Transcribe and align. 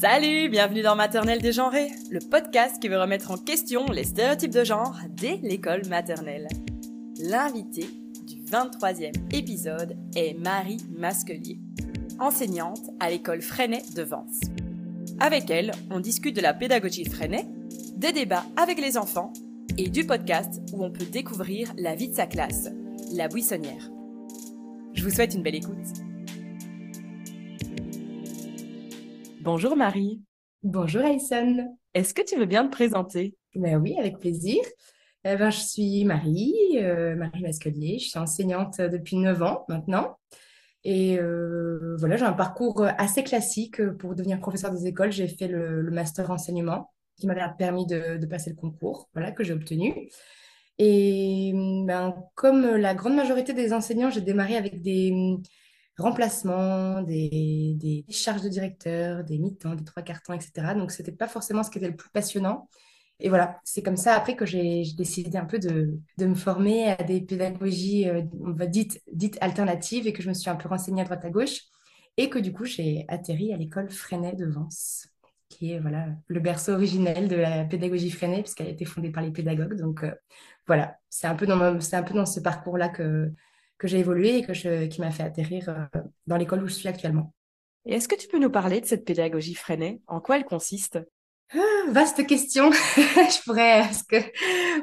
Salut, 0.00 0.48
bienvenue 0.48 0.82
dans 0.82 0.94
Maternelle 0.94 1.42
dégenrée, 1.42 1.90
le 2.08 2.20
podcast 2.20 2.80
qui 2.80 2.86
veut 2.86 3.00
remettre 3.00 3.32
en 3.32 3.36
question 3.36 3.84
les 3.86 4.04
stéréotypes 4.04 4.52
de 4.52 4.62
genre 4.62 4.96
dès 5.08 5.40
l'école 5.42 5.84
maternelle. 5.88 6.46
L'invité 7.18 7.84
du 8.24 8.36
23e 8.40 9.12
épisode 9.32 9.96
est 10.14 10.38
Marie 10.38 10.76
Masquelier, 10.96 11.58
enseignante 12.20 12.90
à 13.00 13.10
l'école 13.10 13.42
Freinet 13.42 13.82
de 13.96 14.02
Vence. 14.02 14.38
Avec 15.18 15.50
elle, 15.50 15.72
on 15.90 15.98
discute 15.98 16.36
de 16.36 16.42
la 16.42 16.54
pédagogie 16.54 17.04
Freinet, 17.04 17.48
des 17.96 18.12
débats 18.12 18.46
avec 18.56 18.80
les 18.80 18.98
enfants 18.98 19.32
et 19.78 19.88
du 19.88 20.06
podcast 20.06 20.62
où 20.72 20.84
on 20.84 20.92
peut 20.92 21.06
découvrir 21.06 21.72
la 21.76 21.96
vie 21.96 22.10
de 22.10 22.14
sa 22.14 22.26
classe, 22.26 22.68
la 23.14 23.26
buissonnière. 23.26 23.90
Je 24.94 25.02
vous 25.02 25.10
souhaite 25.10 25.34
une 25.34 25.42
belle 25.42 25.56
écoute. 25.56 26.07
Bonjour 29.50 29.76
Marie. 29.76 30.20
Bonjour 30.62 31.02
Alison. 31.02 31.74
Est-ce 31.94 32.12
que 32.12 32.20
tu 32.20 32.36
veux 32.36 32.44
bien 32.44 32.66
te 32.66 32.70
présenter? 32.70 33.34
Ben 33.54 33.80
Oui, 33.80 33.96
avec 33.98 34.18
plaisir. 34.18 34.62
Eh 35.24 35.36
ben, 35.36 35.48
je 35.48 35.58
suis 35.58 36.04
Marie, 36.04 36.54
euh, 36.74 37.16
Marie 37.16 37.40
Masquelier. 37.40 37.98
Je 37.98 38.10
suis 38.10 38.18
enseignante 38.18 38.78
depuis 38.78 39.16
9 39.16 39.42
ans 39.42 39.64
maintenant. 39.70 40.18
Et 40.84 41.18
euh, 41.18 41.96
voilà, 41.98 42.18
j'ai 42.18 42.26
un 42.26 42.34
parcours 42.34 42.86
assez 42.98 43.24
classique 43.24 43.82
pour 43.96 44.14
devenir 44.14 44.38
professeur 44.38 44.70
des 44.70 44.86
écoles. 44.86 45.12
J'ai 45.12 45.28
fait 45.28 45.48
le, 45.48 45.82
master 45.90 46.30
enseignement 46.30 46.92
qui 47.16 47.26
m'avait 47.26 47.40
permis 47.56 47.86
de, 47.86 48.26
passer 48.26 48.50
le 48.50 48.56
concours, 48.56 49.08
voilà, 49.14 49.32
que 49.32 49.44
j'ai 49.44 49.54
obtenu. 49.54 50.10
Et 50.76 51.52
ben, 51.86 52.14
comme 52.34 52.66
la 52.76 52.94
grande 52.94 53.16
majorité 53.16 53.54
des 53.54 53.72
enseignants, 53.72 54.10
j'ai 54.10 54.20
démarré 54.20 54.58
avec 54.58 54.82
des 54.82 55.38
remplacements, 56.02 57.02
des, 57.02 57.74
des 57.76 58.04
charges 58.10 58.42
de 58.42 58.48
directeur, 58.48 59.24
des 59.24 59.38
mi-temps, 59.38 59.74
des 59.74 59.84
trois 59.84 60.02
quarts 60.02 60.22
temps, 60.22 60.34
etc. 60.34 60.74
Donc, 60.74 60.92
ce 60.92 61.02
n'était 61.02 61.16
pas 61.16 61.28
forcément 61.28 61.62
ce 61.62 61.70
qui 61.70 61.78
était 61.78 61.88
le 61.88 61.96
plus 61.96 62.10
passionnant. 62.10 62.68
Et 63.20 63.28
voilà, 63.28 63.60
c'est 63.64 63.82
comme 63.82 63.96
ça 63.96 64.14
après 64.14 64.36
que 64.36 64.46
j'ai 64.46 64.84
décidé 64.96 65.36
un 65.38 65.44
peu 65.44 65.58
de, 65.58 65.98
de, 66.18 66.26
me 66.26 66.34
former 66.36 66.90
à 66.90 67.02
des 67.02 67.20
pédagogies 67.20 68.08
euh, 68.08 68.22
dites, 68.66 69.02
dites 69.12 69.36
alternatives 69.40 70.06
et 70.06 70.12
que 70.12 70.22
je 70.22 70.28
me 70.28 70.34
suis 70.34 70.48
un 70.50 70.54
peu 70.54 70.68
renseignée 70.68 71.02
à 71.02 71.04
droite 71.04 71.24
à 71.24 71.30
gauche 71.30 71.62
et 72.16 72.30
que 72.30 72.38
du 72.38 72.52
coup 72.52 72.64
j'ai 72.64 73.04
atterri 73.08 73.52
à 73.52 73.56
l'école 73.56 73.90
Freinet 73.90 74.36
de 74.36 74.46
Vence, 74.46 75.08
qui 75.48 75.72
est 75.72 75.80
voilà, 75.80 76.06
le 76.28 76.38
berceau 76.38 76.72
originel 76.72 77.26
de 77.26 77.34
la 77.34 77.64
pédagogie 77.64 78.10
Freinet 78.10 78.42
puisqu'elle 78.42 78.68
a 78.68 78.70
été 78.70 78.84
fondée 78.84 79.10
par 79.10 79.24
les 79.24 79.32
pédagogues. 79.32 79.74
Donc 79.74 80.04
euh, 80.04 80.14
voilà, 80.68 80.96
c'est 81.10 81.26
un, 81.26 81.32
un 81.32 81.34
peu 81.34 81.46
dans 82.14 82.26
ce 82.26 82.38
parcours-là 82.38 82.88
que, 82.88 83.32
que 83.78 83.88
j'ai 83.88 83.98
évolué 83.98 84.38
et 84.38 84.44
que 84.44 84.54
je, 84.54 84.86
qui 84.86 85.00
m'a 85.00 85.10
fait 85.10 85.22
atterrir 85.22 85.68
euh, 85.68 86.00
dans 86.26 86.36
l'école 86.36 86.62
où 86.62 86.68
je 86.68 86.74
suis 86.74 86.88
actuellement. 86.88 87.32
Et 87.86 87.94
est-ce 87.94 88.08
que 88.08 88.16
tu 88.16 88.28
peux 88.28 88.38
nous 88.38 88.50
parler 88.50 88.80
de 88.80 88.86
cette 88.86 89.04
pédagogie 89.04 89.54
Freinet 89.54 90.00
En 90.06 90.20
quoi 90.20 90.36
elle 90.36 90.44
consiste? 90.44 90.98
Ah, 91.54 91.90
vaste 91.90 92.26
question. 92.26 92.70
je 92.96 93.42
pourrais, 93.44 93.80
parce 93.80 94.02
que 94.02 94.16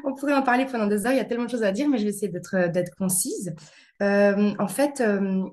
on 0.04 0.16
pourrait 0.16 0.34
en 0.34 0.42
parler 0.42 0.66
pendant 0.66 0.88
des 0.88 1.06
heures. 1.06 1.12
Il 1.12 1.18
y 1.18 1.22
a 1.22 1.26
tellement 1.26 1.46
de 1.46 1.52
choses 1.52 1.64
à 1.64 1.72
dire, 1.72 1.88
mais 1.88 1.98
je 2.00 2.04
vais 2.04 2.10
essayer 2.10 2.30
d'être 2.30 2.72
d'être 2.72 2.96
concise. 2.96 3.54
Euh, 4.02 4.54
en 4.58 4.68
fait, 4.68 5.02
euh, 5.02 5.44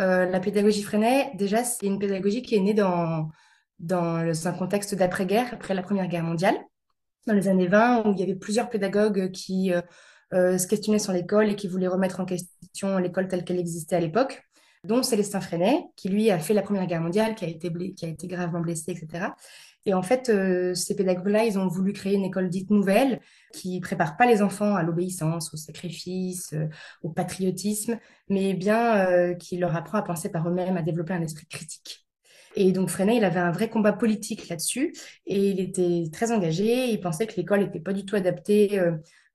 euh, 0.00 0.26
la 0.26 0.40
pédagogie 0.40 0.82
Freinet, 0.82 1.32
déjà, 1.34 1.64
c'est 1.64 1.86
une 1.86 1.98
pédagogie 1.98 2.42
qui 2.42 2.54
est 2.54 2.60
née 2.60 2.74
dans 2.74 3.28
dans 3.80 4.22
le, 4.22 4.32
un 4.46 4.52
contexte 4.52 4.94
d'après-guerre, 4.94 5.48
après 5.52 5.74
la 5.74 5.82
Première 5.82 6.06
Guerre 6.06 6.24
mondiale, 6.24 6.56
dans 7.26 7.34
les 7.34 7.48
années 7.48 7.66
20, 7.66 8.06
où 8.06 8.12
il 8.12 8.20
y 8.20 8.22
avait 8.22 8.36
plusieurs 8.36 8.68
pédagogues 8.70 9.30
qui 9.32 9.72
se 10.32 10.66
questionnaient 10.66 10.98
sur 10.98 11.12
l'école 11.12 11.48
et 11.50 11.56
qui 11.56 11.66
voulaient 11.66 11.88
remettre 11.88 12.20
en 12.20 12.26
question 12.26 12.59
l'école 13.00 13.28
telle 13.28 13.44
qu'elle 13.44 13.58
existait 13.58 13.96
à 13.96 14.00
l'époque 14.00 14.42
dont 14.84 15.02
Célestin 15.02 15.40
Freinet, 15.40 15.84
qui 15.96 16.08
lui 16.08 16.30
a 16.30 16.38
fait 16.38 16.54
la 16.54 16.62
Première 16.62 16.86
Guerre 16.86 17.02
mondiale, 17.02 17.34
qui 17.34 17.44
a 17.44 17.48
été, 17.48 17.70
qui 17.94 18.06
a 18.06 18.08
été 18.08 18.26
gravement 18.26 18.60
blessé, 18.60 18.92
etc. 18.92 19.28
Et 19.86 19.94
en 19.94 20.02
fait, 20.02 20.28
euh, 20.28 20.74
ces 20.74 20.94
pédagogues-là, 20.94 21.44
ils 21.44 21.58
ont 21.58 21.66
voulu 21.66 21.92
créer 21.92 22.14
une 22.14 22.24
école 22.24 22.50
dite 22.50 22.70
nouvelle 22.70 23.20
qui 23.52 23.80
prépare 23.80 24.16
pas 24.16 24.26
les 24.26 24.42
enfants 24.42 24.74
à 24.74 24.82
l'obéissance, 24.82 25.52
au 25.54 25.56
sacrifice, 25.56 26.52
euh, 26.52 26.68
au 27.02 27.10
patriotisme, 27.10 27.98
mais 28.28 28.54
bien 28.54 29.06
euh, 29.08 29.34
qui 29.34 29.56
leur 29.56 29.74
apprend 29.76 29.98
à 29.98 30.02
penser 30.02 30.30
par 30.30 30.48
eux-mêmes, 30.48 30.76
à 30.76 30.82
développer 30.82 31.14
un 31.14 31.22
esprit 31.22 31.46
critique. 31.46 32.06
Et 32.56 32.72
donc 32.72 32.88
Freinet, 32.90 33.16
il 33.16 33.24
avait 33.24 33.40
un 33.40 33.52
vrai 33.52 33.70
combat 33.70 33.92
politique 33.92 34.48
là-dessus 34.48 34.92
et 35.26 35.50
il 35.50 35.60
était 35.60 36.04
très 36.12 36.32
engagé. 36.32 36.90
Il 36.90 37.00
pensait 37.00 37.26
que 37.26 37.36
l'école 37.36 37.60
n'était 37.60 37.80
pas 37.80 37.92
du 37.92 38.04
tout 38.04 38.16
adaptée 38.16 38.80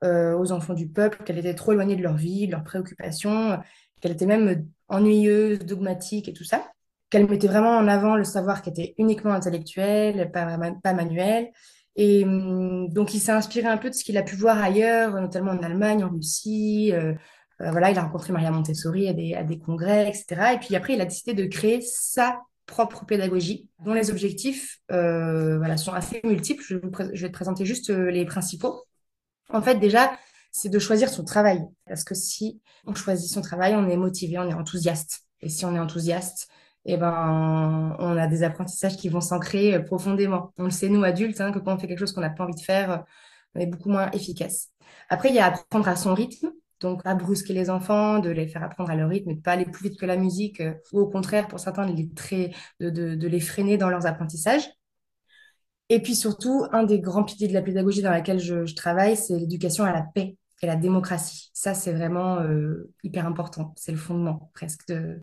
aux 0.03 0.51
enfants 0.51 0.75
du 0.75 0.87
peuple, 0.87 1.23
qu'elle 1.23 1.39
était 1.39 1.55
trop 1.55 1.71
éloignée 1.71 1.95
de 1.95 2.03
leur 2.03 2.15
vie, 2.15 2.45
de 2.45 2.51
leurs 2.51 2.63
préoccupations, 2.63 3.57
qu'elle 4.01 4.11
était 4.11 4.27
même 4.27 4.67
ennuyeuse, 4.87 5.59
dogmatique 5.59 6.27
et 6.29 6.33
tout 6.33 6.43
ça 6.43 6.63
qu'elle 7.09 7.29
mettait 7.29 7.47
vraiment 7.47 7.77
en 7.77 7.87
avant 7.87 8.15
le 8.15 8.23
savoir 8.23 8.61
qui 8.61 8.69
était 8.69 8.95
uniquement 8.97 9.33
intellectuel, 9.33 10.31
pas, 10.31 10.93
manuel. 10.93 11.49
Et 11.95 12.23
hum, 12.25 12.89
donc, 12.89 13.13
il 13.13 13.19
s'est 13.19 13.31
inspiré 13.31 13.67
un 13.67 13.77
peu 13.77 13.89
de 13.89 13.95
ce 13.95 14.03
qu'il 14.03 14.17
a 14.17 14.23
pu 14.23 14.35
voir 14.35 14.61
ailleurs, 14.61 15.19
notamment 15.21 15.51
en 15.51 15.63
Allemagne, 15.63 16.03
en 16.03 16.09
Russie. 16.09 16.91
Euh, 16.93 17.13
euh, 17.61 17.71
voilà, 17.71 17.91
il 17.91 17.97
a 17.97 18.03
rencontré 18.03 18.33
Maria 18.33 18.51
Montessori 18.51 19.07
à 19.07 19.13
des, 19.13 19.59
congrès, 19.59 20.09
etc. 20.09 20.55
Et 20.55 20.57
puis 20.57 20.75
après, 20.75 20.93
il 20.95 21.01
a 21.01 21.05
décidé 21.05 21.33
de 21.33 21.45
créer 21.45 21.79
sa 21.81 22.41
propre 22.65 23.05
pédagogie, 23.05 23.69
dont 23.85 23.93
les 23.93 24.09
objectifs 24.09 24.79
euh, 24.91 25.77
sont 25.77 25.93
assez 25.93 26.19
multiples. 26.23 26.63
Je, 26.67 26.77
je, 27.13 27.21
vais 27.21 27.29
te 27.29 27.33
présenter 27.33 27.63
juste 27.63 27.89
les 27.89 28.25
principaux. 28.25 28.83
En 29.49 29.61
fait, 29.61 29.75
déjà, 29.75 30.17
c'est 30.51 30.69
de 30.69 30.79
choisir 30.79 31.09
son 31.09 31.23
travail. 31.23 31.65
Parce 31.85 32.03
que 32.03 32.15
si 32.15 32.61
on 32.85 32.95
choisit 32.95 33.31
son 33.31 33.41
travail, 33.41 33.75
on 33.75 33.87
est 33.87 33.97
motivé, 33.97 34.37
on 34.39 34.49
est 34.49 34.53
enthousiaste. 34.53 35.21
Et 35.41 35.49
si 35.49 35.65
on 35.65 35.75
est 35.75 35.79
enthousiaste, 35.79 36.47
eh 36.85 36.97
ben, 36.97 37.95
on 37.99 38.17
a 38.17 38.27
des 38.27 38.43
apprentissages 38.43 38.95
qui 38.97 39.09
vont 39.09 39.21
s'ancrer 39.21 39.75
euh, 39.75 39.79
profondément. 39.79 40.53
On 40.57 40.65
le 40.65 40.69
sait, 40.69 40.89
nous, 40.89 41.03
adultes, 41.03 41.41
hein, 41.41 41.51
que 41.51 41.59
quand 41.59 41.75
on 41.75 41.79
fait 41.79 41.87
quelque 41.87 41.99
chose 41.99 42.13
qu'on 42.13 42.21
n'a 42.21 42.29
pas 42.29 42.43
envie 42.43 42.55
de 42.55 42.61
faire, 42.61 43.03
on 43.55 43.59
est 43.59 43.65
beaucoup 43.65 43.89
moins 43.89 44.11
efficace. 44.11 44.69
Après, 45.09 45.29
il 45.29 45.35
y 45.35 45.39
a 45.39 45.47
apprendre 45.47 45.87
à 45.87 45.95
son 45.95 46.13
rythme. 46.13 46.51
Donc, 46.81 47.03
pas 47.03 47.15
brusquer 47.15 47.53
les 47.53 47.69
enfants, 47.69 48.19
de 48.19 48.29
les 48.29 48.47
faire 48.47 48.63
apprendre 48.63 48.91
à 48.91 48.95
leur 48.95 49.09
rythme 49.09 49.33
de 49.33 49.41
pas 49.41 49.53
aller 49.53 49.65
plus 49.65 49.89
vite 49.89 49.99
que 49.99 50.05
la 50.05 50.17
musique, 50.17 50.61
euh, 50.61 50.73
ou 50.91 50.99
au 50.99 51.07
contraire, 51.07 51.47
pour 51.47 51.59
certains, 51.59 51.85
de, 51.87 53.27
les 53.27 53.39
freiner 53.39 53.77
dans 53.77 53.89
leurs 53.89 54.05
apprentissages. 54.05 54.69
Et 55.89 56.01
puis 56.01 56.15
surtout, 56.15 56.65
un 56.71 56.83
des 56.83 56.99
grands 56.99 57.23
piliers 57.23 57.47
de 57.47 57.53
la 57.53 57.61
pédagogie 57.61 58.01
dans 58.01 58.11
laquelle 58.11 58.39
je, 58.39 58.73
travaille, 58.73 59.15
c'est 59.15 59.37
l'éducation 59.37 59.83
à 59.83 59.91
la 59.91 60.01
paix 60.01 60.37
et 60.61 60.67
la 60.67 60.75
démocratie. 60.75 61.51
Ça, 61.53 61.73
c'est 61.73 61.93
vraiment 61.93 62.39
hyper 63.03 63.27
important. 63.27 63.73
C'est 63.77 63.91
le 63.91 63.97
fondement 63.97 64.49
presque 64.53 64.87
de, 64.87 65.21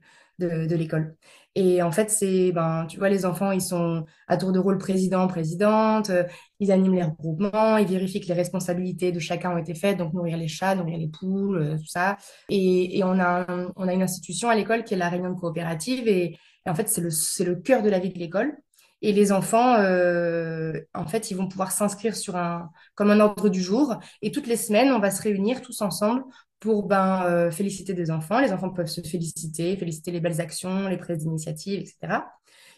de, 0.49 0.77
l'école. 0.77 1.17
Et 1.55 1.83
en 1.83 1.93
fait, 1.93 2.11
c'est, 2.11 2.53
ben, 2.53 2.87
tu 2.89 2.99
vois, 2.99 3.09
les 3.09 3.27
enfants, 3.27 3.53
ils 3.53 3.61
sont 3.61 4.05
à 4.27 4.37
tour 4.37 4.53
de 4.53 4.59
rôle 4.59 4.78
président, 4.78 5.27
présidente, 5.28 6.11
euh, 6.11 6.25
ils 6.61 6.72
animent 6.72 6.95
les 6.95 7.05
regroupements, 7.05 7.77
ils 7.77 7.87
vérifient 7.87 8.21
que 8.21 8.28
les 8.28 8.34
responsabilités 8.34 9.12
de 9.12 9.19
chacun 9.19 9.53
ont 9.53 9.59
été 9.59 9.75
faites, 9.75 9.99
donc 9.99 10.15
nourrir 10.15 10.37
les 10.37 10.49
chats, 10.49 10.75
nourrir 10.75 10.99
les 10.99 11.09
poules, 11.09 11.59
euh, 11.59 11.77
tout 11.77 11.87
ça. 11.87 12.17
Et, 12.49 12.99
et 12.99 13.05
on, 13.05 13.19
a 13.21 13.47
on 13.77 13.89
a 13.89 13.93
une 13.93 14.03
institution 14.03 14.49
à 14.49 14.55
l'école 14.55 14.84
qui 14.84 14.95
est 14.95 14.97
la 14.97 15.09
réunion 15.09 15.31
de 15.31 15.39
coopérative, 15.39 16.09
et, 16.09 16.37
en 16.67 16.75
fait, 16.75 16.89
c'est 16.89 17.01
le, 17.01 17.11
c'est 17.11 17.45
le 17.45 17.56
cœur 17.56 17.83
de 17.83 17.91
la 17.91 17.99
vie 17.99 18.11
de 18.12 18.19
l'école. 18.19 18.56
Et 19.03 19.13
les 19.13 19.33
enfants, 19.33 19.75
euh, 19.81 20.81
en 20.95 21.07
fait, 21.07 21.31
ils 21.31 21.37
vont 21.37 21.49
pouvoir 21.49 21.73
s'inscrire 21.73 22.15
sur 22.15 22.37
un, 22.37 22.71
comme 22.95 23.11
un 23.11 23.19
ordre 23.19 23.49
du 23.49 23.61
jour. 23.61 23.97
Et 24.23 24.31
toutes 24.31 24.47
les 24.47 24.57
semaines, 24.57 24.93
on 24.93 25.01
va 25.01 25.11
se 25.11 25.21
réunir 25.21 25.61
tous 25.61 25.83
ensemble 25.83 26.23
pour 26.61 26.87
ben, 26.87 27.25
euh, 27.27 27.51
féliciter 27.51 27.95
des 27.95 28.13
enfants. 28.13 28.41
Les 28.41 28.53
enfants 28.53 28.71
peuvent 28.71 28.87
se 28.87 29.01
féliciter, 29.01 29.77
féliciter 29.77 30.13
les 30.13 30.21
belles 30.21 30.41
actions, 30.41 30.87
les 30.89 30.97
prises 30.97 31.19
d'initiative, 31.19 31.81
etc. 31.81 32.23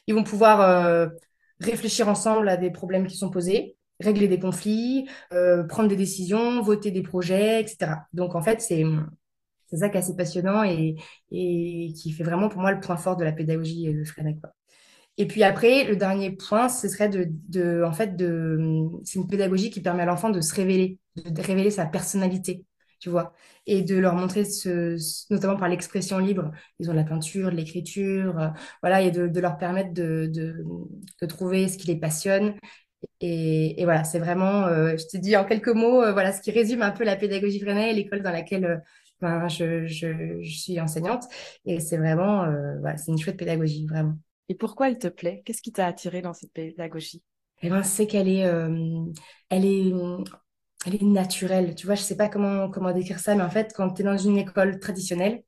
Ils 0.07 0.15
vont 0.15 0.25
pouvoir 0.25 0.63
euh, 0.63 1.09
réfléchir 1.61 2.09
ensemble 2.09 2.49
à 2.49 2.57
des 2.57 2.71
problèmes 2.71 3.07
qui 3.07 3.19
sont 3.19 3.31
posés, 3.31 3.77
régler 4.01 4.27
des 4.27 4.39
conflits, 4.39 5.07
prendre 5.69 5.89
des 5.89 5.97
décisions, 5.97 6.63
voter 6.63 6.91
des 6.91 7.03
projets, 7.03 7.61
etc. 7.61 7.93
Donc, 8.15 8.35
en 8.35 8.43
fait, 8.43 8.63
c'est 8.63 8.83
ça 9.73 9.91
qui 9.91 9.97
est 9.97 10.01
assez 10.01 10.17
passionnant 10.17 10.65
et, 10.65 10.97
et, 11.31 11.93
qui 11.93 12.13
fait 12.13 12.25
vraiment 12.25 12.49
pour 12.49 12.63
moi 12.63 12.73
le 12.73 12.81
point 12.81 12.97
fort 12.97 13.17
de 13.17 13.25
la 13.25 13.33
pédagogie 13.33 13.93
de 13.93 14.05
Freinet. 14.05 14.39
Et 15.17 15.27
puis 15.27 15.43
après, 15.45 15.85
le 15.85 15.97
dernier 15.97 16.31
point, 16.33 16.69
ce 16.69 16.89
serait 16.89 17.09
de, 17.09 17.29
de 17.49 17.83
en 17.85 17.93
fait, 17.93 18.17
de, 18.17 18.59
c'est 19.05 19.19
une 19.19 19.29
pédagogie 19.29 19.71
qui 19.71 19.81
permet 19.81 20.03
à 20.03 20.07
l'enfant 20.07 20.31
de 20.31 20.41
se 20.41 20.55
révéler, 20.55 20.99
de 21.17 21.41
révéler 21.43 21.71
sa 21.71 21.87
personnalité 21.87 22.65
tu 23.05 23.11
vois, 23.11 23.35
et 23.67 23.83
de 23.83 23.97
leur 23.99 24.15
montrer, 24.15 24.47
ce, 24.47 24.97
notamment 25.31 25.57
par 25.59 25.69
l'expression 25.69 26.19
libre, 26.19 26.51
ils 26.79 26.91
ont 26.91 26.95
la 26.95 27.05
peinture, 27.05 27.51
l'écriture, 27.51 28.39
euh, 28.39 28.49
voilà, 28.83 29.03
et 29.03 29.11
de, 29.11 29.41
leur 29.41 29.59
permettre 29.59 29.93
de, 29.93 30.27
de, 30.33 31.27
trouver 31.27 31.69
ce 31.69 31.77
qui 31.77 31.87
les 31.87 31.97
passionne. 31.97 32.55
Et, 33.21 33.81
et 33.81 33.85
voilà, 33.85 34.05
c'est 34.05 34.19
vraiment, 34.19 34.67
euh, 34.69 34.97
je 34.97 35.07
te 35.07 35.19
dis 35.19 35.37
en 35.37 35.45
quelques 35.45 35.69
mots, 35.69 36.03
euh, 36.03 36.13
voilà 36.13 36.33
ce 36.33 36.41
qui 36.41 36.51
résume 36.51 36.81
un 36.81 36.93
peu 36.93 37.05
la 37.05 37.17
pédagogie 37.17 37.61
Freinet 37.61 37.91
et 37.91 37.95
l'école 37.95 38.23
dans 38.23 38.33
laquelle 38.33 38.83
ben, 39.21 39.49
je, 39.49 39.87
je, 39.87 40.41
je, 40.41 40.59
suis 40.59 40.81
enseignante. 40.81 41.25
Et 41.67 41.81
c'est 41.81 41.99
vraiment, 41.99 42.47
voilà, 42.81 42.97
c'est 42.97 43.13
une 43.13 43.19
chouette 43.19 43.37
pédagogie, 43.37 43.87
vraiment. 43.87 44.17
Et 44.49 44.55
pourquoi 44.55 44.89
elle 44.89 44.99
te 44.99 45.09
plaît? 45.09 45.43
Qu'est-ce 45.45 45.63
qui 45.63 45.73
t'a 45.73 45.87
attiré 45.87 46.23
dans 46.23 46.35
cette 46.35 46.53
pédagogie? 46.53 47.23
Eh 47.63 47.71
ben, 47.71 47.83
c'est 47.83 48.07
qu'elle 48.07 48.29
est, 48.29 48.47
elle 49.49 49.65
est, 49.65 49.93
elle 50.87 50.95
est 50.95 51.03
naturelle. 51.03 51.75
Tu 51.75 51.87
vois, 51.87 51.95
je 51.95 52.03
sais 52.03 52.17
pas 52.17 52.29
comment, 52.29 52.69
comment 52.71 52.93
décrire 52.93 53.19
ça, 53.19 53.35
mais 53.35 53.43
en 53.43 53.51
fait, 53.51 53.73
quand 53.75 53.91
tu 53.95 54.03
es 54.03 54.05
dans 54.05 54.19
une 54.19 54.37
école 54.39 54.79
traditionnelle, 54.81 55.43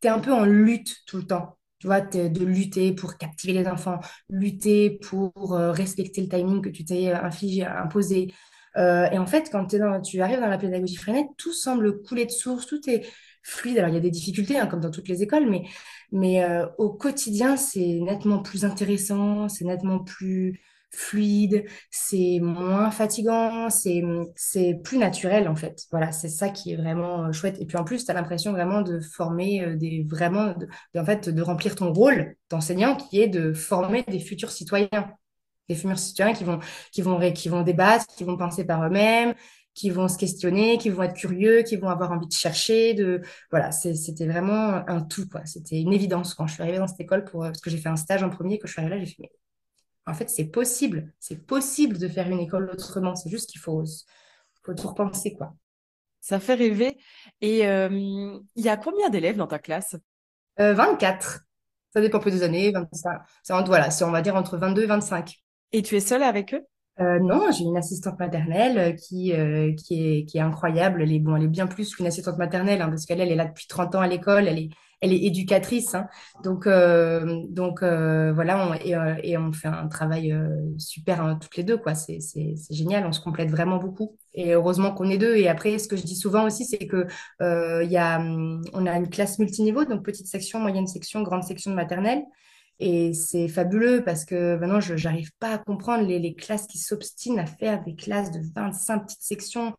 tu 0.00 0.08
es 0.08 0.10
un 0.10 0.20
peu 0.20 0.32
en 0.32 0.44
lutte 0.44 0.96
tout 1.06 1.18
le 1.18 1.26
temps. 1.26 1.58
tu 1.78 1.86
vois, 1.86 2.00
de 2.00 2.44
lutter 2.44 2.92
pour 2.92 3.16
captiver 3.18 3.52
les 3.52 3.68
enfants, 3.68 4.00
lutter 4.28 4.98
pour 4.98 5.54
euh, 5.54 5.70
respecter 5.72 6.20
le 6.22 6.28
timing 6.28 6.62
que 6.62 6.70
tu 6.70 6.84
t'es 6.84 7.12
infligé, 7.12 7.64
imposé. 7.64 8.32
Euh, 8.76 9.08
et 9.10 9.18
en 9.18 9.26
fait, 9.26 9.48
quand 9.50 9.74
dans, 9.74 10.00
tu 10.00 10.20
arrives 10.20 10.40
dans 10.40 10.48
la 10.48 10.58
pédagogie 10.58 10.96
freinée, 10.96 11.26
tout 11.36 11.52
semble 11.52 12.02
couler 12.02 12.26
de 12.26 12.30
source, 12.30 12.66
tout 12.66 12.80
est 12.88 13.06
fluide. 13.48 13.78
Alors, 13.78 13.90
il 13.90 13.94
y 13.94 13.98
a 13.98 14.00
des 14.00 14.10
difficultés, 14.10 14.58
hein, 14.58 14.66
comme 14.66 14.80
dans 14.80 14.90
toutes 14.90 15.08
les 15.08 15.22
écoles, 15.22 15.48
mais, 15.48 15.64
mais 16.12 16.44
euh, 16.44 16.66
au 16.78 16.90
quotidien, 16.90 17.56
c'est 17.56 17.98
nettement 18.00 18.40
plus 18.40 18.64
intéressant, 18.64 19.48
c'est 19.48 19.64
nettement 19.64 19.98
plus 19.98 20.60
fluide, 20.90 21.64
c'est 21.90 22.38
moins 22.40 22.90
fatigant, 22.90 23.68
c'est 23.70 24.80
plus 24.82 24.98
naturel 24.98 25.48
en 25.48 25.56
fait. 25.56 25.84
Voilà, 25.90 26.12
c'est 26.12 26.28
ça 26.28 26.48
qui 26.48 26.72
est 26.72 26.76
vraiment 26.76 27.24
euh, 27.26 27.32
chouette. 27.32 27.60
Et 27.60 27.66
puis 27.66 27.76
en 27.76 27.84
plus, 27.84 28.04
tu 28.04 28.10
as 28.10 28.14
l'impression 28.14 28.52
vraiment 28.52 28.82
de 28.82 29.00
former 29.00 29.62
euh, 29.64 29.76
des 29.76 30.06
vraiment 30.08 30.54
de, 30.54 30.66
en 30.98 31.04
fait 31.04 31.28
de 31.28 31.42
remplir 31.42 31.74
ton 31.74 31.92
rôle 31.92 32.36
d'enseignant 32.50 32.96
qui 32.96 33.20
est 33.20 33.28
de 33.28 33.52
former 33.52 34.02
des 34.08 34.20
futurs 34.20 34.50
citoyens. 34.50 35.12
Des 35.68 35.74
futurs 35.74 35.98
citoyens 35.98 36.32
qui 36.32 36.44
vont 36.44 36.58
qui 36.92 37.02
vont 37.02 37.32
qui 37.32 37.48
vont 37.50 37.62
débattre, 37.62 38.06
qui 38.16 38.24
vont 38.24 38.38
penser 38.38 38.64
par 38.64 38.82
eux-mêmes, 38.86 39.34
qui 39.78 39.90
vont 39.90 40.08
se 40.08 40.18
questionner, 40.18 40.78
qui 40.78 40.90
vont 40.90 41.04
être 41.04 41.14
curieux, 41.14 41.62
qui 41.62 41.76
vont 41.76 41.88
avoir 41.88 42.12
envie 42.12 42.26
de 42.26 42.32
chercher, 42.32 42.94
de 42.94 43.22
voilà, 43.50 43.70
c'était 43.72 44.26
vraiment 44.26 44.82
un 44.88 45.02
tout 45.02 45.28
quoi. 45.28 45.44
C'était 45.46 45.80
une 45.80 45.92
évidence 45.92 46.34
quand 46.34 46.46
je 46.46 46.54
suis 46.54 46.62
arrivée 46.62 46.78
dans 46.78 46.88
cette 46.88 47.00
école 47.00 47.24
pour 47.24 47.42
parce 47.42 47.60
que 47.60 47.70
j'ai 47.70 47.78
fait 47.78 47.88
un 47.88 47.96
stage 47.96 48.22
en 48.22 48.30
premier, 48.30 48.58
que 48.58 48.66
je 48.66 48.72
suis 48.72 48.80
arrivée 48.80 48.98
là, 48.98 49.04
j'ai 49.04 49.14
fait 49.14 49.30
en 50.08 50.14
fait, 50.14 50.30
c'est 50.30 50.46
possible. 50.46 51.12
C'est 51.20 51.46
possible 51.46 51.98
de 51.98 52.08
faire 52.08 52.28
une 52.30 52.40
école 52.40 52.70
autrement. 52.72 53.14
C'est 53.14 53.28
juste 53.28 53.50
qu'il 53.50 53.60
faut, 53.60 53.84
faut 54.62 54.74
tout 54.74 54.88
repenser, 54.88 55.34
quoi. 55.34 55.54
Ça 56.20 56.40
fait 56.40 56.54
rêver. 56.54 56.96
Et 57.42 57.66
euh, 57.68 57.88
il 57.90 58.64
y 58.64 58.68
a 58.70 58.76
combien 58.78 59.10
d'élèves 59.10 59.36
dans 59.36 59.46
ta 59.46 59.58
classe? 59.58 59.96
24. 60.56 61.36
Euh, 61.36 61.38
Ça 61.92 62.00
dépend 62.00 62.20
peu 62.20 62.30
des 62.30 62.42
années. 62.42 62.72
25. 62.72 63.20
Voilà, 63.66 63.90
on 64.02 64.10
va 64.10 64.22
dire 64.22 64.34
entre 64.34 64.56
22 64.56 64.82
et 64.82 64.86
25. 64.86 65.34
Et 65.72 65.82
tu 65.82 65.94
es 65.94 66.00
seule 66.00 66.22
avec 66.22 66.54
eux? 66.54 66.64
Euh, 67.00 67.18
non, 67.20 67.50
j'ai 67.52 67.64
une 67.64 67.76
assistante 67.76 68.18
maternelle 68.18 68.96
qui, 68.96 69.32
qui, 69.76 70.06
est, 70.06 70.24
qui 70.24 70.38
est 70.38 70.40
incroyable. 70.40 71.02
Elle 71.02 71.12
est, 71.12 71.20
bon, 71.20 71.36
elle 71.36 71.44
est 71.44 71.48
bien 71.48 71.66
plus 71.66 71.94
qu'une 71.94 72.06
assistante 72.06 72.38
maternelle, 72.38 72.82
hein, 72.82 72.88
parce 72.88 73.06
qu'elle 73.06 73.20
elle 73.20 73.32
est 73.32 73.36
là 73.36 73.46
depuis 73.46 73.66
30 73.68 73.94
ans 73.94 74.00
à 74.00 74.08
l'école. 74.08 74.48
Elle 74.48 74.58
est, 74.58 74.70
elle 75.00 75.12
est 75.12 75.24
éducatrice. 75.24 75.94
Hein. 75.94 76.08
Donc, 76.42 76.66
euh, 76.66 77.42
donc 77.48 77.82
euh, 77.82 78.32
voilà, 78.32 78.68
on, 78.68 78.74
et, 78.74 78.94
euh, 78.94 79.14
et, 79.22 79.36
on 79.36 79.52
fait 79.52 79.68
un 79.68 79.86
travail 79.88 80.34
super 80.78 81.22
hein, 81.22 81.38
toutes 81.40 81.56
les 81.56 81.64
deux. 81.64 81.76
quoi. 81.76 81.94
C'est 81.94 82.18
génial, 82.70 83.06
on 83.06 83.12
se 83.12 83.20
complète 83.20 83.50
vraiment 83.50 83.78
beaucoup. 83.78 84.16
Et 84.34 84.52
heureusement 84.54 84.92
qu'on 84.92 85.10
est 85.10 85.18
deux. 85.18 85.36
Et 85.36 85.48
après, 85.48 85.78
ce 85.78 85.88
que 85.88 85.96
je 85.96 86.02
dis 86.02 86.16
souvent 86.16 86.44
aussi, 86.46 86.64
c'est 86.64 86.86
que 86.86 87.06
y 87.40 87.96
a, 87.96 88.20
on 88.20 88.86
a 88.86 88.96
une 88.96 89.08
classe 89.08 89.38
multiniveau, 89.38 89.84
donc 89.84 90.04
petite 90.04 90.26
section, 90.26 90.58
moyenne 90.60 90.86
section, 90.86 91.22
grande 91.22 91.44
section 91.44 91.70
de 91.70 91.76
maternelle. 91.76 92.22
Et 92.80 93.12
c'est 93.12 93.48
fabuleux 93.48 94.04
parce 94.04 94.24
que 94.24 94.56
maintenant, 94.56 94.80
je 94.80 94.94
n'arrive 94.94 95.32
pas 95.40 95.54
à 95.54 95.58
comprendre 95.58 96.06
les, 96.06 96.34
classes 96.34 96.66
qui 96.66 96.78
s'obstinent 96.78 97.38
à 97.38 97.46
faire 97.46 97.82
des 97.82 97.94
classes 97.94 98.30
de 98.30 98.40
25 98.54 99.00
petites 99.00 99.22
sections. 99.22 99.74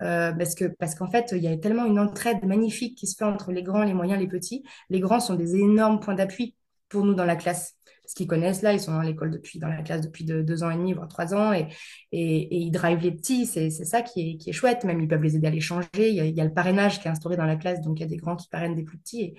Euh, 0.00 0.32
parce 0.32 0.54
que 0.54 0.66
parce 0.66 0.94
qu'en 0.94 1.10
fait, 1.10 1.30
il 1.32 1.42
y 1.42 1.48
a 1.48 1.56
tellement 1.56 1.84
une 1.84 1.98
entraide 1.98 2.44
magnifique 2.44 2.96
qui 2.96 3.06
se 3.08 3.16
fait 3.16 3.24
entre 3.24 3.50
les 3.50 3.62
grands, 3.62 3.82
les 3.82 3.94
moyens, 3.94 4.18
les 4.20 4.28
petits. 4.28 4.62
Les 4.90 5.00
grands 5.00 5.20
sont 5.20 5.34
des 5.34 5.56
énormes 5.56 6.00
points 6.00 6.14
d'appui 6.14 6.54
pour 6.88 7.04
nous 7.04 7.14
dans 7.14 7.24
la 7.24 7.36
classe. 7.36 7.74
Parce 8.02 8.14
qu'ils 8.14 8.26
connaissent 8.26 8.62
là, 8.62 8.72
ils 8.72 8.80
sont 8.80 8.92
dans 8.92 9.02
l'école 9.02 9.30
depuis, 9.30 9.58
la 9.58 9.82
classe 9.82 10.00
depuis 10.00 10.24
deux 10.24 10.62
ans 10.62 10.70
et 10.70 10.76
demi, 10.76 10.94
voire 10.94 11.08
trois 11.08 11.34
ans, 11.34 11.52
et, 11.52 11.68
ils 12.10 12.70
drivent 12.70 13.02
les 13.02 13.12
petits. 13.12 13.44
C'est 13.44 13.68
ça 13.70 14.00
qui 14.00 14.38
est, 14.46 14.52
chouette. 14.52 14.84
Même 14.84 15.02
ils 15.02 15.08
peuvent 15.08 15.22
les 15.22 15.36
aider 15.36 15.46
à 15.46 15.50
les 15.50 15.60
changer. 15.60 15.88
Il 15.94 16.14
y, 16.14 16.40
a, 16.40 16.44
le 16.44 16.54
parrainage 16.54 17.00
qui 17.00 17.08
est 17.08 17.10
instauré 17.10 17.36
dans 17.36 17.44
la 17.44 17.56
classe, 17.56 17.82
donc 17.82 17.98
il 17.98 18.04
y 18.04 18.06
a 18.06 18.08
des 18.08 18.16
grands 18.16 18.36
qui 18.36 18.48
parrainent 18.48 18.74
des 18.74 18.84
plus 18.84 18.96
petits. 18.96 19.34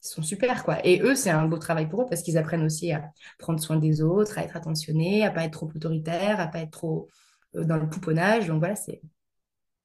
Sont 0.00 0.22
super, 0.22 0.64
quoi. 0.64 0.84
Et 0.86 1.00
eux, 1.02 1.14
c'est 1.14 1.30
un 1.30 1.46
beau 1.46 1.58
travail 1.58 1.88
pour 1.88 2.02
eux 2.02 2.06
parce 2.08 2.22
qu'ils 2.22 2.38
apprennent 2.38 2.64
aussi 2.64 2.92
à 2.92 3.10
prendre 3.38 3.60
soin 3.60 3.76
des 3.76 4.02
autres, 4.02 4.38
à 4.38 4.44
être 4.44 4.56
attentionnés, 4.56 5.24
à 5.24 5.30
pas 5.30 5.44
être 5.44 5.52
trop 5.52 5.70
autoritaires, 5.74 6.40
à 6.40 6.46
pas 6.46 6.60
être 6.60 6.70
trop 6.70 7.08
euh, 7.56 7.64
dans 7.64 7.76
le 7.76 7.88
pouponnage. 7.88 8.46
Donc 8.46 8.58
voilà, 8.60 8.76
c'est 8.76 9.00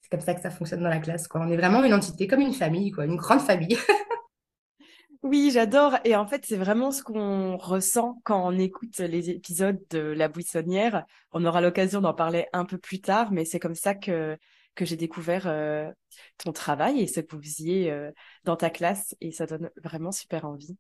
c'est 0.06 0.10
comme 0.10 0.22
ça 0.22 0.36
que 0.36 0.42
ça 0.42 0.52
fonctionne 0.52 0.84
dans 0.84 0.90
la 0.90 1.00
classe. 1.00 1.28
Quoi. 1.28 1.42
On 1.42 1.50
est 1.50 1.58
vraiment 1.58 1.84
une 1.84 1.94
entité, 1.94 2.28
comme 2.28 2.42
une 2.42 2.54
famille, 2.54 2.92
quoi, 2.92 3.06
une 3.06 3.16
grande 3.16 3.42
famille. 3.42 3.76
oui, 5.24 5.50
j'adore. 5.52 5.98
Et 6.04 6.16
en 6.16 6.28
fait, 6.28 6.46
c'est 6.46 6.58
vraiment 6.58 6.92
ce 6.92 7.02
qu'on 7.02 7.58
ressent 7.58 8.22
quand 8.24 8.48
on 8.48 8.56
écoute 8.56 9.00
les 9.00 9.32
épisodes 9.32 9.82
de 9.90 10.00
La 10.00 10.28
Buissonnière. 10.28 11.06
On 11.32 11.44
aura 11.44 11.60
l'occasion 11.60 12.02
d'en 12.02 12.14
parler 12.14 12.46
un 12.54 12.66
peu 12.66 12.78
plus 12.78 13.02
tard, 13.02 13.32
mais 13.32 13.46
c'est 13.46 13.60
comme 13.60 13.74
ça 13.74 13.96
que, 13.96 14.38
que 14.76 14.86
j'ai 14.86 14.98
découvert 14.98 15.48
euh, 15.48 15.92
ton 16.38 16.52
travail 16.52 17.02
et 17.02 17.08
ce 17.08 17.22
que 17.22 17.36
vous 17.36 17.42
faisiez 17.42 17.92
euh, 17.92 18.12
dans 18.44 18.56
ta 18.56 18.70
classe. 18.70 19.16
Et 19.22 19.32
ça 19.32 19.46
donne 19.46 19.70
vraiment 19.84 20.12
super 20.12 20.46
envie. 20.46 20.78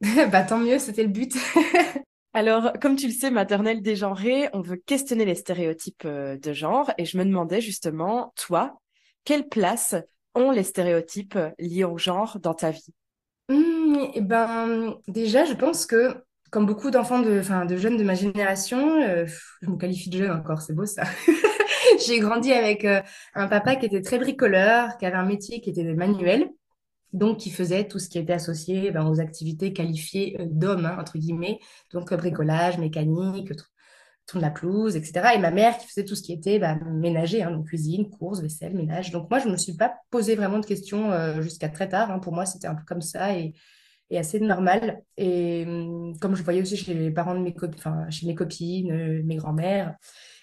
bah, 0.32 0.42
tant 0.42 0.58
mieux, 0.58 0.78
c'était 0.78 1.02
le 1.02 1.08
but. 1.10 1.34
Alors, 2.32 2.72
comme 2.82 2.96
tu 2.96 3.06
le 3.06 3.12
sais, 3.12 3.30
maternelle 3.30 3.80
dégenrée, 3.80 4.50
on 4.52 4.60
veut 4.60 4.76
questionner 4.76 5.24
les 5.24 5.34
stéréotypes 5.34 6.04
euh, 6.04 6.36
de 6.36 6.52
genre 6.52 6.90
et 6.98 7.04
je 7.04 7.16
me 7.16 7.24
demandais 7.24 7.60
justement, 7.60 8.32
toi, 8.36 8.78
quelle 9.24 9.48
place 9.48 9.94
ont 10.34 10.50
les 10.50 10.64
stéréotypes 10.64 11.38
liés 11.58 11.84
au 11.84 11.96
genre 11.96 12.38
dans 12.40 12.52
ta 12.52 12.70
vie? 12.70 12.92
Mmh, 13.48 14.10
eh 14.14 14.20
ben, 14.20 14.96
déjà, 15.08 15.44
je 15.44 15.54
pense 15.54 15.86
que 15.86 16.26
comme 16.50 16.66
beaucoup 16.66 16.90
d'enfants 16.90 17.20
de, 17.20 17.42
de 17.66 17.76
jeunes 17.76 17.96
de 17.96 18.04
ma 18.04 18.14
génération, 18.14 19.00
euh, 19.02 19.26
je 19.62 19.68
me 19.68 19.76
qualifie 19.76 20.10
de 20.10 20.18
jeune 20.18 20.30
encore, 20.30 20.62
c'est 20.62 20.74
beau 20.74 20.86
ça. 20.86 21.04
J'ai 22.06 22.18
grandi 22.20 22.52
avec 22.52 22.84
euh, 22.84 23.02
un 23.34 23.48
papa 23.48 23.76
qui 23.76 23.86
était 23.86 24.02
très 24.02 24.18
bricoleur, 24.18 24.96
qui 24.98 25.06
avait 25.06 25.16
un 25.16 25.26
métier 25.26 25.60
qui 25.60 25.70
était 25.70 25.84
manuel 25.94 26.48
donc 27.16 27.38
qui 27.38 27.50
faisait 27.50 27.88
tout 27.88 27.98
ce 27.98 28.08
qui 28.08 28.18
était 28.18 28.32
associé 28.32 28.90
ben, 28.90 29.06
aux 29.08 29.20
activités 29.20 29.72
qualifiées 29.72 30.36
euh, 30.40 30.46
d'hommes, 30.48 30.86
hein, 30.86 30.96
entre 31.00 31.18
guillemets, 31.18 31.58
donc 31.92 32.12
euh, 32.12 32.16
bricolage, 32.16 32.78
mécanique, 32.78 33.52
tourne 34.26 34.42
la 34.42 34.50
pelouse, 34.50 34.96
etc. 34.96 35.30
Et 35.34 35.38
ma 35.38 35.50
mère 35.50 35.78
qui 35.78 35.86
faisait 35.86 36.04
tout 36.04 36.14
ce 36.14 36.22
qui 36.22 36.32
était 36.32 36.58
ben, 36.58 36.78
ménager, 36.84 37.42
hein, 37.42 37.50
donc 37.50 37.66
cuisine, 37.66 38.10
course, 38.10 38.40
vaisselle, 38.40 38.74
ménage. 38.74 39.12
Donc 39.12 39.30
moi, 39.30 39.38
je 39.38 39.46
ne 39.46 39.52
me 39.52 39.56
suis 39.56 39.74
pas 39.74 39.94
posé 40.10 40.34
vraiment 40.34 40.58
de 40.58 40.66
questions 40.66 41.12
euh, 41.12 41.40
jusqu'à 41.40 41.68
très 41.68 41.88
tard. 41.88 42.10
Hein. 42.10 42.18
Pour 42.18 42.34
moi, 42.34 42.44
c'était 42.44 42.66
un 42.66 42.74
peu 42.74 42.84
comme 42.86 43.02
ça 43.02 43.36
et, 43.36 43.54
assez 44.14 44.38
normal. 44.38 45.02
Et 45.16 45.64
hum, 45.66 46.18
comme 46.20 46.36
je 46.36 46.42
voyais 46.42 46.60
aussi 46.60 46.76
chez 46.76 46.94
les 46.94 47.10
parents 47.10 47.34
de 47.34 47.40
mes 47.40 47.54
copines, 47.54 48.06
chez 48.10 48.26
mes 48.26 48.34
copines, 48.34 49.22
mes 49.24 49.36
grands-mères, 49.36 49.96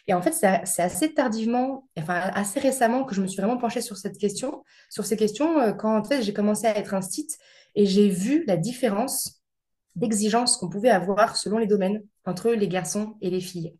et 0.08 0.14
en 0.14 0.22
fait, 0.22 0.34
c'est 0.34 0.82
assez 0.82 1.14
tardivement, 1.14 1.88
enfin 1.98 2.20
assez 2.34 2.60
récemment 2.60 3.06
que 3.06 3.16
je 3.16 3.22
me 3.22 3.28
suis 3.28 3.42
vraiment 3.42 3.58
penchée 3.58 3.82
sur 3.82 3.98
cette 3.98 4.18
question, 4.18 4.64
sur 4.90 5.06
ces 5.06 5.16
questions, 5.16 5.60
euh, 5.60 5.72
quand 5.72 5.98
en 5.98 6.04
fait 6.04 6.22
j'ai 6.22 6.34
commencé 6.34 6.68
à 6.68 6.78
être 6.78 6.94
un 6.94 7.02
site 7.02 7.38
et 7.76 7.86
j'ai 7.86 8.10
vu 8.10 8.44
la 8.46 8.58
différence 8.58 9.42
d'exigence 9.96 10.58
qu'on 10.58 10.70
pouvait 10.70 10.90
avoir 10.90 11.38
selon 11.38 11.58
les 11.58 11.68
domaines 11.68 12.04
entre 12.26 12.52
les 12.52 12.68
garçons 12.68 13.16
et 13.22 13.30
les 13.30 13.40
filles. 13.40 13.78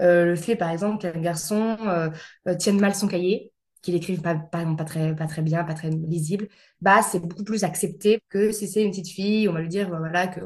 Euh, 0.00 0.24
le 0.24 0.36
fait, 0.36 0.56
par 0.56 0.70
exemple, 0.70 0.98
qu'un 0.98 1.20
garçon 1.20 1.76
euh, 1.86 2.54
tienne 2.56 2.80
mal 2.80 2.94
son 2.94 3.06
cahier, 3.06 3.52
qu'il 3.80 3.94
écrive 3.94 4.22
pas, 4.22 4.34
pas, 4.34 4.64
très, 4.84 5.14
pas 5.14 5.26
très 5.26 5.42
bien, 5.42 5.62
pas 5.62 5.74
très 5.74 5.90
lisible, 5.90 6.48
bah, 6.80 7.02
c'est 7.02 7.20
beaucoup 7.20 7.44
plus 7.44 7.62
accepté 7.62 8.20
que 8.28 8.50
si 8.50 8.66
c'est 8.66 8.82
une 8.82 8.90
petite 8.90 9.10
fille, 9.10 9.48
on 9.48 9.52
va 9.52 9.60
lui 9.60 9.68
dire 9.68 9.88
voilà, 9.88 10.26
que 10.26 10.40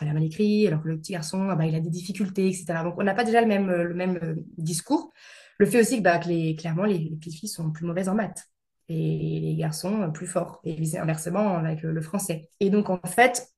elle 0.00 0.08
a 0.08 0.12
mal 0.12 0.24
écrit, 0.24 0.66
alors 0.66 0.82
que 0.82 0.88
le 0.88 0.98
petit 0.98 1.12
garçon, 1.12 1.48
ah 1.50 1.56
bah, 1.56 1.66
il 1.66 1.74
a 1.74 1.80
des 1.80 1.90
difficultés, 1.90 2.46
etc. 2.48 2.82
Donc, 2.84 2.94
on 2.98 3.02
n'a 3.02 3.14
pas 3.14 3.24
déjà 3.24 3.40
le 3.40 3.46
même, 3.46 3.68
euh, 3.68 4.34
discours. 4.56 5.12
Le 5.58 5.66
fait 5.66 5.80
aussi 5.80 5.98
que, 5.98 6.02
bah, 6.02 6.18
clairement, 6.18 6.84
les, 6.84 7.10
petites 7.16 7.34
filles 7.34 7.48
sont 7.48 7.70
plus 7.70 7.84
mauvaises 7.86 8.08
en 8.08 8.14
maths 8.14 8.44
et 8.88 9.40
les 9.40 9.54
garçons 9.56 10.02
euh, 10.02 10.08
plus 10.08 10.26
forts, 10.26 10.60
et 10.64 10.80
inversement 10.96 11.56
avec 11.56 11.82
le, 11.82 12.00
français. 12.00 12.48
Et 12.60 12.70
donc, 12.70 12.90
en 12.90 13.00
fait, 13.06 13.48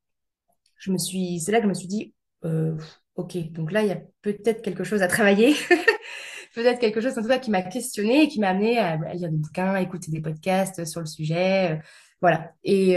c'est 0.79 1.53
là 1.53 1.59
que 1.59 1.65
je 1.65 1.69
me 1.69 1.75
suis 1.75 1.89
dit, 1.89 2.15
euh, 2.45 2.77
ok, 3.17 3.53
donc 3.53 3.71
là, 3.71 3.83
il 3.83 3.89
y 3.89 3.93
a 3.93 4.01
peut-être 4.23 4.63
quelque 4.63 4.85
chose 4.85 5.03
à 5.03 5.09
travailler. 5.09 5.55
peut-être 6.55 6.81
quelque 6.81 7.01
chose 7.01 7.17
en 7.17 7.23
tout 7.23 7.29
cas 7.29 7.39
qui 7.39 7.51
m'a 7.51 7.63
questionné 7.63 8.25
et 8.25 8.29
qui 8.29 8.41
m'a 8.41 8.49
amené 8.49 8.79
à, 8.79 8.97
lire 9.15 9.31
des 9.31 9.37
bouquins, 9.37 9.75
à 9.75 9.83
écouter 9.83 10.11
des 10.11 10.21
podcasts 10.21 10.85
sur 10.85 11.01
le 11.01 11.07
sujet. 11.07 11.81
voilà. 12.21 12.53
Et, 12.65 12.97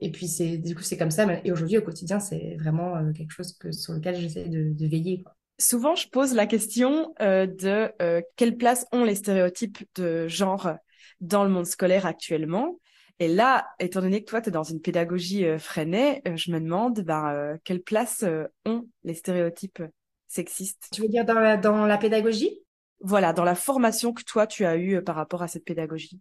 et 0.00 0.10
puis, 0.10 0.28
c'est, 0.28 0.56
du 0.56 0.74
coup, 0.74 0.82
c'est 0.82 0.96
comme 0.96 1.10
ça. 1.10 1.26
Et 1.44 1.52
aujourd'hui, 1.52 1.78
au 1.78 1.82
quotidien, 1.82 2.20
c'est 2.20 2.56
vraiment 2.58 2.96
euh, 2.96 3.12
quelque 3.12 3.32
chose 3.32 3.56
que, 3.58 3.70
sur 3.70 3.92
lequel 3.92 4.16
j'essaie 4.16 4.48
de, 4.48 4.86
veiller. 4.86 5.24
Souvent, 5.58 5.94
je 5.94 6.08
pose 6.08 6.34
la 6.34 6.46
question 6.46 7.14
euh, 7.20 7.46
de 7.46 7.92
euh, 8.00 8.22
quelle 8.36 8.56
place 8.56 8.86
ont 8.92 9.04
les 9.04 9.14
stéréotypes 9.14 9.78
de 9.96 10.26
genre 10.26 10.72
dans 11.20 11.44
le 11.44 11.50
monde 11.50 11.66
scolaire 11.66 12.06
actuellement? 12.06 12.80
Et 13.18 13.28
là, 13.28 13.66
étant 13.78 14.00
donné 14.00 14.24
que 14.24 14.30
toi, 14.30 14.40
tu 14.40 14.48
es 14.48 14.52
dans 14.52 14.62
une 14.62 14.80
pédagogie 14.80 15.44
freinée, 15.58 16.22
je 16.36 16.50
me 16.52 16.58
demande 16.58 17.00
ben, 17.00 17.58
quelle 17.64 17.82
place 17.82 18.24
ont 18.64 18.88
les 19.04 19.12
stéréotypes 19.12 19.82
sexistes? 20.26 20.88
Tu 20.90 21.02
veux 21.02 21.08
dire 21.08 21.26
dans 21.26 21.38
la, 21.38 21.58
dans 21.58 21.84
la 21.84 21.98
pédagogie? 21.98 22.62
Voilà, 23.00 23.34
dans 23.34 23.44
la 23.44 23.54
formation 23.54 24.14
que 24.14 24.22
toi, 24.22 24.46
tu 24.46 24.64
as 24.64 24.78
eue 24.78 25.02
par 25.02 25.16
rapport 25.16 25.42
à 25.42 25.48
cette 25.48 25.66
pédagogie. 25.66 26.18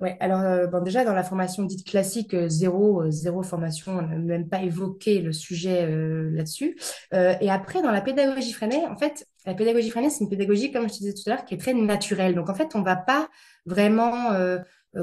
Ouais, 0.00 0.16
alors 0.20 0.40
euh, 0.42 0.68
bon, 0.68 0.80
déjà 0.80 1.04
dans 1.04 1.12
la 1.12 1.24
formation 1.24 1.64
dite 1.64 1.84
classique, 1.84 2.32
euh, 2.32 2.48
zéro, 2.48 3.02
euh, 3.02 3.10
zéro 3.10 3.42
formation, 3.42 3.92
on 3.98 4.02
n'a 4.02 4.16
même 4.16 4.48
pas 4.48 4.62
évoqué 4.62 5.20
le 5.20 5.32
sujet 5.32 5.86
là-dessus. 6.30 6.78
et 7.12 7.50
après, 7.50 7.82
dans 7.82 7.90
la 7.90 8.00
pédagogie 8.00 8.52
freinée, 8.52 8.86
en 8.86 8.96
fait, 8.96 9.26
la 9.44 9.54
pédagogie 9.54 9.90
freinée, 9.90 10.10
c'est 10.10 10.22
une 10.24 10.30
pédagogie, 10.30 10.70
comme 10.72 10.88
je 10.88 10.94
te 10.94 10.98
disais 10.98 11.14
tout 11.14 11.22
à 11.26 11.30
l'heure, 11.34 11.44
qui 11.44 11.54
est 11.54 11.58
très 11.58 11.74
naturelle. 11.74 12.34
Donc 12.36 12.48
en 12.48 12.54
fait, 12.54 12.76
on 12.76 12.82
va 12.82 12.94
pas 12.96 13.28
vraiment 13.66 14.32
euh, 14.32 14.58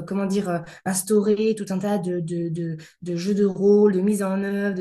comment 0.06 0.26
dire, 0.26 0.48
euh, 0.48 0.58
instaurer 0.84 1.54
tout 1.56 1.66
un 1.70 1.78
tas 1.78 1.98
de, 1.98 2.18
de, 2.20 2.48
de, 2.48 2.76
de 3.02 3.16
jeux 3.16 3.34
de 3.34 3.44
rôle, 3.44 3.92
de 3.94 4.00
mise 4.00 4.22
en 4.22 4.42
œuvre, 4.42 4.74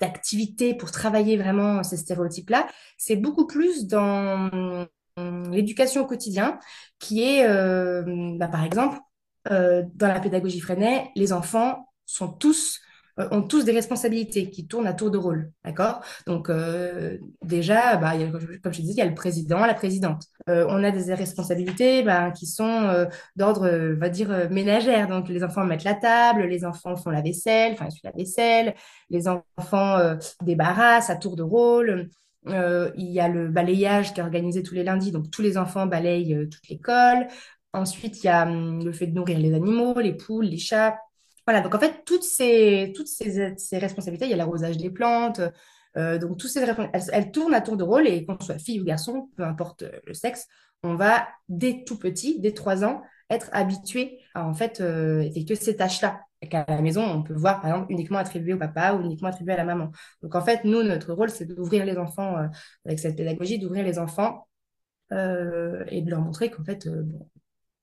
d'activités 0.00 0.74
pour 0.74 0.90
travailler 0.90 1.36
vraiment 1.36 1.82
ces 1.82 1.96
stéréotypes-là. 1.96 2.66
C'est 2.98 3.16
beaucoup 3.16 3.46
plus 3.46 3.86
dans 3.86 4.50
l'éducation 5.50 6.02
au 6.02 6.06
quotidien 6.06 6.58
qui 6.98 7.22
est, 7.22 7.46
bah, 8.38 8.48
par 8.48 8.64
exemple, 8.64 8.98
dans 9.50 10.08
la 10.08 10.20
pédagogie 10.20 10.60
Freinet, 10.60 11.10
les 11.14 11.32
enfants 11.32 11.86
euh, 13.18 13.28
ont 13.30 13.42
tous 13.42 13.64
des 13.64 13.72
responsabilités 13.72 14.50
qui 14.50 14.66
tournent 14.66 14.86
à 14.86 14.92
tour 14.92 15.10
de 15.10 15.16
rôle, 15.16 15.50
d'accord? 15.64 16.02
Donc 16.26 16.50
euh, 16.50 17.16
déjà, 17.42 17.96
bah, 17.96 18.12
comme 18.62 18.72
je 18.72 18.80
disais, 18.82 18.92
il 18.92 18.98
y 18.98 19.02
a 19.02 19.06
le 19.06 19.14
président, 19.14 19.64
la 19.64 19.74
présidente. 19.74 20.24
Euh, 20.50 20.66
on 20.68 20.84
a 20.84 20.90
des 20.90 21.14
responsabilités 21.14 22.02
bah, 22.02 22.30
qui 22.30 22.46
sont 22.46 23.06
d'ordre, 23.36 23.94
on 23.94 23.98
va 23.98 24.08
dire, 24.10 24.50
ménagère. 24.50 25.08
Donc 25.08 25.28
les 25.28 25.42
enfants 25.42 25.64
mettent 25.64 25.84
la 25.84 25.94
table, 25.94 26.42
les 26.42 26.64
enfants 26.64 26.96
font 26.96 27.10
la 27.10 27.22
vaisselle, 27.22 27.72
enfin 27.72 27.88
ils 27.90 28.00
la 28.04 28.12
vaisselle, 28.12 28.74
les 29.10 29.28
enfants 29.28 29.98
débarrassent 30.42 31.10
à 31.10 31.16
tour 31.16 31.36
de 31.36 31.42
rôle. 31.42 32.10
il 32.46 33.10
y 33.10 33.20
a 33.20 33.28
le 33.28 33.48
balayage 33.48 34.12
qui 34.12 34.20
est 34.20 34.22
organisé 34.22 34.62
tous 34.62 34.74
les 34.74 34.84
lundis, 34.84 35.10
donc 35.10 35.30
tous 35.30 35.42
les 35.42 35.56
enfants 35.56 35.86
balayent 35.86 36.48
toute 36.50 36.68
l'école. 36.68 37.28
Ensuite, 37.76 38.22
il 38.24 38.26
y 38.26 38.30
a 38.30 38.44
hum, 38.46 38.84
le 38.84 38.92
fait 38.92 39.06
de 39.06 39.14
nourrir 39.14 39.38
les 39.38 39.54
animaux, 39.54 39.98
les 40.00 40.14
poules, 40.14 40.46
les 40.46 40.58
chats, 40.58 40.98
voilà, 41.46 41.60
donc 41.60 41.74
en 41.76 41.78
fait, 41.78 42.02
toutes 42.04 42.24
ces, 42.24 42.92
toutes 42.96 43.06
ces, 43.06 43.78
responsabilités, 43.78 44.26
il 44.26 44.30
y 44.30 44.34
a 44.34 44.36
l'arrosage 44.36 44.76
des 44.78 44.90
plantes, 44.90 45.40
euh, 45.96 46.18
donc 46.18 46.38
toutes 46.38 46.50
ces 46.50 46.60
elles, 46.60 46.90
elles, 47.12 47.30
tournent 47.30 47.54
à 47.54 47.60
tour 47.60 47.76
de 47.76 47.84
rôle 47.84 48.08
et 48.08 48.26
qu'on 48.26 48.38
soit 48.40 48.58
fille 48.58 48.80
ou 48.80 48.84
garçon, 48.84 49.30
peu 49.36 49.44
importe 49.44 49.84
le 50.06 50.12
sexe, 50.12 50.48
on 50.82 50.96
va 50.96 51.28
dès 51.48 51.84
tout 51.86 51.98
petit, 51.98 52.40
dès 52.40 52.52
trois 52.52 52.84
ans, 52.84 53.00
être 53.30 53.48
habitué 53.52 54.18
à 54.34 54.44
en 54.44 54.54
fait 54.54 54.80
euh, 54.80 55.20
effectuer 55.20 55.54
ces 55.54 55.76
tâches-là. 55.76 56.20
Qu'à 56.50 56.64
la 56.68 56.82
maison, 56.82 57.02
on 57.02 57.22
peut 57.22 57.34
voir 57.34 57.60
par 57.60 57.70
exemple 57.70 57.92
uniquement 57.92 58.18
attribué 58.18 58.52
au 58.52 58.58
papa 58.58 58.92
ou 58.92 59.02
uniquement 59.02 59.28
attribué 59.28 59.54
à 59.54 59.56
la 59.56 59.64
maman. 59.64 59.90
Donc 60.22 60.34
en 60.34 60.42
fait, 60.42 60.64
nous, 60.64 60.82
notre 60.82 61.12
rôle, 61.12 61.30
c'est 61.30 61.46
d'ouvrir 61.46 61.84
les 61.84 61.96
enfants 61.96 62.36
euh, 62.36 62.46
avec 62.84 62.98
cette 62.98 63.16
pédagogie, 63.16 63.58
d'ouvrir 63.58 63.84
les 63.84 63.98
enfants 63.98 64.46
et 65.12 66.02
de 66.02 66.10
leur 66.10 66.20
montrer 66.20 66.50
qu'en 66.50 66.64
fait, 66.64 66.88
bon, 66.88 67.28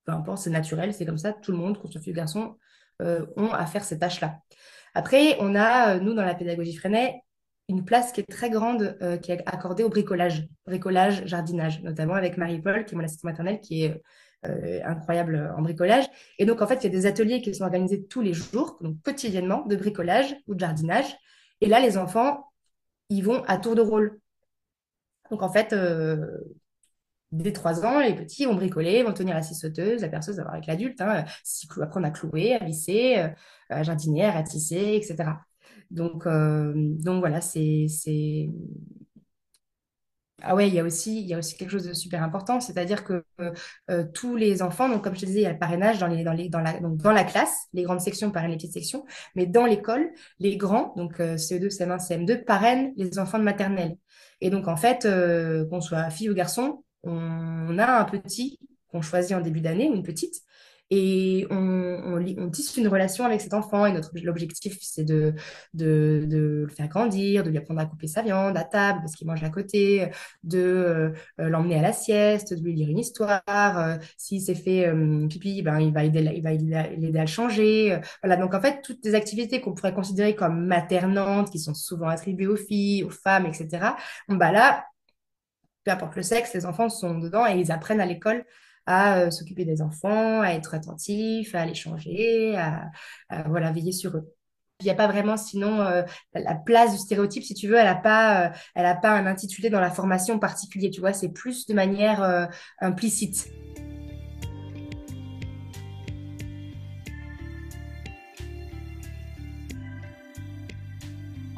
peu 0.05 0.11
importe, 0.11 0.39
c'est 0.39 0.49
naturel, 0.49 0.93
c'est 0.93 1.05
comme 1.05 1.17
ça, 1.17 1.33
tout 1.33 1.51
le 1.51 1.57
monde, 1.57 1.79
qu'on 1.79 1.89
soit 1.89 2.01
fille 2.01 2.13
ou 2.13 2.15
garçon, 2.15 2.57
euh, 3.01 3.25
ont 3.37 3.51
à 3.51 3.65
faire 3.65 3.83
ces 3.83 3.97
tâches-là. 3.99 4.39
Après, 4.93 5.37
on 5.39 5.55
a, 5.55 5.95
euh, 5.95 5.99
nous, 5.99 6.13
dans 6.13 6.25
la 6.25 6.35
pédagogie 6.35 6.75
Freinet, 6.75 7.21
une 7.69 7.85
place 7.85 8.11
qui 8.11 8.21
est 8.21 8.29
très 8.29 8.49
grande, 8.49 8.97
euh, 9.01 9.17
qui 9.17 9.31
est 9.31 9.41
accordée 9.47 9.83
au 9.83 9.89
bricolage, 9.89 10.47
bricolage, 10.65 11.25
jardinage, 11.25 11.81
notamment 11.81 12.13
avec 12.13 12.37
Marie-Paul, 12.37 12.85
qui 12.85 12.93
est 12.93 12.97
mon 12.97 13.03
assistante 13.03 13.31
maternelle, 13.31 13.59
qui 13.59 13.83
est 13.83 14.01
incroyable 14.83 15.53
en 15.57 15.61
bricolage. 15.61 16.03
Et 16.37 16.45
donc, 16.45 16.61
en 16.61 16.67
fait, 16.67 16.75
il 16.75 16.83
y 16.83 16.87
a 16.87 16.89
des 16.89 17.05
ateliers 17.05 17.41
qui 17.41 17.55
sont 17.55 17.63
organisés 17.63 18.05
tous 18.05 18.19
les 18.19 18.33
jours, 18.33 18.77
donc 18.81 19.01
quotidiennement, 19.01 19.65
de 19.65 19.77
bricolage 19.77 20.35
ou 20.47 20.53
de 20.53 20.59
jardinage. 20.59 21.05
Et 21.61 21.67
là, 21.67 21.79
les 21.79 21.97
enfants, 21.97 22.51
ils 23.07 23.23
vont 23.23 23.41
à 23.45 23.57
tour 23.57 23.73
de 23.73 23.81
rôle. 23.81 24.19
Donc, 25.31 25.43
en 25.43 25.49
fait, 25.49 25.73
dès 27.33 27.51
3 27.51 27.85
ans, 27.85 27.99
les 27.99 28.13
petits 28.15 28.45
vont 28.45 28.55
bricoler, 28.55 29.03
vont 29.03 29.13
tenir 29.13 29.35
la 29.35 29.41
scie 29.41 29.55
sauteuse, 29.55 30.01
la 30.01 30.09
perceuse 30.09 30.39
avec 30.39 30.67
l'adulte, 30.67 31.01
hein, 31.01 31.25
apprendre 31.81 32.05
à 32.07 32.11
clouer, 32.11 32.53
à 32.53 32.63
visser, 32.63 33.17
euh, 33.17 33.27
à 33.69 33.83
jardiner, 33.83 34.25
à 34.25 34.31
ratisser, 34.31 34.95
etc. 34.95 35.31
Donc, 35.91 36.25
euh, 36.27 36.73
donc 36.75 37.19
voilà, 37.19 37.41
c'est. 37.41 37.87
Ah 40.45 40.55
ouais, 40.55 40.67
il 40.67 40.73
y 40.73 40.79
a 40.79 40.83
aussi, 40.83 41.21
il 41.21 41.27
y 41.27 41.33
a 41.33 41.37
aussi 41.37 41.55
quelque 41.55 41.69
chose 41.69 41.87
de 41.87 41.93
super 41.93 42.21
important, 42.21 42.59
c'est-à-dire 42.59 43.05
que 43.05 43.23
euh, 43.39 44.03
tous 44.13 44.35
les 44.35 44.61
enfants, 44.61 44.89
donc 44.89 45.01
comme 45.01 45.15
je 45.15 45.21
te 45.21 45.25
disais, 45.25 45.39
il 45.39 45.43
y 45.43 45.45
a 45.45 45.53
le 45.53 45.59
parrainage 45.59 45.99
dans, 45.99 46.07
les, 46.07 46.17
les, 46.17 46.49
la 46.49 47.23
classe, 47.23 47.67
les 47.71 47.83
grandes 47.83 48.01
sections 48.01 48.29
parrainent 48.29 48.51
les 48.51 48.57
petites 48.57 48.73
sections, 48.73 49.05
mais 49.35 49.45
dans 49.45 49.65
l'école, 49.65 50.11
les 50.39 50.57
grands, 50.57 50.93
donc 50.97 51.19
CE2, 51.19 51.69
CM1, 51.69 51.97
CM2, 52.05 52.43
parrainent 52.43 52.91
les 52.97 53.19
enfants 53.19 53.39
de 53.39 53.45
maternelle. 53.45 53.95
Et 54.41 54.49
donc 54.49 54.67
en 54.67 54.75
fait, 54.75 55.07
qu'on 55.69 55.79
soit 55.79 56.09
fille 56.09 56.29
ou 56.29 56.33
garçon, 56.33 56.82
on 57.03 57.77
a 57.77 57.99
un 58.01 58.05
petit 58.05 58.59
qu'on 58.89 59.01
choisit 59.01 59.35
en 59.35 59.41
début 59.41 59.61
d'année 59.61 59.85
une 59.85 60.03
petite 60.03 60.43
et 60.95 61.47
on, 61.49 62.49
tisse 62.51 62.77
une 62.77 62.87
relation 62.87 63.25
avec 63.25 63.41
cet 63.41 63.53
enfant. 63.53 63.85
Et 63.87 63.91
notre 63.91 64.11
l'objectif, 64.21 64.77
c'est 64.81 65.03
de, 65.03 65.33
de, 65.73 66.27
le 66.29 66.67
faire 66.67 66.87
grandir, 66.87 67.43
de 67.43 67.49
lui 67.49 67.57
apprendre 67.57 67.79
à 67.79 67.85
couper 67.85 68.07
sa 68.07 68.21
viande 68.21 68.55
à 68.57 68.63
table 68.63 68.99
parce 69.01 69.15
qu'il 69.15 69.25
mange 69.25 69.43
à 69.43 69.49
côté, 69.49 70.09
de 70.43 70.59
euh, 70.59 71.49
l'emmener 71.49 71.79
à 71.79 71.81
la 71.81 71.93
sieste, 71.93 72.53
de 72.53 72.63
lui 72.63 72.75
lire 72.75 72.89
une 72.89 72.99
histoire. 72.99 73.41
Euh, 73.47 73.95
s'il 74.17 74.41
s'est 74.41 74.55
fait 74.55 74.85
euh, 74.87 75.27
pipi, 75.27 75.63
ben, 75.63 75.79
il 75.79 75.91
va 75.93 76.03
aider, 76.03 76.31
il 76.35 76.43
va 76.43 76.51
l'aider 76.51 77.17
à 77.19 77.21
le 77.21 77.27
changer. 77.27 77.99
voilà, 78.21 78.37
donc 78.37 78.53
en 78.53 78.61
fait, 78.61 78.81
toutes 78.83 79.03
les 79.03 79.15
activités 79.15 79.61
qu'on 79.61 79.73
pourrait 79.73 79.93
considérer 79.95 80.35
comme 80.35 80.67
maternantes, 80.67 81.49
qui 81.49 81.59
sont 81.59 81.73
souvent 81.73 82.07
attribuées 82.07 82.47
aux 82.47 82.55
filles, 82.55 83.03
aux 83.03 83.09
femmes, 83.09 83.47
etc., 83.47 83.93
bah 84.29 84.51
là, 84.51 84.85
peu 85.83 85.91
importe 85.91 86.15
le 86.15 86.23
sexe, 86.23 86.53
les 86.53 86.65
enfants 86.65 86.89
sont 86.89 87.17
dedans 87.17 87.45
et 87.45 87.59
ils 87.59 87.71
apprennent 87.71 88.01
à 88.01 88.05
l'école 88.05 88.45
à 88.85 89.19
euh, 89.19 89.31
s'occuper 89.31 89.65
des 89.65 89.81
enfants, 89.81 90.41
à 90.41 90.51
être 90.51 90.73
attentifs, 90.73 91.55
à 91.55 91.65
les 91.65 91.75
changer, 91.75 92.57
à, 92.57 92.89
voilà, 93.47 93.71
veiller 93.71 93.91
sur 93.91 94.15
eux. 94.17 94.33
Il 94.79 94.85
n'y 94.85 94.91
a 94.91 94.95
pas 94.95 95.07
vraiment, 95.07 95.37
sinon, 95.37 95.81
euh, 95.81 96.03
la 96.33 96.55
place 96.55 96.91
du 96.91 96.97
stéréotype, 96.97 97.43
si 97.43 97.53
tu 97.53 97.67
veux, 97.67 97.77
elle 97.77 97.85
n'a 97.85 97.95
pas, 97.95 98.47
euh, 98.47 98.49
elle 98.75 98.85
a 98.85 98.95
pas 98.95 99.11
un 99.11 99.25
intitulé 99.25 99.69
dans 99.69 99.79
la 99.79 99.91
formation 99.91 100.39
particulier, 100.39 100.89
tu 100.89 100.99
vois, 100.99 101.13
c'est 101.13 101.29
plus 101.29 101.65
de 101.67 101.73
manière 101.73 102.49
implicite. 102.79 103.49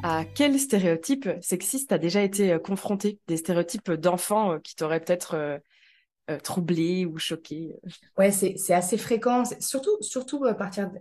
À 0.08 0.24
quel 0.24 0.56
stéréotype 0.60 1.28
sexiste 1.40 1.90
a 1.90 1.98
déjà 1.98 2.22
été 2.22 2.52
euh, 2.52 2.60
confronté? 2.60 3.18
Des 3.26 3.36
stéréotypes 3.36 3.90
d'enfants 3.90 4.52
euh, 4.52 4.58
qui 4.60 4.76
t'auraient 4.76 5.00
peut-être 5.00 5.34
euh, 5.34 6.38
troublé 6.44 7.04
ou 7.06 7.18
choqué? 7.18 7.74
Ouais, 8.16 8.30
c'est 8.30 8.72
assez 8.72 8.98
fréquent, 8.98 9.42
surtout, 9.58 9.96
surtout 10.00 10.44
à 10.44 10.54
partir 10.54 10.92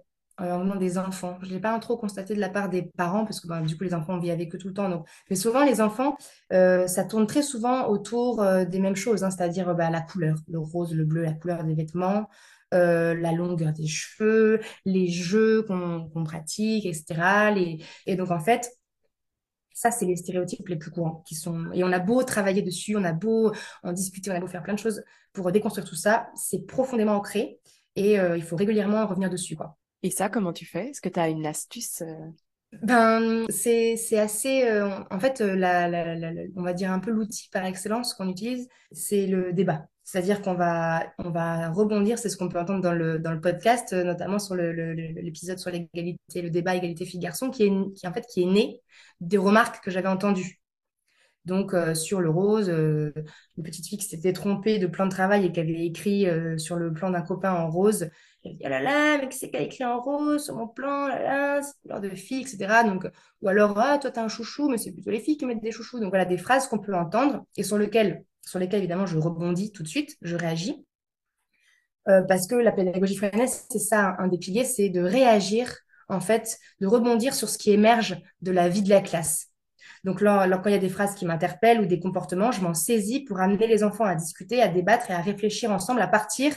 des 0.79 0.97
enfants. 0.97 1.37
Je 1.43 1.49
ne 1.49 1.53
l'ai 1.53 1.59
pas 1.59 1.77
trop 1.77 1.97
constaté 1.97 2.33
de 2.33 2.39
la 2.39 2.49
part 2.49 2.67
des 2.67 2.81
parents, 2.97 3.25
parce 3.25 3.39
que 3.39 3.47
ben, 3.47 3.61
du 3.61 3.77
coup, 3.77 3.83
les 3.83 3.93
enfants, 3.93 4.15
on 4.15 4.19
vit 4.19 4.31
avec 4.31 4.55
eux 4.55 4.57
tout 4.57 4.69
le 4.69 4.73
temps. 4.73 4.89
Donc... 4.89 5.07
Mais 5.29 5.35
souvent, 5.35 5.63
les 5.63 5.81
enfants, 5.81 6.17
ça 6.49 7.03
tourne 7.07 7.27
très 7.27 7.43
souvent 7.43 7.87
autour 7.87 8.43
des 8.65 8.79
mêmes 8.79 8.95
choses, 8.95 9.23
hein, 9.23 9.29
c'est-à-dire 9.29 9.73
bah, 9.75 9.89
la 9.89 10.01
couleur, 10.01 10.35
le 10.47 10.59
rose, 10.59 10.93
le 10.93 11.05
bleu, 11.05 11.23
la 11.23 11.33
couleur 11.33 11.63
des 11.63 11.73
vêtements, 11.73 12.27
la 12.71 13.31
longueur 13.31 13.71
des 13.71 13.87
cheveux, 13.87 14.59
les 14.83 15.07
jeux 15.07 15.63
qu'on 15.63 16.23
pratique, 16.23 16.85
etc. 16.85 17.79
Et 18.05 18.15
donc, 18.15 18.29
en 18.29 18.39
fait, 18.39 18.69
ça, 19.75 19.91
c'est 19.91 20.05
les 20.05 20.15
stéréotypes 20.15 20.67
les 20.69 20.77
plus 20.77 20.89
courants 20.89 21.21
qui 21.27 21.35
sont. 21.35 21.69
Et 21.73 21.83
on 21.83 21.91
a 21.91 21.99
beau 21.99 22.23
travailler 22.23 22.61
dessus, 22.61 22.95
on 22.95 23.03
a 23.03 23.11
beau 23.11 23.51
en 23.83 23.91
discuter, 23.91 24.31
on 24.31 24.33
a 24.33 24.39
beau 24.39 24.47
faire 24.47 24.63
plein 24.63 24.73
de 24.73 24.79
choses 24.79 25.03
pour 25.33 25.51
déconstruire 25.51 25.85
tout 25.85 25.97
ça, 25.97 26.29
c'est 26.33 26.65
profondément 26.65 27.17
ancré 27.17 27.59
et 27.97 28.17
euh, 28.17 28.37
il 28.37 28.43
faut 28.43 28.55
régulièrement 28.55 29.05
revenir 29.05 29.29
dessus, 29.29 29.55
quoi. 29.57 29.77
Et 30.01 30.11
ça, 30.11 30.29
comment 30.29 30.53
tu 30.53 30.65
fais? 30.65 30.89
Est-ce 30.89 31.01
que 31.01 31.09
tu 31.09 31.19
as 31.19 31.27
une 31.27 31.45
astuce 31.45 32.01
euh? 32.01 32.31
Ben, 32.81 33.45
c'est 33.49 34.17
assez. 34.17 34.63
Euh, 34.63 34.89
en 35.11 35.19
fait, 35.19 35.39
la, 35.41 35.87
on 36.55 36.63
va 36.63 36.73
dire 36.73 36.91
un 36.91 36.99
peu 36.99 37.11
l'outil 37.11 37.49
par 37.51 37.65
excellence 37.65 38.13
qu'on 38.13 38.29
utilise, 38.29 38.67
c'est 38.91 39.27
le 39.27 39.51
débat. 39.53 39.87
C'est-à-dire 40.05 40.41
qu'on 40.41 40.53
va, 40.53 41.03
on 41.17 41.31
va 41.31 41.69
rebondir, 41.71 42.19
c'est 42.19 42.29
ce 42.29 42.37
qu'on 42.37 42.47
peut 42.47 42.59
entendre 42.59 42.81
dans 42.81 42.93
le, 42.93 43.19
dans 43.19 43.31
le 43.31 43.41
podcast, 43.41 43.91
notamment 43.91 44.39
sur 44.39 44.55
l'épisode 44.55 45.57
sur 45.57 45.71
l'égalité, 45.71 46.41
le 46.41 46.51
débat 46.51 46.75
égalité 46.75 47.05
filles-garçons, 47.05 47.49
qui, 47.49 47.63
est, 47.63 47.93
qui, 47.95 48.07
en 48.07 48.13
fait, 48.13 48.25
qui 48.27 48.43
est 48.43 48.45
né 48.45 48.81
des 49.19 49.37
remarques 49.37 49.83
que 49.83 49.91
j'avais 49.91 50.07
entendues. 50.07 50.61
Donc, 51.45 51.73
euh, 51.73 51.93
sur 51.93 52.21
le 52.21 52.29
rose, 52.29 52.69
euh, 52.69 53.13
une 53.57 53.63
petite 53.63 53.87
fille 53.87 53.99
qui 53.99 54.05
s'était 54.05 54.33
trompée 54.33 54.79
de 54.79 54.87
plan 54.87 55.05
de 55.05 55.11
travail 55.11 55.45
et 55.45 55.51
qui 55.51 55.59
avait 55.59 55.85
écrit 55.85 56.27
euh, 56.27 56.57
sur 56.57 56.75
le 56.75 56.91
plan 56.91 57.11
d'un 57.11 57.21
copain 57.21 57.53
en 57.53 57.69
rose. 57.69 58.09
Elle 58.43 58.57
dit, 58.57 58.63
oh 58.65 58.69
là 58.69 58.81
là, 58.81 59.17
mais 59.19 59.29
qui 59.29 59.37
c'est 59.37 59.51
qui 59.51 59.57
a 59.57 59.61
écrit 59.61 59.85
en 59.85 60.01
rose 60.01 60.43
sur 60.43 60.55
mon 60.55 60.67
plan, 60.67 61.07
là 61.07 61.21
là, 61.21 61.61
c'est 61.61 61.73
couleur 61.83 62.01
de 62.01 62.09
fille, 62.09 62.41
etc. 62.41 62.83
Donc, 62.83 63.07
ou 63.41 63.47
alors, 63.47 63.77
ah, 63.79 63.97
toi, 63.99 64.11
t'as 64.11 64.23
un 64.23 64.27
chouchou, 64.27 64.69
mais 64.69 64.77
c'est 64.77 64.91
plutôt 64.91 65.11
les 65.11 65.19
filles 65.19 65.37
qui 65.37 65.45
mettent 65.45 65.61
des 65.61 65.71
chouchous. 65.71 65.99
Donc, 65.99 66.09
voilà, 66.09 66.25
des 66.25 66.37
phrases 66.37 66.67
qu'on 66.67 66.79
peut 66.79 66.95
entendre 66.95 67.45
et 67.57 67.63
sur 67.63 67.77
lesquelles 67.77 68.23
sur 68.45 68.59
lesquels 68.59 68.79
évidemment 68.79 69.05
je 69.05 69.17
rebondis 69.17 69.71
tout 69.71 69.83
de 69.83 69.87
suite, 69.87 70.15
je 70.21 70.35
réagis. 70.35 70.85
Euh, 72.07 72.21
parce 72.21 72.47
que 72.47 72.55
la 72.55 72.71
pédagogie 72.71 73.15
freinaise, 73.15 73.65
c'est 73.71 73.79
ça, 73.79 74.15
un 74.19 74.27
des 74.27 74.37
piliers, 74.37 74.63
c'est 74.63 74.89
de 74.89 75.01
réagir, 75.01 75.73
en 76.07 76.19
fait, 76.19 76.59
de 76.79 76.85
rebondir 76.85 77.33
sur 77.33 77.49
ce 77.49 77.57
qui 77.57 77.71
émerge 77.71 78.21
de 78.41 78.51
la 78.51 78.69
vie 78.69 78.83
de 78.83 78.89
la 78.89 79.01
classe. 79.01 79.47
Donc, 80.03 80.21
là, 80.21 80.47
quand 80.59 80.69
il 80.69 80.73
y 80.73 80.75
a 80.75 80.79
des 80.79 80.89
phrases 80.89 81.15
qui 81.15 81.25
m'interpellent 81.25 81.81
ou 81.81 81.87
des 81.87 81.99
comportements, 81.99 82.51
je 82.51 82.61
m'en 82.61 82.75
saisis 82.75 83.21
pour 83.21 83.39
amener 83.39 83.65
les 83.65 83.83
enfants 83.83 84.05
à 84.05 84.13
discuter, 84.13 84.61
à 84.61 84.67
débattre 84.67 85.09
et 85.09 85.13
à 85.13 85.21
réfléchir 85.21 85.71
ensemble 85.71 85.99
à 85.99 86.07
partir 86.07 86.55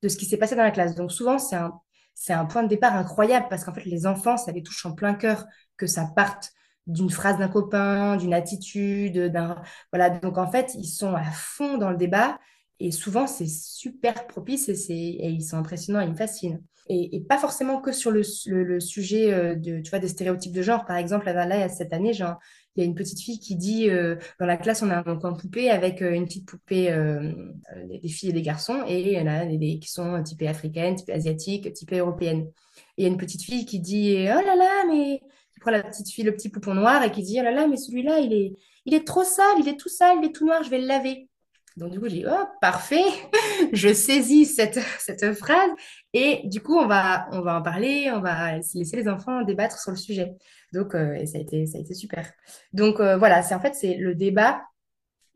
de 0.00 0.08
ce 0.08 0.16
qui 0.16 0.26
s'est 0.26 0.36
passé 0.36 0.54
dans 0.54 0.62
la 0.62 0.70
classe. 0.70 0.94
Donc, 0.94 1.10
souvent, 1.10 1.40
c'est 1.40 1.56
un, 1.56 1.72
c'est 2.14 2.32
un 2.32 2.44
point 2.44 2.62
de 2.62 2.68
départ 2.68 2.94
incroyable 2.94 3.46
parce 3.50 3.64
qu'en 3.64 3.74
fait, 3.74 3.84
les 3.84 4.06
enfants, 4.06 4.36
ça 4.36 4.52
les 4.52 4.62
touche 4.62 4.86
en 4.86 4.92
plein 4.92 5.14
cœur 5.14 5.44
que 5.76 5.88
ça 5.88 6.08
parte 6.14 6.52
d'une 6.86 7.10
phrase 7.10 7.38
d'un 7.38 7.48
copain, 7.48 8.16
d'une 8.16 8.34
attitude, 8.34 9.18
d'un 9.18 9.62
voilà. 9.92 10.10
Donc 10.10 10.38
en 10.38 10.50
fait, 10.50 10.74
ils 10.74 10.86
sont 10.86 11.14
à 11.14 11.24
fond 11.24 11.78
dans 11.78 11.90
le 11.90 11.96
débat 11.96 12.38
et 12.80 12.90
souvent, 12.90 13.26
c'est 13.26 13.48
super 13.48 14.26
propice 14.26 14.68
et, 14.68 14.90
et 14.90 15.28
ils 15.28 15.42
sont 15.42 15.56
impressionnants, 15.56 16.00
ils 16.00 16.10
me 16.10 16.16
fascinent. 16.16 16.60
Et, 16.90 17.20
pas 17.26 17.38
forcément 17.38 17.80
que 17.80 17.92
sur 17.92 18.10
le, 18.10 18.22
le, 18.46 18.80
sujet 18.80 19.32
euh, 19.32 19.54
de, 19.54 19.80
tu 19.80 19.88
vois, 19.88 20.00
des 20.00 20.08
stéréotypes 20.08 20.52
de 20.52 20.60
genre. 20.60 20.84
Par 20.84 20.96
exemple, 20.96 21.24
là, 21.26 21.68
cette 21.70 21.94
année, 21.94 22.12
genre, 22.12 22.38
il 22.76 22.80
y 22.80 22.82
a 22.82 22.86
une 22.86 22.94
petite 22.94 23.20
fille 23.20 23.38
qui 23.38 23.56
dit 23.56 23.88
euh, 23.88 24.16
dans 24.38 24.44
la 24.44 24.58
classe, 24.58 24.82
on 24.82 24.90
a 24.90 25.08
un 25.08 25.16
coin 25.16 25.32
poupée 25.32 25.70
avec 25.70 26.02
euh, 26.02 26.12
une 26.12 26.26
petite 26.26 26.46
poupée 26.46 26.94
des, 28.02 28.08
filles 28.08 28.30
et 28.30 28.32
des 28.34 28.42
garçons, 28.42 28.84
et 28.86 29.00
il 29.00 29.08
y 29.08 29.18
en 29.18 29.26
a 29.26 29.46
des, 29.46 29.78
qui 29.78 29.90
sont 29.90 30.22
typées 30.22 30.48
africaines, 30.48 30.96
typées 30.96 31.14
asiatiques, 31.14 31.72
typées 31.72 31.98
européennes. 31.98 32.50
Et 32.98 33.02
il 33.02 33.04
y 33.04 33.06
a 33.06 33.10
une 33.10 33.16
petite 33.16 33.42
fille 33.42 33.64
qui 33.64 33.80
dit 33.80 34.16
Oh 34.28 34.44
là 34.44 34.56
là, 34.56 34.84
mais 34.86 35.22
la 35.70 35.82
petite 35.82 36.10
fille, 36.10 36.24
le 36.24 36.32
petit 36.32 36.48
poupon 36.48 36.74
noir, 36.74 37.02
et 37.02 37.10
qui 37.10 37.22
dit 37.22 37.38
Oh 37.40 37.44
là 37.44 37.50
là, 37.50 37.66
mais 37.66 37.76
celui-là, 37.76 38.20
il 38.20 38.32
est, 38.32 38.52
il 38.86 38.94
est 38.94 39.06
trop 39.06 39.24
sale, 39.24 39.56
il 39.58 39.68
est 39.68 39.78
tout 39.78 39.88
sale, 39.88 40.18
il 40.22 40.26
est 40.26 40.32
tout 40.32 40.46
noir, 40.46 40.62
je 40.62 40.70
vais 40.70 40.80
le 40.80 40.86
laver. 40.86 41.28
Donc, 41.76 41.90
du 41.90 41.98
coup, 41.98 42.08
j'ai 42.08 42.24
oh, 42.26 42.44
parfait, 42.60 43.04
je 43.72 43.92
saisis 43.92 44.46
cette, 44.46 44.78
cette 44.98 45.34
phrase. 45.34 45.70
Et 46.12 46.42
du 46.44 46.60
coup, 46.60 46.76
on 46.76 46.86
va, 46.86 47.26
on 47.32 47.40
va 47.40 47.58
en 47.58 47.62
parler, 47.62 48.10
on 48.12 48.20
va 48.20 48.58
laisser 48.58 48.96
les 48.96 49.08
enfants 49.08 49.42
débattre 49.42 49.80
sur 49.80 49.90
le 49.90 49.96
sujet. 49.96 50.32
Donc, 50.72 50.94
euh, 50.94 51.24
ça 51.26 51.38
a 51.38 51.40
été, 51.40 51.66
ça 51.66 51.78
a 51.78 51.80
été 51.80 51.94
super. 51.94 52.30
Donc, 52.72 53.00
euh, 53.00 53.16
voilà, 53.16 53.42
c'est 53.42 53.54
en 53.54 53.60
fait, 53.60 53.74
c'est 53.74 53.96
le 53.96 54.14
débat, 54.14 54.62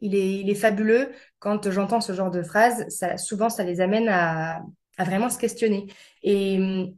il 0.01 0.15
est, 0.15 0.41
il 0.41 0.49
est 0.49 0.55
fabuleux. 0.55 1.11
Quand 1.41 1.71
j'entends 1.71 2.01
ce 2.01 2.13
genre 2.13 2.31
de 2.31 2.43
phrase, 2.43 2.89
ça, 2.89 3.17
souvent, 3.17 3.51
ça 3.51 3.65
les 3.65 3.81
amène 3.81 4.09
à, 4.09 4.63
à 4.97 5.05
vraiment 5.05 5.31
se 5.31 5.39
questionner. 5.39 5.87
Et 6.23 6.59
hum, 6.59 6.95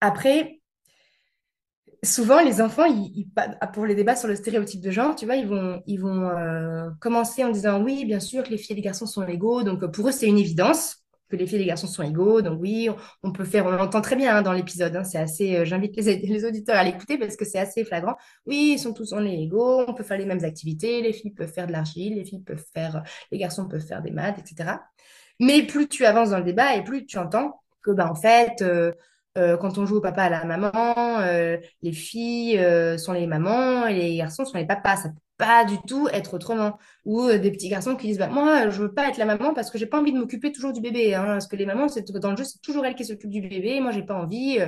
après, 0.00 0.60
souvent, 2.04 2.42
les 2.42 2.60
enfants, 2.60 2.84
ils, 2.84 3.26
pour 3.72 3.86
les 3.86 3.94
débats 3.94 4.16
sur 4.16 4.28
le 4.28 4.36
stéréotype 4.36 4.80
de 4.80 4.90
genre, 4.90 5.14
tu 5.14 5.26
vois, 5.26 5.36
ils 5.36 5.46
vont, 5.46 6.28
euh, 6.28 6.90
commencer 7.00 7.44
en 7.44 7.50
disant 7.50 7.82
oui, 7.82 8.04
bien 8.04 8.20
sûr 8.20 8.42
que 8.42 8.50
les 8.50 8.58
filles 8.58 8.74
et 8.74 8.76
les 8.76 8.82
garçons 8.82 9.06
sont 9.06 9.26
égaux. 9.26 9.62
Donc, 9.62 9.84
pour 9.92 10.08
eux, 10.08 10.12
c'est 10.12 10.26
une 10.26 10.38
évidence 10.38 11.04
que 11.28 11.36
les 11.36 11.46
filles 11.46 11.56
et 11.56 11.60
les 11.60 11.66
garçons 11.66 11.86
sont 11.86 12.02
égaux. 12.02 12.42
Donc, 12.42 12.60
oui, 12.60 12.88
on, 13.22 13.32
peut 13.32 13.44
faire, 13.44 13.66
on 13.66 13.70
l'entend 13.70 14.00
très 14.00 14.16
bien 14.16 14.36
hein, 14.36 14.42
dans 14.42 14.52
l'épisode. 14.52 14.94
Hein, 14.96 15.04
c'est 15.04 15.18
assez, 15.18 15.56
euh, 15.56 15.64
j'invite 15.64 15.96
les, 15.96 16.44
auditeurs 16.44 16.76
à 16.76 16.84
l'écouter 16.84 17.18
parce 17.18 17.36
que 17.36 17.44
c'est 17.44 17.58
assez 17.58 17.84
flagrant. 17.84 18.16
Oui, 18.46 18.72
ils 18.74 18.78
sont 18.78 18.92
tous, 18.92 19.12
on 19.12 19.24
est 19.24 19.42
égaux, 19.42 19.84
on 19.86 19.94
peut 19.94 20.04
faire 20.04 20.18
les 20.18 20.26
mêmes 20.26 20.44
activités. 20.44 21.02
Les 21.02 21.12
filles 21.12 21.32
peuvent 21.32 21.52
faire 21.52 21.66
de 21.66 21.72
l'argile, 21.72 22.14
les 22.16 22.24
filles 22.24 22.42
peuvent 22.42 22.64
faire, 22.74 23.02
les 23.30 23.38
garçons 23.38 23.68
peuvent 23.68 23.86
faire 23.86 24.02
des 24.02 24.10
maths, 24.10 24.38
etc. 24.38 24.78
Mais 25.40 25.62
plus 25.62 25.88
tu 25.88 26.04
avances 26.04 26.30
dans 26.30 26.38
le 26.38 26.44
débat 26.44 26.76
et 26.76 26.84
plus 26.84 27.06
tu 27.06 27.18
entends 27.18 27.60
que, 27.82 27.90
bah, 27.90 28.10
en 28.10 28.14
fait, 28.14 28.62
euh, 28.62 28.92
euh, 29.36 29.56
quand 29.56 29.78
on 29.78 29.86
joue 29.86 29.96
au 29.96 30.00
papa 30.00 30.24
à 30.24 30.30
la 30.30 30.44
maman, 30.44 30.72
euh, 31.20 31.56
les 31.82 31.92
filles 31.92 32.58
euh, 32.58 32.96
sont 32.98 33.12
les 33.12 33.26
mamans 33.26 33.86
et 33.86 33.94
les 33.94 34.16
garçons 34.16 34.44
sont 34.44 34.58
les 34.58 34.66
papas. 34.66 34.96
Ça 34.96 35.08
peut 35.08 35.14
pas 35.36 35.64
du 35.64 35.76
tout 35.88 36.08
être 36.12 36.34
autrement. 36.34 36.78
Ou 37.04 37.28
des 37.32 37.50
petits 37.50 37.68
garçons 37.68 37.96
qui 37.96 38.06
disent 38.06 38.18
bah, 38.18 38.28
Moi, 38.28 38.70
je 38.70 38.82
veux 38.82 38.94
pas 38.94 39.08
être 39.08 39.18
la 39.18 39.24
maman 39.24 39.52
parce 39.52 39.70
que 39.70 39.78
j'ai 39.78 39.86
pas 39.86 39.98
envie 39.98 40.12
de 40.12 40.18
m'occuper 40.18 40.52
toujours 40.52 40.72
du 40.72 40.80
bébé. 40.80 41.14
Hein, 41.14 41.24
parce 41.24 41.48
que 41.48 41.56
les 41.56 41.66
mamans, 41.66 41.86
dans 42.20 42.30
le 42.30 42.36
jeu, 42.36 42.44
c'est 42.44 42.60
toujours 42.62 42.86
elles 42.86 42.94
qui 42.94 43.04
s'occupent 43.04 43.30
du 43.30 43.40
bébé. 43.40 43.80
Moi, 43.80 43.90
j'ai 43.90 44.04
pas 44.04 44.14
envie. 44.14 44.58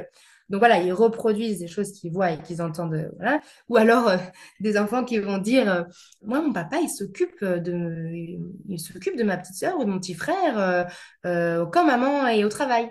Donc 0.49 0.61
voilà, 0.61 0.80
ils 0.80 0.92
reproduisent 0.92 1.61
des 1.61 1.68
choses 1.68 1.92
qu'ils 1.92 2.12
voient 2.12 2.32
et 2.32 2.38
qu'ils 2.38 2.61
entendent. 2.62 3.11
Voilà. 3.18 3.40
Ou 3.68 3.76
alors 3.76 4.11
des 4.61 4.78
enfants 4.78 5.04
qui 5.04 5.18
vont 5.18 5.38
dire 5.38 5.87
Moi, 6.23 6.40
mon 6.40 6.52
papa, 6.52 6.78
il 6.82 6.88
s'occupe 6.88 7.44
de, 7.44 8.11
il 8.68 8.80
s'occupe 8.80 9.16
de 9.16 9.23
ma 9.23 9.37
petite 9.37 9.56
soeur 9.56 9.78
ou 9.78 9.85
de 9.85 9.90
mon 9.90 10.00
petit 10.00 10.14
frère 10.14 10.88
quand 11.23 11.87
maman 11.87 12.26
est 12.26 12.42
au 12.42 12.49
travail. 12.49 12.90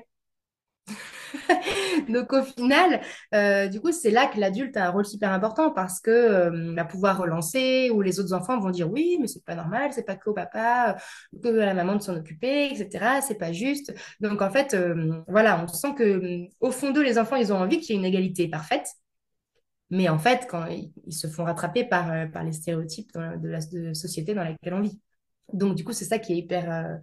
Donc 2.10 2.34
au 2.34 2.44
final, 2.44 3.02
euh, 3.34 3.68
du 3.68 3.82
coup, 3.82 3.92
c'est 3.92 4.12
là 4.12 4.28
que 4.28 4.40
l'adulte 4.40 4.78
a 4.78 4.88
un 4.88 4.90
rôle 4.92 5.06
super 5.06 5.32
important 5.32 5.72
parce 5.72 6.00
que 6.00 6.12
euh, 6.12 6.74
va 6.76 6.86
pouvoir 6.86 7.18
relancer 7.18 7.90
ou 7.92 8.02
les 8.02 8.20
autres 8.20 8.34
enfants 8.34 8.60
vont 8.60 8.70
dire 8.70 8.90
oui, 8.92 9.18
mais 9.20 9.28
c'est 9.28 9.44
pas 9.44 9.56
normal, 9.56 9.92
c'est 9.94 10.06
pas 10.06 10.16
que 10.16 10.30
au 10.30 10.34
papa, 10.34 10.98
que 11.44 11.60
à 11.60 11.66
la 11.66 11.74
maman 11.74 11.96
de 11.96 12.02
s'en 12.02 12.16
occuper, 12.16 12.72
etc. 12.72 13.22
C'est 13.22 13.38
pas 13.38 13.52
juste. 13.52 13.94
Donc 14.20 14.42
en 14.42 14.50
fait, 14.50 14.74
euh, 14.74 15.22
voilà, 15.28 15.64
on 15.64 15.68
sent 15.68 15.94
que 15.96 16.48
au 16.60 16.72
fond 16.72 16.92
d'eux, 16.92 17.04
les 17.04 17.18
enfants, 17.18 17.36
ils 17.36 17.54
ont 17.54 17.58
envie 17.58 17.80
qu'il 17.80 17.96
y 17.96 17.98
ait 17.98 18.02
une 18.02 18.06
égalité 18.06 18.48
parfaite. 18.48 18.88
Mais 19.92 20.10
en 20.10 20.18
fait, 20.18 20.48
quand 20.50 20.66
ils, 20.68 21.14
se 21.14 21.28
font 21.28 21.44
rattraper 21.44 21.86
par, 21.86 22.30
par 22.32 22.44
les 22.44 22.52
stéréotypes 22.52 23.12
de 23.16 23.48
la 23.50 23.62
société 23.94 24.34
dans 24.34 24.44
laquelle 24.44 24.74
on 24.74 24.82
vit. 24.82 25.00
Donc, 25.54 25.76
du 25.76 25.84
coup, 25.84 25.94
c'est 25.94 26.06
ça 26.06 26.18
qui 26.18 26.34
est 26.34 26.38
hyper, 26.38 27.00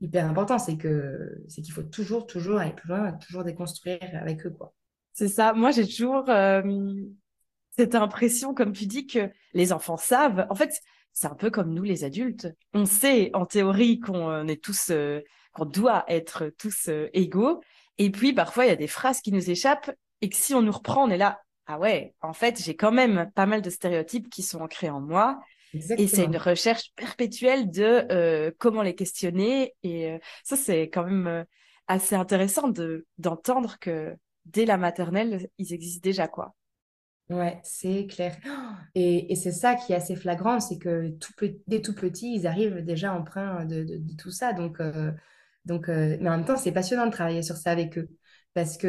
hyper 0.00 0.26
important, 0.26 0.58
c'est 0.58 0.76
que 0.76 1.42
c'est 1.48 1.62
qu'il 1.62 1.72
faut 1.72 1.82
toujours, 1.82 2.26
toujours 2.26 2.58
aller 2.58 2.72
plus 2.72 2.88
loin, 2.88 3.12
toujours 3.12 3.44
déconstruire 3.44 3.98
avec 4.14 4.46
eux, 4.46 4.50
quoi. 4.50 4.74
C'est 5.12 5.28
ça. 5.28 5.54
Moi, 5.54 5.70
j'ai 5.70 5.86
toujours 5.86 6.28
euh, 6.28 6.62
cette 7.76 7.94
impression, 7.94 8.52
comme 8.52 8.72
tu 8.72 8.86
dis, 8.86 9.06
que 9.06 9.30
les 9.54 9.72
enfants 9.72 9.96
savent. 9.96 10.46
En 10.50 10.54
fait, 10.54 10.78
c'est 11.14 11.26
un 11.26 11.34
peu 11.34 11.50
comme 11.50 11.72
nous, 11.72 11.84
les 11.84 12.04
adultes. 12.04 12.48
On 12.74 12.84
sait, 12.84 13.30
en 13.32 13.46
théorie, 13.46 13.98
qu'on 13.98 14.46
est 14.46 14.62
tous, 14.62 14.90
euh, 14.90 15.22
qu'on 15.52 15.64
doit 15.64 16.04
être 16.08 16.52
tous 16.58 16.88
euh, 16.88 17.08
égaux. 17.14 17.62
Et 17.96 18.10
puis, 18.10 18.34
parfois, 18.34 18.66
il 18.66 18.68
y 18.68 18.72
a 18.72 18.76
des 18.76 18.88
phrases 18.88 19.22
qui 19.22 19.32
nous 19.32 19.50
échappent 19.50 19.90
et 20.20 20.28
que 20.28 20.36
si 20.36 20.54
on 20.54 20.60
nous 20.60 20.72
reprend, 20.72 21.04
on 21.04 21.10
est 21.10 21.16
là. 21.16 21.40
Ah 21.66 21.78
ouais, 21.78 22.14
en 22.20 22.34
fait, 22.34 22.62
j'ai 22.62 22.76
quand 22.76 22.92
même 22.92 23.30
pas 23.34 23.46
mal 23.46 23.62
de 23.62 23.70
stéréotypes 23.70 24.28
qui 24.28 24.42
sont 24.42 24.60
ancrés 24.60 24.90
en 24.90 25.00
moi 25.00 25.40
et 25.96 26.08
c'est 26.08 26.24
une 26.24 26.36
recherche 26.36 26.92
perpétuelle 26.96 27.70
de 27.70 28.06
euh, 28.10 28.50
comment 28.58 28.82
les 28.82 28.94
questionner. 28.94 29.74
Et 29.82 30.10
euh, 30.12 30.18
ça, 30.44 30.56
c'est 30.56 30.82
quand 30.84 31.04
même 31.04 31.26
euh, 31.26 31.44
assez 31.88 32.14
intéressant 32.14 32.68
de 32.68 33.06
d'entendre 33.18 33.78
que 33.80 34.14
dès 34.44 34.64
la 34.64 34.76
maternelle, 34.76 35.48
ils 35.58 35.72
existent 35.72 36.02
déjà, 36.02 36.28
quoi. 36.28 36.54
Ouais, 37.28 37.58
c'est 37.64 38.06
clair. 38.06 38.36
Et, 38.94 39.32
et 39.32 39.36
c'est 39.36 39.52
ça 39.52 39.74
qui 39.74 39.92
est 39.92 39.96
assez 39.96 40.14
flagrant, 40.14 40.60
c'est 40.60 40.78
que 40.78 41.08
tout, 41.18 41.32
dès 41.66 41.80
tout 41.82 41.94
petit, 41.94 42.36
ils 42.36 42.46
arrivent 42.46 42.84
déjà 42.84 43.12
empreints 43.12 43.64
de, 43.64 43.82
de, 43.82 43.96
de 43.96 44.16
tout 44.16 44.30
ça. 44.30 44.52
Donc, 44.52 44.80
donc 45.64 45.88
mais 45.88 46.28
en 46.28 46.36
même 46.36 46.44
temps, 46.44 46.56
c'est 46.56 46.72
passionnant 46.72 47.06
de 47.06 47.10
travailler 47.10 47.42
sur 47.42 47.56
ça 47.56 47.72
avec 47.72 47.98
eux. 47.98 48.08
Parce 48.56 48.78
que, 48.78 48.88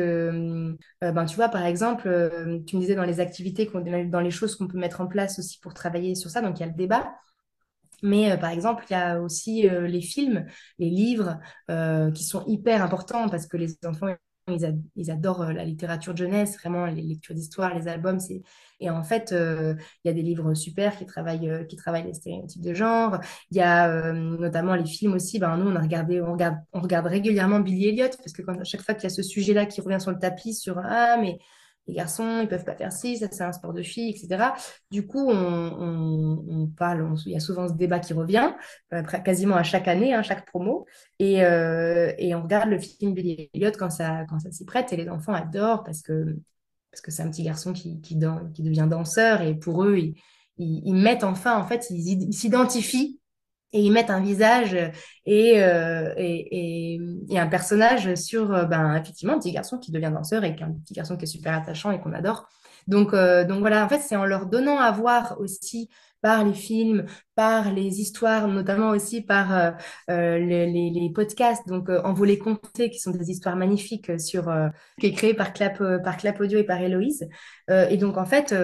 euh, 1.03 1.11
ben, 1.11 1.25
tu 1.25 1.35
vois, 1.35 1.49
par 1.49 1.65
exemple, 1.65 2.07
euh, 2.07 2.61
tu 2.65 2.77
me 2.77 2.81
disais 2.81 2.95
dans 2.95 3.03
les 3.03 3.19
activités, 3.19 3.69
dans 4.07 4.21
les 4.21 4.31
choses 4.31 4.55
qu'on 4.55 4.67
peut 4.67 4.77
mettre 4.77 5.01
en 5.01 5.07
place 5.07 5.39
aussi 5.39 5.59
pour 5.59 5.73
travailler 5.73 6.15
sur 6.15 6.29
ça, 6.29 6.41
donc 6.41 6.57
il 6.57 6.61
y 6.61 6.63
a 6.63 6.67
le 6.67 6.73
débat. 6.73 7.13
Mais 8.03 8.31
euh, 8.31 8.37
par 8.37 8.51
exemple, 8.51 8.85
il 8.89 8.93
y 8.93 8.95
a 8.95 9.21
aussi 9.21 9.63
les 9.69 10.01
films, 10.01 10.45
les 10.79 10.89
livres 10.89 11.39
qui 12.13 12.23
sont 12.23 12.45
hyper 12.47 12.83
importants 12.83 13.29
parce 13.29 13.47
que 13.47 13.57
les 13.57 13.77
enfants 13.85 14.07
ils, 14.47 15.11
adorent 15.11 15.41
euh, 15.41 15.51
la 15.51 15.65
littérature 15.65 16.13
de 16.13 16.19
jeunesse, 16.19 16.57
vraiment 16.57 16.85
les 16.85 17.01
lectures 17.01 17.35
d'histoire, 17.35 17.75
les 17.75 17.87
albums. 17.87 18.19
Et 18.79 18.89
en 18.89 19.03
fait, 19.03 19.31
euh, 19.31 19.75
il 20.03 20.07
y 20.07 20.11
a 20.11 20.13
des 20.13 20.21
livres 20.21 20.53
super 20.53 20.97
qui 20.97 21.05
travaillent, 21.05 21.49
euh, 21.49 21.63
qui 21.63 21.75
travaillent 21.75 22.05
les 22.05 22.13
stéréotypes 22.13 22.61
de 22.61 22.73
genre. 22.73 23.19
Il 23.51 23.57
y 23.57 23.61
a 23.61 24.13
notamment 24.13 24.75
les 24.75 24.85
films 24.85 25.13
aussi. 25.13 25.39
Ben, 25.39 25.57
nous, 25.57 25.69
on, 25.69 25.75
a 25.75 25.81
regardé, 25.81 26.21
on, 26.21 26.33
regarde, 26.33 26.57
on 26.73 26.81
regarde 26.81 27.07
régulièrement 27.07 27.59
Billy 27.59 27.87
Elliot 27.87 28.09
parce 28.17 28.33
que 28.33 28.41
quand, 28.41 28.59
à 28.59 28.63
chaque 28.63 28.81
fois 28.81 28.95
qu'il 28.95 29.03
y 29.03 29.07
a 29.07 29.15
ce 29.15 29.23
sujet-là 29.23 29.65
qui 29.65 29.81
revient 29.81 29.99
sur 29.99 30.11
le 30.11 30.19
tapis 30.19 30.53
sur 30.53 30.79
Ah, 30.79 31.17
mais 31.19 31.39
les 31.87 31.93
garçons, 31.93 32.41
ils 32.41 32.47
peuvent 32.47 32.65
pas 32.65 32.75
faire 32.75 32.91
ça 32.91 33.07
c'est 33.31 33.41
un 33.41 33.51
sport 33.51 33.73
de 33.73 33.81
filles, 33.81 34.09
etc. 34.09 34.51
Du 34.91 35.07
coup, 35.07 35.29
on, 35.29 36.69
parle, 36.77 37.13
il 37.25 37.31
y 37.31 37.35
a 37.35 37.39
souvent 37.39 37.67
ce 37.67 37.73
débat 37.73 37.99
qui 37.99 38.13
revient, 38.13 38.51
euh, 38.93 39.03
quasiment 39.03 39.55
à 39.55 39.63
chaque 39.63 39.87
année, 39.87 40.13
hein, 40.13 40.21
chaque 40.21 40.45
promo, 40.45 40.85
et, 41.19 41.43
euh, 41.43 42.11
et, 42.17 42.35
on 42.35 42.43
regarde 42.43 42.69
le 42.69 42.79
film 42.79 43.13
Billy 43.13 43.49
Elliot 43.53 43.71
quand 43.77 43.89
ça, 43.89 44.25
quand 44.29 44.39
ça 44.39 44.51
s'y 44.51 44.65
prête, 44.65 44.91
et 44.93 44.97
les 44.97 45.09
enfants 45.09 45.33
adorent 45.33 45.83
parce 45.83 46.01
que 46.01 46.37
parce 46.91 47.01
que 47.01 47.11
c'est 47.11 47.21
un 47.21 47.29
petit 47.29 47.43
garçon 47.43 47.73
qui, 47.73 48.01
qui, 48.01 48.17
qui, 48.53 48.63
devient 48.63 48.87
danseur, 48.89 49.41
et 49.41 49.53
pour 49.53 49.83
eux, 49.83 49.97
ils, 49.97 50.15
ils, 50.57 50.95
mettent 50.95 51.23
enfin, 51.23 51.59
en 51.59 51.65
fait, 51.65 51.87
ils 51.91 52.33
s'identifient 52.33 53.16
et 53.73 53.81
ils 53.81 53.91
mettent 53.91 54.09
un 54.09 54.21
visage 54.21 54.75
et, 55.25 55.61
euh, 55.61 56.13
et, 56.17 56.99
et, 57.29 57.39
un 57.39 57.47
personnage 57.47 58.15
sur 58.15 58.53
euh, 58.53 58.65
ben, 58.65 58.95
effectivement 58.95 59.33
un 59.33 59.39
petit 59.39 59.51
garçon 59.51 59.77
qui 59.77 59.91
devient 59.91 60.11
danseur 60.13 60.43
et 60.43 60.55
un 60.61 60.71
petit 60.71 60.93
garçon 60.93 61.17
qui 61.17 61.25
est 61.25 61.27
super 61.27 61.53
attachant 61.53 61.91
et 61.91 61.99
qu'on 61.99 62.13
adore. 62.13 62.47
Donc, 62.87 63.13
euh, 63.13 63.43
donc 63.43 63.59
voilà, 63.59 63.83
en 63.83 63.89
fait, 63.89 63.99
c'est 63.99 64.15
en 64.15 64.25
leur 64.25 64.45
donnant 64.45 64.79
à 64.79 64.91
voir 64.91 65.35
aussi 65.39 65.89
par 66.21 66.45
les 66.45 66.53
films, 66.53 67.05
par 67.35 67.73
les 67.73 67.99
histoires, 68.01 68.47
notamment 68.47 68.89
aussi 68.89 69.21
par 69.21 69.75
les, 70.07 70.65
les, 70.65 71.11
podcasts, 71.13 71.67
donc 71.67 71.89
En 71.89 72.13
les 72.23 72.39
compter, 72.39 72.89
qui 72.89 72.99
sont 72.99 73.11
des 73.11 73.29
histoires 73.29 73.55
magnifiques 73.55 74.19
sur, 74.19 74.51
qui 74.99 75.07
est 75.07 75.11
créé 75.13 75.35
par 75.35 75.53
Clap, 75.53 75.77
par 76.03 76.17
Clap 76.17 76.39
Audio 76.39 76.57
et 76.57 76.63
par 76.63 76.81
Héloïse. 76.81 77.29
et 77.69 77.97
donc, 77.97 78.17
en 78.17 78.25
fait, 78.25 78.55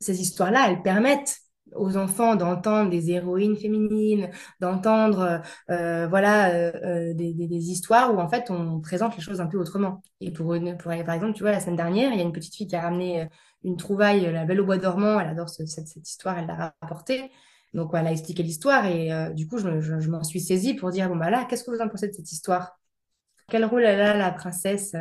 ces 0.00 0.22
histoires-là, 0.22 0.66
elles 0.70 0.82
permettent 0.82 1.36
aux 1.74 1.96
enfants 1.96 2.36
d'entendre 2.36 2.90
des 2.90 3.10
héroïnes 3.10 3.56
féminines, 3.56 4.30
d'entendre 4.60 5.42
euh, 5.70 6.06
voilà 6.08 6.50
euh, 6.50 6.72
euh, 6.84 7.14
des, 7.14 7.32
des, 7.34 7.70
histoires 7.70 8.14
où 8.14 8.18
en 8.18 8.28
fait 8.28 8.50
on 8.50 8.80
présente 8.80 9.16
les 9.16 9.22
choses 9.22 9.40
un 9.40 9.46
peu 9.46 9.58
autrement. 9.58 10.02
Et 10.20 10.30
pour, 10.30 10.54
une, 10.54 10.76
pour 10.76 10.92
par 11.04 11.14
exemple, 11.14 11.34
tu 11.34 11.42
vois, 11.42 11.52
la 11.52 11.60
semaine 11.60 11.76
dernière, 11.76 12.12
il 12.12 12.18
y 12.18 12.20
a 12.20 12.24
une 12.24 12.32
petite 12.32 12.54
fille 12.54 12.66
qui 12.66 12.76
a 12.76 12.82
ramené 12.82 13.28
une 13.64 13.76
trouvaille, 13.76 14.30
la 14.32 14.44
Belle 14.44 14.60
au 14.60 14.66
bois 14.66 14.78
dormant, 14.78 15.18
elle 15.20 15.28
adore 15.28 15.48
cette, 15.48 15.68
cette, 15.68 16.08
histoire, 16.08 16.38
elle 16.38 16.46
l'a 16.46 16.74
rapportée. 16.80 17.30
Donc 17.74 17.90
elle 17.94 18.06
a 18.06 18.12
expliqué 18.12 18.42
l'histoire 18.42 18.86
et 18.86 19.10
du 19.34 19.48
coup 19.48 19.58
je, 19.58 19.80
je, 19.80 20.10
m'en 20.10 20.22
suis 20.22 20.40
saisie 20.40 20.74
pour 20.74 20.90
dire 20.90 21.08
bon 21.08 21.16
bah 21.16 21.30
là, 21.30 21.44
qu'est-ce 21.44 21.64
que 21.64 21.70
vous 21.70 21.80
en 21.80 21.88
pensez 21.88 22.08
de 22.08 22.12
cette 22.12 22.32
histoire? 22.32 22.78
Quel 23.48 23.64
rôle 23.64 23.84
elle 23.84 24.00
a 24.00 24.16
la 24.16 24.30
princesse? 24.32 24.96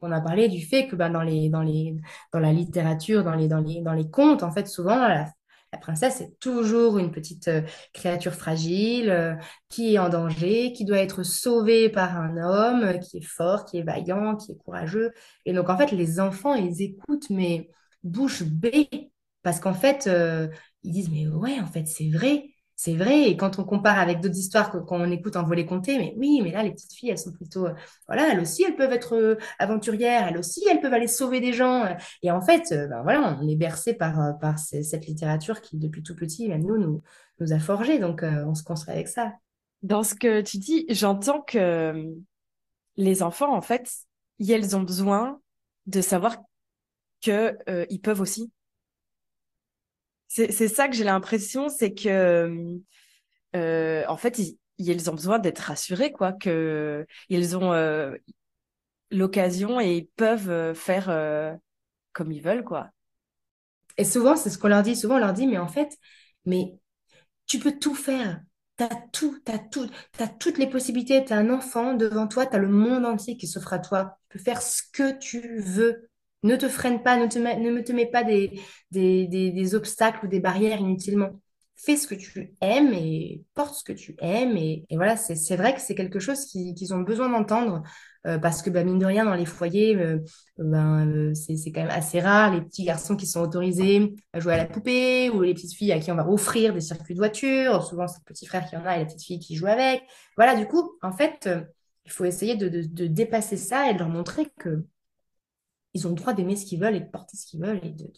On 0.00 0.10
a 0.12 0.20
parlé 0.20 0.48
du 0.48 0.64
fait 0.64 0.86
que 0.86 0.96
bah, 0.96 1.10
dans, 1.10 1.22
les, 1.22 1.50
dans, 1.50 1.62
les, 1.62 1.96
dans 2.32 2.38
la 2.38 2.52
littérature, 2.52 3.24
dans 3.24 3.34
les, 3.34 3.48
dans, 3.48 3.60
les, 3.60 3.82
dans 3.82 3.92
les 3.92 4.08
contes, 4.08 4.42
en 4.42 4.50
fait, 4.50 4.66
souvent, 4.66 5.26
La 5.72 5.78
princesse 5.78 6.16
c'est 6.18 6.38
toujours 6.40 6.98
une 6.98 7.12
petite 7.12 7.46
euh, 7.48 7.62
créature 7.92 8.34
fragile 8.34 9.08
euh, 9.10 9.36
qui 9.68 9.94
est 9.94 9.98
en 9.98 10.08
danger, 10.08 10.72
qui 10.72 10.84
doit 10.84 10.98
être 10.98 11.22
sauvée 11.22 11.88
par 11.88 12.16
un 12.20 12.36
homme 12.38 12.82
euh, 12.82 12.98
qui 12.98 13.18
est 13.18 13.22
fort, 13.24 13.64
qui 13.64 13.78
est 13.78 13.82
vaillant, 13.82 14.36
qui 14.36 14.52
est 14.52 14.56
courageux. 14.56 15.12
Et 15.46 15.52
donc, 15.52 15.68
en 15.68 15.78
fait, 15.78 15.92
les 15.92 16.18
enfants, 16.18 16.54
ils 16.54 16.82
écoutent, 16.82 17.30
mais 17.30 17.70
bouche 18.02 18.42
bée, 18.42 19.12
parce 19.42 19.60
qu'en 19.60 19.74
fait, 19.74 20.08
ils 20.82 20.92
disent, 20.92 21.10
mais 21.10 21.26
ouais, 21.28 21.60
en 21.60 21.66
fait, 21.66 21.86
c'est 21.86 22.10
vrai. 22.10 22.50
C'est 22.82 22.96
vrai, 22.96 23.28
et 23.28 23.36
quand 23.36 23.58
on 23.58 23.64
compare 23.64 23.98
avec 23.98 24.20
d'autres 24.20 24.38
histoires 24.38 24.70
qu'on 24.70 25.10
écoute 25.10 25.36
en 25.36 25.42
voler 25.42 25.66
conter, 25.66 25.98
mais 25.98 26.14
oui, 26.16 26.40
mais 26.42 26.50
là, 26.50 26.62
les 26.62 26.70
petites 26.70 26.94
filles, 26.94 27.10
elles 27.10 27.18
sont 27.18 27.30
plutôt, 27.30 27.66
euh, 27.66 27.74
voilà, 28.06 28.32
elles 28.32 28.40
aussi, 28.40 28.62
elles 28.62 28.74
peuvent 28.74 28.94
être 28.94 29.16
euh, 29.16 29.36
aventurières, 29.58 30.28
elles 30.28 30.38
aussi, 30.38 30.64
elles 30.66 30.80
peuvent 30.80 30.94
aller 30.94 31.06
sauver 31.06 31.40
des 31.40 31.52
gens. 31.52 31.84
euh. 31.84 31.94
Et 32.22 32.30
en 32.30 32.40
fait, 32.40 32.70
ben 32.70 33.02
voilà, 33.02 33.38
on 33.38 33.46
est 33.46 33.54
bercé 33.54 33.92
par, 33.92 34.38
par 34.38 34.58
cette 34.58 35.06
littérature 35.06 35.60
qui, 35.60 35.76
depuis 35.76 36.02
tout 36.02 36.16
petit, 36.16 36.48
même 36.48 36.62
nous, 36.64 36.78
nous, 36.78 37.02
nous 37.38 37.52
a 37.52 37.58
forgés, 37.58 37.98
donc 37.98 38.22
on 38.22 38.54
se 38.54 38.62
construit 38.62 38.94
avec 38.94 39.08
ça. 39.08 39.34
Dans 39.82 40.02
ce 40.02 40.14
que 40.14 40.40
tu 40.40 40.56
dis, 40.56 40.86
j'entends 40.88 41.42
que 41.42 42.02
les 42.96 43.22
enfants, 43.22 43.54
en 43.54 43.60
fait, 43.60 43.92
ils 44.38 44.74
ont 44.74 44.82
besoin 44.82 45.38
de 45.84 46.00
savoir 46.00 46.38
que 47.20 47.58
euh, 47.68 47.84
ils 47.90 48.00
peuvent 48.00 48.22
aussi. 48.22 48.50
C'est 50.32 50.68
ça 50.68 50.86
que 50.86 50.94
j'ai 50.94 51.02
l'impression, 51.02 51.68
c'est 51.68 51.92
que 51.92 52.78
euh, 53.56 54.04
en 54.06 54.16
fait, 54.16 54.40
ils, 54.78 55.10
ont 55.10 55.14
besoin 55.14 55.40
d'être 55.40 55.58
rassurés, 55.58 56.12
quoi, 56.12 56.32
ont 56.32 57.72
euh, 57.72 58.16
l'occasion 59.10 59.80
et 59.80 59.96
ils 59.96 60.06
peuvent 60.06 60.50
euh, 60.50 60.72
faire 60.72 61.10
euh, 61.10 61.52
comme 62.12 62.30
ils 62.30 62.42
veulent, 62.42 62.62
quoi. 62.62 62.90
Et 63.96 64.04
souvent, 64.04 64.36
c'est 64.36 64.50
ce 64.50 64.58
qu'on 64.58 64.68
leur 64.68 64.84
dit, 64.84 64.94
souvent 64.94 65.16
on 65.16 65.18
leur 65.18 65.32
dit, 65.32 65.48
mais 65.48 65.58
en 65.58 65.66
fait, 65.66 65.98
mais 66.46 66.78
tu 67.46 67.58
peux 67.58 67.76
tout 67.78 67.96
faire. 67.96 68.40
Tu 68.78 68.84
as 68.84 68.96
tout, 69.12 69.36
tu 69.44 69.52
as 69.52 69.58
tout, 69.58 69.88
tu 69.88 70.22
as 70.22 70.28
toutes 70.28 70.58
les 70.58 70.68
possibilités. 70.68 71.24
Tu 71.24 71.32
as 71.32 71.38
un 71.38 71.50
enfant 71.50 71.94
devant 71.94 72.28
toi, 72.28 72.46
tu 72.46 72.54
as 72.54 72.60
le 72.60 72.68
monde 72.68 73.04
entier 73.04 73.36
qui 73.36 73.48
s'offre 73.48 73.72
à 73.72 73.80
toi. 73.80 74.18
Tu 74.30 74.38
peux 74.38 74.44
faire 74.44 74.62
ce 74.62 74.82
que 74.92 75.18
tu 75.18 75.60
veux. 75.60 76.09
Ne 76.42 76.56
te 76.56 76.68
freine 76.68 77.02
pas, 77.02 77.16
ne 77.18 77.26
te 77.26 77.38
mets, 77.38 77.56
ne 77.58 77.80
te 77.82 77.92
mets 77.92 78.06
pas 78.10 78.24
des, 78.24 78.58
des, 78.90 79.26
des, 79.26 79.50
des 79.50 79.74
obstacles 79.74 80.24
ou 80.24 80.28
des 80.28 80.40
barrières 80.40 80.80
inutilement. 80.80 81.30
Fais 81.76 81.96
ce 81.96 82.06
que 82.06 82.14
tu 82.14 82.54
aimes 82.60 82.92
et 82.94 83.42
porte 83.54 83.74
ce 83.74 83.84
que 83.84 83.92
tu 83.92 84.14
aimes. 84.20 84.56
Et, 84.56 84.84
voilà, 84.92 85.16
c'est, 85.16 85.56
vrai 85.56 85.74
que 85.74 85.80
c'est 85.80 85.94
quelque 85.94 86.18
chose 86.18 86.44
qui- 86.46 86.74
qu'ils 86.74 86.94
ont 86.94 87.00
besoin 87.00 87.28
d'entendre 87.30 87.82
euh, 88.26 88.38
parce 88.38 88.60
que, 88.62 88.68
bah, 88.70 88.84
mine 88.84 88.98
de 88.98 89.06
rien, 89.06 89.24
dans 89.24 89.34
les 89.34 89.46
foyers, 89.46 89.96
euh, 89.96 90.18
ben, 90.58 91.06
euh, 91.08 91.34
c'est, 91.34 91.56
c'est 91.56 91.72
quand 91.72 91.80
même 91.82 91.90
assez 91.90 92.20
rare 92.20 92.54
les 92.54 92.60
petits 92.62 92.84
garçons 92.84 93.16
qui 93.16 93.26
sont 93.26 93.40
autorisés 93.40 94.14
à 94.34 94.40
jouer 94.40 94.54
à 94.54 94.56
la 94.58 94.66
poupée 94.66 95.30
ou 95.30 95.40
les 95.42 95.54
petites 95.54 95.74
filles 95.74 95.92
à 95.92 96.00
qui 96.00 96.10
on 96.12 96.16
va 96.16 96.28
offrir 96.28 96.74
des 96.74 96.80
circuits 96.82 97.14
de 97.14 97.20
voiture. 97.20 97.82
Souvent, 97.84 98.06
c'est 98.08 98.18
le 98.18 98.24
petit 98.34 98.46
frère 98.46 98.66
qui 98.68 98.76
en 98.76 98.84
a 98.84 98.96
et 98.96 99.00
la 99.00 99.04
petite 99.06 99.22
fille 99.24 99.38
qui 99.38 99.56
joue 99.56 99.66
avec. 99.66 100.02
Voilà, 100.36 100.56
du 100.56 100.66
coup, 100.66 100.92
en 101.02 101.12
fait, 101.12 101.46
euh, 101.46 101.62
il 102.04 102.10
faut 102.10 102.24
essayer 102.24 102.56
de, 102.56 102.68
de- 102.68 102.82
de 102.84 103.06
dépasser 103.06 103.56
ça 103.56 103.90
et 103.90 103.94
de 103.94 103.98
leur 103.98 104.08
montrer 104.08 104.46
que 104.58 104.84
ils 105.94 106.06
ont 106.06 106.10
le 106.10 106.16
droit 106.16 106.32
d'aimer 106.32 106.56
ce 106.56 106.66
qu'ils 106.66 106.80
veulent 106.80 106.96
et 106.96 107.00
de 107.00 107.08
porter 107.08 107.36
ce 107.36 107.46
qu'ils 107.46 107.60
veulent 107.60 107.84
et 107.84 107.90
de, 107.90 108.10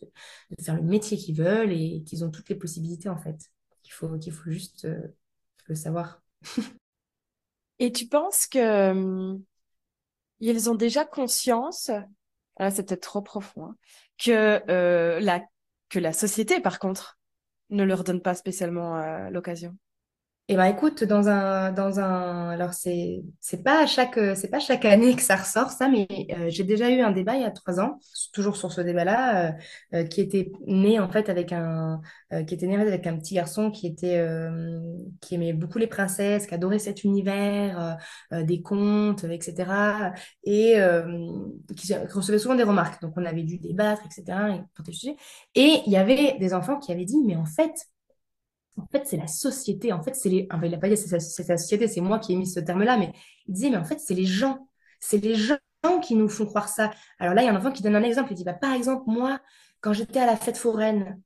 faire 0.62 0.76
le 0.76 0.82
métier 0.82 1.16
qu'ils 1.16 1.36
veulent 1.36 1.72
et 1.72 2.02
qu'ils 2.04 2.24
ont 2.24 2.30
toutes 2.30 2.48
les 2.48 2.54
possibilités, 2.54 3.08
en 3.08 3.18
fait. 3.18 3.50
Il 3.84 3.90
faut, 3.92 4.18
qu'il 4.18 4.32
faut 4.32 4.50
juste 4.50 4.84
euh, 4.84 5.00
le 5.66 5.74
savoir. 5.74 6.22
Et 7.78 7.90
tu 7.92 8.06
penses 8.06 8.46
que 8.46 8.58
euh, 8.58 9.36
ils 10.40 10.70
ont 10.70 10.74
déjà 10.74 11.04
conscience, 11.04 11.90
là 12.58 12.70
c'est 12.70 12.86
peut-être 12.86 13.02
trop 13.02 13.22
profond, 13.22 13.64
hein, 13.64 13.76
que 14.18 14.62
euh, 14.70 15.20
la 15.20 15.42
que 15.88 15.98
la 15.98 16.12
société, 16.12 16.60
par 16.60 16.78
contre, 16.78 17.18
ne 17.70 17.84
leur 17.84 18.02
donne 18.04 18.22
pas 18.22 18.34
spécialement 18.34 18.96
euh, 18.96 19.30
l'occasion? 19.30 19.76
Eh 20.48 20.56
ben 20.56 20.66
écoute, 20.66 21.04
dans 21.04 21.28
un, 21.28 21.72
dans 21.72 22.00
un, 22.00 22.50
alors 22.50 22.74
c'est, 22.74 23.22
c'est 23.40 23.62
pas 23.62 23.84
à 23.84 23.86
chaque, 23.86 24.18
c'est 24.34 24.50
pas 24.50 24.58
chaque 24.58 24.84
année 24.84 25.14
que 25.14 25.22
ça 25.22 25.36
ressort 25.36 25.70
ça, 25.70 25.88
mais 25.88 26.06
euh, 26.36 26.50
j'ai 26.50 26.64
déjà 26.64 26.90
eu 26.90 27.00
un 27.00 27.12
débat 27.12 27.36
il 27.36 27.42
y 27.42 27.44
a 27.44 27.50
trois 27.52 27.80
ans, 27.80 28.00
toujours 28.34 28.56
sur 28.56 28.70
ce 28.72 28.80
débat-là, 28.80 29.50
euh, 29.50 29.52
euh, 29.94 30.04
qui 30.04 30.20
était 30.20 30.50
né 30.66 30.98
en 30.98 31.08
fait 31.08 31.30
avec 31.30 31.52
un, 31.52 32.00
euh, 32.34 32.42
qui 32.42 32.54
était 32.54 32.66
né 32.66 32.76
avec 32.76 33.06
un 33.06 33.16
petit 33.18 33.34
garçon 33.34 33.70
qui 33.70 33.86
était, 33.86 34.18
euh, 34.18 34.80
qui 35.22 35.36
aimait 35.36 35.52
beaucoup 35.54 35.78
les 35.78 35.86
princesses, 35.86 36.46
qui 36.46 36.54
adorait 36.54 36.80
cet 36.80 37.04
univers, 37.04 37.96
euh, 38.32 38.42
des 38.42 38.60
contes, 38.62 39.24
etc. 39.24 40.12
Et 40.44 40.74
qui, 41.76 41.86
qui 41.86 41.94
recevait 41.94 42.38
souvent 42.38 42.54
des 42.56 42.62
remarques. 42.64 43.00
Donc 43.00 43.14
on 43.16 43.24
avait 43.24 43.42
dû 43.44 43.58
débattre, 43.58 44.02
etc. 44.06 44.60
Et 45.54 45.82
il 45.86 45.92
y 45.92 45.96
avait 45.96 46.36
des 46.38 46.52
enfants 46.54 46.78
qui 46.78 46.92
avaient 46.92 47.04
dit, 47.04 47.18
mais 47.24 47.36
en 47.36 47.44
fait 47.46 47.72
en 48.78 48.86
fait, 48.86 49.06
c'est 49.06 49.16
la 49.16 49.26
société. 49.26 49.92
En 49.92 50.02
fait, 50.02 50.14
c'est 50.14 50.28
les. 50.28 50.46
Enfin, 50.50 50.64
il 50.64 50.70
n'a 50.70 50.78
pas 50.78 50.88
dit 50.88 50.96
c'est 50.96 51.18
c'est 51.20 51.48
la 51.48 51.58
société, 51.58 51.88
c'est 51.88 52.00
moi 52.00 52.18
qui 52.18 52.32
ai 52.32 52.36
mis 52.36 52.46
ce 52.46 52.60
terme-là, 52.60 52.96
mais 52.96 53.12
il 53.46 53.54
disait, 53.54 53.70
mais 53.70 53.76
en 53.76 53.84
fait, 53.84 54.00
c'est 54.00 54.14
les 54.14 54.24
gens. 54.24 54.68
C'est 55.00 55.18
les 55.18 55.34
gens 55.34 55.58
qui 56.02 56.14
nous 56.14 56.28
font 56.28 56.46
croire 56.46 56.68
ça. 56.68 56.90
Alors 57.18 57.34
là, 57.34 57.42
il 57.42 57.46
y 57.46 57.48
a 57.48 57.52
un 57.52 57.56
enfant 57.56 57.72
qui 57.72 57.82
donne 57.82 57.96
un 57.96 58.02
exemple. 58.02 58.32
Il 58.32 58.36
dit, 58.36 58.44
bah, 58.44 58.54
par 58.54 58.72
exemple, 58.72 59.04
moi, 59.06 59.40
quand 59.80 59.92
j'étais 59.92 60.20
à 60.20 60.26
la 60.26 60.36
fête 60.36 60.56
foraine, 60.56 61.20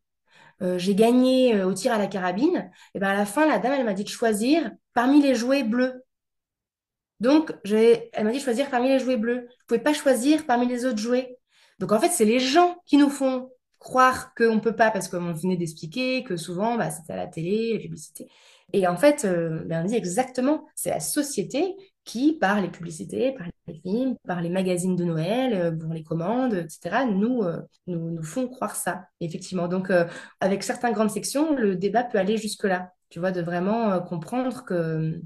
euh, 0.63 0.79
j'ai 0.79 0.95
gagné 0.95 1.55
euh, 1.55 1.67
au 1.67 1.75
tir 1.75 1.93
à 1.93 1.99
la 1.99 2.07
carabine. 2.07 2.71
Et 2.95 2.99
ben 2.99 3.09
à 3.09 3.15
la 3.15 3.27
fin, 3.27 3.47
la 3.47 3.59
dame, 3.59 3.75
elle 3.75 3.85
m'a 3.85 3.95
dit 3.95 4.05
de 4.05 4.09
choisir 4.09 4.71
parmi 4.95 5.21
les 5.23 5.35
jouets 5.35 5.63
bleus. 5.63 6.03
Donc, 7.21 7.55
elle 7.65 8.25
m'a 8.25 8.31
dit 8.31 8.39
de 8.39 8.43
choisir 8.43 8.71
parmi 8.71 8.89
les 8.89 8.99
jouets 8.99 9.17
bleus. 9.17 9.47
Je 9.49 9.55
ne 9.55 9.67
pouvais 9.69 9.81
pas 9.81 9.95
choisir 9.95 10.47
parmi 10.47 10.67
les 10.67 10.85
autres 10.85 10.99
jouets. 10.99 11.39
Donc, 11.79 11.93
en 11.93 12.01
fait, 12.01 12.11
c'est 12.11 12.25
les 12.25 12.41
gens 12.41 12.77
qui 12.87 12.97
nous 12.97 13.11
font 13.11 13.51
croire 13.79 14.35
qu'on 14.35 14.57
ne 14.57 14.61
peut 14.61 14.77
pas, 14.77 14.91
parce 14.91 15.09
qu'on 15.09 15.33
venait 15.33 15.57
d'expliquer 15.57 16.25
que 16.25 16.37
souvent, 16.37 16.77
bah, 16.77 16.91
c'était 16.91 17.13
à 17.13 17.17
la 17.17 17.27
télé, 17.27 17.75
la 17.75 17.81
publicité. 17.81 18.29
Et 18.73 18.87
en 18.87 18.97
fait, 18.97 19.25
euh, 19.25 19.63
ben, 19.67 19.85
on 19.85 19.87
dit 19.87 19.95
exactement, 19.95 20.67
c'est 20.75 20.91
la 20.91 21.01
société 21.01 21.77
qui, 22.05 22.35
par 22.39 22.61
les 22.61 22.69
publicités, 22.69 23.33
par 23.33 23.47
les 23.67 23.81
films, 23.81 24.17
par 24.27 24.41
les 24.41 24.49
magazines 24.49 24.97
de 24.97 25.05
Noël, 25.05 25.55
euh, 25.55 25.71
pour 25.73 25.93
les 25.93 26.03
commandes, 26.03 26.55
etc., 26.55 27.05
nous, 27.07 27.43
euh, 27.43 27.61
nous, 27.87 28.11
nous 28.11 28.23
font 28.23 28.49
croire 28.49 28.77
ça, 28.77 29.07
effectivement. 29.21 29.69
Donc, 29.69 29.93
avec 30.41 30.63
certaines 30.63 30.93
grandes 30.93 31.11
sections, 31.11 31.55
le 31.55 31.77
débat 31.77 32.05
peut 32.05 32.19
aller 32.19 32.37
jusque-là, 32.37 32.93
tu 33.09 33.21
vois, 33.21 33.33
de 33.33 33.41
vraiment 33.41 34.01
comprendre 34.01 34.65
que 34.65 35.21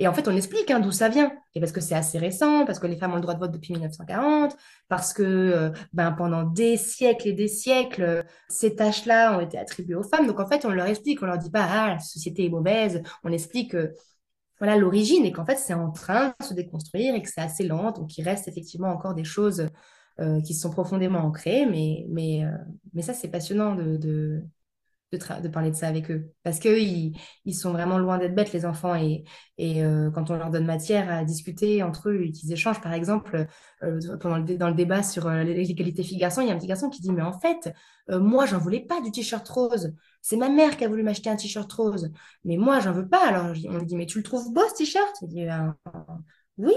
et 0.00 0.08
en 0.08 0.12
fait, 0.12 0.26
on 0.28 0.36
explique 0.36 0.70
hein, 0.70 0.80
d'où 0.80 0.90
ça 0.92 1.08
vient. 1.08 1.32
Et 1.54 1.60
parce 1.60 1.72
que 1.72 1.80
c'est 1.80 1.94
assez 1.94 2.18
récent, 2.18 2.64
parce 2.66 2.78
que 2.78 2.86
les 2.86 2.96
femmes 2.96 3.12
ont 3.12 3.16
le 3.16 3.20
droit 3.20 3.34
de 3.34 3.40
vote 3.40 3.52
depuis 3.52 3.72
1940, 3.72 4.56
parce 4.88 5.12
que 5.12 5.22
euh, 5.22 5.70
ben, 5.92 6.12
pendant 6.12 6.42
des 6.42 6.76
siècles 6.76 7.28
et 7.28 7.32
des 7.32 7.48
siècles, 7.48 8.24
ces 8.48 8.74
tâches-là 8.74 9.36
ont 9.36 9.40
été 9.40 9.58
attribuées 9.58 9.94
aux 9.94 10.02
femmes. 10.02 10.26
Donc 10.26 10.40
en 10.40 10.46
fait, 10.46 10.64
on 10.64 10.70
leur 10.70 10.86
explique, 10.86 11.22
on 11.22 11.26
leur 11.26 11.38
dit 11.38 11.50
pas, 11.50 11.64
ah, 11.68 11.88
la 11.94 11.98
société 12.00 12.46
est 12.46 12.50
mauvaise, 12.50 13.02
on 13.22 13.32
explique 13.32 13.74
euh, 13.74 13.92
voilà 14.58 14.76
l'origine 14.76 15.24
et 15.24 15.32
qu'en 15.32 15.44
fait, 15.44 15.56
c'est 15.56 15.74
en 15.74 15.90
train 15.90 16.34
de 16.40 16.44
se 16.44 16.54
déconstruire 16.54 17.14
et 17.14 17.22
que 17.22 17.28
c'est 17.28 17.40
assez 17.40 17.64
lent. 17.64 17.92
Donc 17.92 18.16
il 18.18 18.22
reste 18.22 18.48
effectivement 18.48 18.88
encore 18.88 19.14
des 19.14 19.24
choses 19.24 19.68
euh, 20.20 20.40
qui 20.42 20.54
sont 20.54 20.70
profondément 20.70 21.20
ancrées, 21.20 21.66
mais, 21.66 22.06
mais, 22.08 22.44
mais 22.94 23.02
ça, 23.02 23.14
c'est 23.14 23.28
passionnant 23.28 23.74
de, 23.74 23.96
de, 23.96 24.42
de, 25.12 25.48
parler 25.48 25.70
de 25.70 25.76
ça 25.76 25.88
avec 25.88 26.10
eux. 26.10 26.32
Parce 26.42 26.58
qu'eux, 26.58 26.80
ils, 26.80 27.16
ils 27.44 27.54
sont 27.54 27.72
vraiment 27.72 27.98
loin 27.98 28.18
d'être 28.18 28.34
bêtes, 28.34 28.52
les 28.52 28.66
enfants. 28.66 28.94
Et, 28.94 29.24
euh, 29.60 30.10
quand 30.10 30.30
on 30.30 30.36
leur 30.36 30.50
donne 30.50 30.66
matière 30.66 31.10
à 31.10 31.24
discuter 31.24 31.82
entre 31.82 32.10
eux 32.10 32.24
qu'ils 32.32 32.52
échangent, 32.52 32.80
par 32.80 32.92
exemple, 32.92 33.46
euh, 33.82 34.00
dans 34.18 34.68
le 34.68 34.74
débat 34.74 35.02
sur 35.02 35.26
euh, 35.26 35.42
l'égalité 35.42 36.02
filles-garçons, 36.02 36.40
il 36.40 36.48
y 36.48 36.50
a 36.50 36.54
un 36.54 36.58
petit 36.58 36.66
garçon 36.66 36.90
qui 36.90 37.00
dit, 37.00 37.12
mais 37.12 37.22
en 37.22 37.38
fait, 37.38 37.72
euh, 38.10 38.20
moi, 38.20 38.46
j'en 38.46 38.58
voulais 38.58 38.80
pas 38.80 39.00
du 39.00 39.10
t-shirt 39.10 39.48
rose. 39.48 39.94
C'est 40.22 40.36
ma 40.36 40.48
mère 40.48 40.76
qui 40.76 40.84
a 40.84 40.88
voulu 40.88 41.02
m'acheter 41.02 41.30
un 41.30 41.36
t-shirt 41.36 41.70
rose. 41.72 42.10
Mais 42.44 42.56
moi, 42.56 42.80
j'en 42.80 42.92
veux 42.92 43.08
pas. 43.08 43.26
Alors, 43.26 43.54
on 43.68 43.78
lui 43.78 43.86
dit, 43.86 43.96
mais 43.96 44.06
tu 44.06 44.18
le 44.18 44.24
trouves 44.24 44.52
beau, 44.52 44.62
ce 44.70 44.74
t-shirt? 44.74 45.14
Il 45.22 45.28
dit, 45.28 45.44
Ben, 45.46 45.76
oui, 46.56 46.72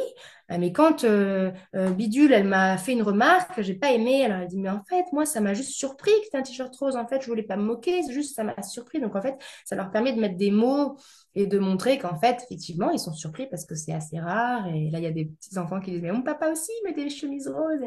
Euh, 0.52 0.58
mais 0.60 0.72
quand 0.72 1.04
euh, 1.04 1.52
euh, 1.76 1.92
Bidule, 1.92 2.32
elle 2.34 2.48
m'a 2.48 2.78
fait 2.78 2.94
une 2.94 3.02
remarque 3.04 3.56
que 3.56 3.62
j'ai 3.62 3.76
pas 3.76 3.92
aimée, 3.92 4.24
alors 4.26 4.40
elle 4.40 4.48
dit, 4.48 4.58
mais 4.58 4.70
en 4.70 4.84
fait, 4.84 5.06
moi, 5.12 5.26
ça 5.26 5.42
m'a 5.42 5.54
juste 5.54 5.72
surpris 5.72 6.12
que 6.12 6.26
c'était 6.26 6.38
un 6.38 6.42
t-shirt 6.42 6.76
rose. 6.78 6.96
En 6.96 7.06
fait, 7.08 7.22
je 7.22 7.28
voulais 7.28 7.44
pas 7.44 7.58
me 7.58 7.64
moquer, 7.64 8.02
juste 8.10 8.36
ça 8.36 8.44
m'a 8.44 8.62
surpris. 8.64 9.00
Donc, 9.00 9.16
en 9.16 9.22
fait, 9.22 9.36
ça 9.66 9.76
leur 9.76 9.92
permet 9.92 10.14
de 10.14 10.20
mettre 10.22 10.38
des 10.38 10.52
mots 10.52 10.98
et 11.36 11.46
de 11.48 11.60
montrer 11.60 11.98
qu'en 12.00 12.18
fait, 12.18 12.42
effectivement, 12.44 12.90
ils 12.92 13.00
sont 13.00 13.14
surpris 13.14 13.48
parce 13.48 13.66
que 13.66 13.76
c'est 13.76 13.94
assez 13.94 14.20
rare. 14.20 14.68
Et 14.68 14.90
là, 14.90 15.00
il 15.00 15.04
y 15.04 15.08
a 15.08 15.12
des 15.12 15.26
petits 15.26 15.58
enfants 15.60 15.80
qui 15.80 15.92
disent, 15.92 16.02
mais 16.02 16.12
mon 16.12 16.24
papa 16.24 16.50
aussi 16.50 16.72
met 16.86 16.94
des 16.94 17.10
chemises 17.10 17.48
roses. 17.48 17.82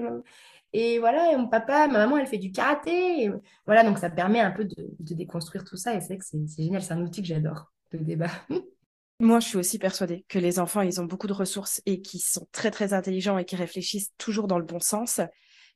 Et, 0.72 0.98
voilà, 1.00 1.33
et 1.33 1.37
mon 1.37 1.48
papa, 1.48 1.88
ma 1.88 1.98
maman, 1.98 2.18
elle 2.18 2.26
fait 2.26 2.38
du 2.38 2.53
karaté. 2.53 3.33
Voilà, 3.66 3.83
donc 3.85 3.98
ça 3.98 4.11
permet 4.11 4.40
un 4.40 4.53
peu 4.53 4.64
de, 4.64 4.74
déconstruire 5.00 5.64
tout 5.64 5.76
ça. 5.76 5.94
Et 5.94 6.00
c'est 6.00 6.18
que 6.18 6.24
c'est 6.24 6.38
génial, 6.57 6.83
c'est 6.83 6.92
un 6.92 7.03
outil 7.03 7.22
que 7.22 7.29
j'adore, 7.29 7.72
le 7.92 8.00
débat. 8.00 8.31
Moi, 9.20 9.38
je 9.40 9.48
suis 9.48 9.59
aussi 9.59 9.78
persuadée 9.78 10.24
que 10.28 10.38
les 10.38 10.59
enfants, 10.59 10.80
ils 10.80 10.98
ont 11.00 11.04
beaucoup 11.04 11.26
de 11.26 11.35
ressources 11.35 11.83
et 11.85 12.00
qui 12.00 12.18
sont 12.18 12.48
très, 12.52 12.70
très 12.70 12.94
intelligents 12.94 13.37
et 13.37 13.44
qui 13.44 13.54
réfléchissent 13.54 14.12
toujours 14.16 14.48
dans 14.48 14.59
le 14.59 14.64
bon 14.64 14.80
sens. 14.80 15.20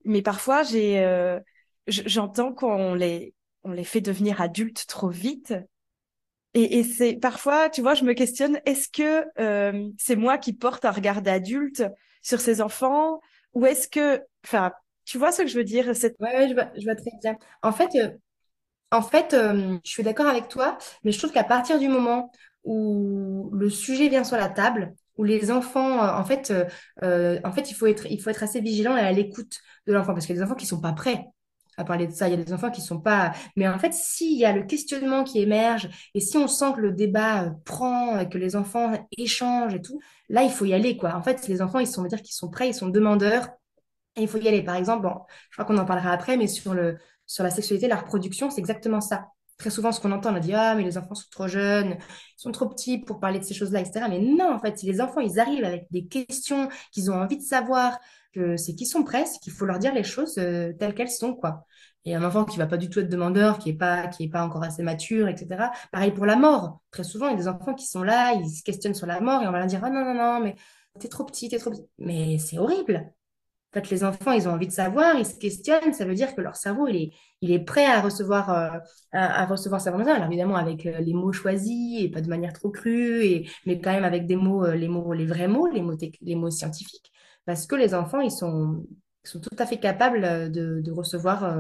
Mais 0.07 0.23
parfois, 0.23 0.63
j'ai, 0.63 1.01
euh, 1.05 1.39
j'entends 1.87 2.55
qu'on 2.55 2.95
les, 2.95 3.35
on 3.63 3.73
les 3.73 3.85
fait 3.85 4.01
devenir 4.01 4.41
adultes 4.41 4.87
trop 4.89 5.11
vite. 5.11 5.55
Et, 6.57 6.85
c'est 6.85 7.15
parfois, 7.15 7.69
tu 7.69 7.83
vois, 7.83 7.95
je 7.95 8.05
me 8.05 8.13
questionne, 8.13 8.61
est-ce 8.65 8.89
que 8.89 9.25
euh, 9.41 9.91
c'est 9.99 10.15
moi 10.15 10.39
qui 10.39 10.53
porte 10.53 10.85
un 10.85 10.93
regard 10.93 11.21
d'adulte 11.21 11.83
sur 12.23 12.41
ces 12.41 12.61
enfants 12.61 13.21
ou 13.55 13.67
est-ce 13.67 13.89
que, 13.89 14.23
enfin, 14.45 14.73
tu 15.05 15.19
vois 15.19 15.33
ce 15.33 15.43
que 15.43 15.49
je 15.49 15.57
veux 15.57 15.65
dire, 15.65 15.97
c'est 15.97 16.15
Ouais, 16.21 16.33
ouais, 16.37 16.49
je 16.49 16.85
vois 16.85 16.95
très 16.95 17.11
bien. 17.21 17.37
En 17.63 17.73
fait, 17.73 17.91
euh, 17.97 18.11
En 18.93 19.03
fait, 19.03 19.35
euh, 19.35 19.79
je 19.85 19.91
suis 19.91 20.03
d'accord 20.05 20.27
avec 20.27 20.49
toi, 20.49 20.79
mais 21.03 21.13
je 21.13 21.19
trouve 21.19 21.33
qu'à 21.33 21.45
partir 21.45 21.79
du 21.81 21.89
moment 21.89 22.31
où 22.65 23.51
le 23.53 23.71
sujet 23.71 24.09
vient 24.09 24.25
sur 24.25 24.37
la 24.37 24.49
table, 24.49 24.95
où 25.17 25.25
les 25.25 25.51
enfants, 25.51 26.03
euh, 26.03 26.19
en 26.19 26.25
fait, 26.25 26.51
euh, 26.51 26.65
euh, 27.03 27.41
en 27.45 27.53
fait, 27.53 27.71
il 27.71 27.75
faut 27.75 27.87
être, 27.87 28.07
il 28.11 28.21
faut 28.21 28.31
être 28.31 28.43
assez 28.43 28.61
vigilant 28.61 28.97
et 28.97 29.01
à 29.01 29.13
l'écoute 29.13 29.61
de 29.87 29.93
l'enfant, 29.93 30.13
parce 30.15 30.27
qu'il 30.27 30.35
y 30.35 30.39
a 30.39 30.43
des 30.43 30.47
enfants 30.47 30.57
qui 30.57 30.67
sont 30.67 30.81
pas 30.81 30.93
prêts 30.93 31.27
à 31.77 31.85
parler 31.85 32.07
de 32.07 32.13
ça. 32.13 32.29
Il 32.29 32.39
y 32.39 32.41
a 32.41 32.43
des 32.43 32.53
enfants 32.53 32.71
qui 32.71 32.81
sont 32.81 33.01
pas. 33.01 33.33
Mais 33.57 33.67
en 33.69 33.79
fait, 33.79 33.93
s'il 33.93 34.39
y 34.39 34.45
a 34.45 34.53
le 34.53 34.63
questionnement 34.63 35.25
qui 35.25 35.41
émerge 35.41 35.89
et 36.15 36.21
si 36.21 36.37
on 36.37 36.47
sent 36.47 36.73
que 36.77 36.81
le 36.81 36.93
débat 36.93 37.53
prend, 37.65 38.25
que 38.27 38.39
les 38.39 38.55
enfants 38.57 38.93
échangent 39.19 39.75
et 39.75 39.83
tout, 39.83 40.01
là, 40.29 40.45
il 40.45 40.51
faut 40.51 40.65
y 40.65 40.73
aller, 40.73 40.97
quoi. 40.97 41.15
En 41.17 41.23
fait, 41.23 41.49
les 41.49 41.63
enfants, 41.63 41.81
ils 41.81 41.87
sont, 41.89 42.01
on 42.01 42.05
va 42.05 42.09
dire 42.09 42.23
qu'ils 42.23 42.35
sont 42.35 42.49
prêts, 42.49 42.69
ils 42.69 42.75
sont 42.75 42.89
demandeurs 42.89 43.49
et 44.17 44.23
il 44.23 44.29
faut 44.29 44.39
y 44.39 44.49
aller. 44.49 44.63
Par 44.63 44.77
exemple, 44.77 45.03
bon, 45.03 45.15
je 45.51 45.57
crois 45.57 45.65
qu'on 45.65 45.79
en 45.81 45.85
parlera 45.85 46.13
après, 46.13 46.37
mais 46.37 46.47
sur 46.47 46.75
le, 46.75 46.99
sur 47.27 47.45
la 47.45 47.51
sexualité, 47.51 47.89
la 47.89 47.97
reproduction, 47.97 48.51
c'est 48.51 48.61
exactement 48.61 49.01
ça. 49.01 49.29
Très 49.57 49.71
souvent, 49.71 49.93
ce 49.93 50.01
qu'on 50.01 50.13
entend, 50.13 50.33
on 50.33 50.37
a 50.37 50.41
dit 50.41 50.53
Ah, 50.55 50.75
mais 50.75 50.83
les 50.83 50.99
enfants 50.99 51.15
sont 51.15 51.29
trop 51.31 51.47
jeunes, 51.49 51.97
ils 52.01 52.41
sont 52.43 52.51
trop 52.53 52.69
petits 52.69 52.99
pour 52.99 53.21
parler 53.21 53.39
de 53.39 53.45
ces 53.45 53.55
choses-là, 53.55 53.81
etc. 53.81 54.09
Mais 54.09 54.19
non, 54.19 54.53
en 54.53 54.59
fait, 54.59 54.79
si 54.79 54.87
les 54.87 55.01
enfants, 55.01 55.21
ils 55.21 55.39
arrivent 55.39 55.65
avec 55.65 55.87
des 55.91 56.07
questions 56.07 56.69
qu'ils 56.93 57.11
ont 57.11 57.15
envie 57.15 57.39
de 57.39 57.43
savoir, 57.43 57.99
que 58.33 58.57
c'est 58.57 58.75
qu'ils 58.75 58.89
sont 58.89 59.05
prêts, 59.05 59.25
qu'il 59.43 59.53
faut 59.53 59.65
leur 59.65 59.79
dire 59.79 59.95
les 59.95 60.03
choses 60.05 60.39
euh, 60.39 60.73
telles 60.79 60.95
qu'elles 60.95 61.11
sont, 61.11 61.35
quoi. 61.35 61.67
Et 62.05 62.15
un 62.15 62.25
enfant 62.25 62.45
qui 62.45 62.59
va 62.59 62.67
pas 62.67 62.77
du 62.77 62.91
tout 62.91 63.01
être 63.01 63.09
demandeur, 63.09 63.59
qui 63.59 63.71
est 63.71 63.75
pas, 63.75 64.09
qui 64.09 64.25
est 64.25 64.29
pas 64.29 64.45
encore 64.45 64.63
assez 64.63 64.83
mature, 64.83 65.29
etc. 65.29 65.71
Pareil 65.93 66.11
pour 66.13 66.27
la 66.27 66.37
mort. 66.37 66.81
Très 66.91 67.05
souvent, 67.05 67.29
il 67.29 67.33
y 67.33 67.35
a 67.35 67.39
des 67.39 67.49
enfants 67.49 67.75
qui 67.75 67.87
sont 67.87 68.03
là, 68.03 68.35
ils 68.35 68.51
se 68.51 68.63
questionnent 68.63 68.95
sur 68.95 69.07
la 69.07 69.21
mort 69.21 69.43
et 69.43 69.47
on 69.47 69.53
va 69.53 69.59
leur 69.59 69.67
dire 69.69 69.81
Ah 69.85 69.91
non, 69.91 70.05
non, 70.05 70.15
non, 70.15 70.41
mais 70.41 70.57
t'es 71.01 71.09
trop 71.09 71.25
petit, 71.25 71.49
t'es 71.49 71.59
trop 71.59 71.71
petit. 71.71 71.87
Mais 71.99 72.39
c'est 72.39 72.59
horrible. 72.59 73.13
En 73.75 73.81
fait, 73.81 73.91
les 73.91 74.05
enfants, 74.05 74.31
ils 74.31 74.49
ont 74.49 74.53
envie 74.53 74.69
de 74.69 74.73
savoir, 74.73 75.17
ils 75.19 75.27
se 75.27 75.35
questionnent, 75.35 75.93
ça 75.93 76.05
veut 76.05 76.15
dire 76.15 76.37
que 76.37 76.41
leur 76.41 76.55
cerveau, 76.55 76.87
il 76.87 77.11
est, 77.43 77.59
prêt 77.59 77.87
à 77.87 78.01
recevoir, 78.01 78.51
euh, 78.51 78.79
à, 79.11 79.47
recevoir 79.47 79.81
sa 79.81 79.91
information. 79.91 80.15
Alors 80.15 80.29
évidemment, 80.29 80.55
avec 80.55 80.87
euh, 80.87 81.01
les 81.01 81.13
mots 81.13 81.33
choisis 81.33 82.01
et 82.01 82.09
pas 82.09 82.21
de 82.21 82.29
manière 82.29 82.53
trop 82.53 82.71
crue, 82.71 83.49
mais 83.67 83.81
quand 83.81 83.93
même 83.93 84.05
avec 84.05 84.29
des 84.29 84.37
mots, 84.37 84.65
euh, 84.65 84.77
les 84.77 84.87
mots, 84.87 85.13
les 85.13 85.27
vrais 85.27 85.49
mots, 85.49 85.67
les 85.67 85.83
mots, 85.83 86.51
scientifiques, 86.51 87.11
parce 87.47 87.67
que 87.67 87.75
les 87.75 87.97
enfants, 87.97 88.21
ils 88.21 88.31
sont, 88.31 88.87
tout 89.25 89.57
à 89.59 89.67
fait 89.67 89.79
capables 89.79 90.53
de, 90.53 90.81
de 90.81 90.93
recevoir 90.93 91.53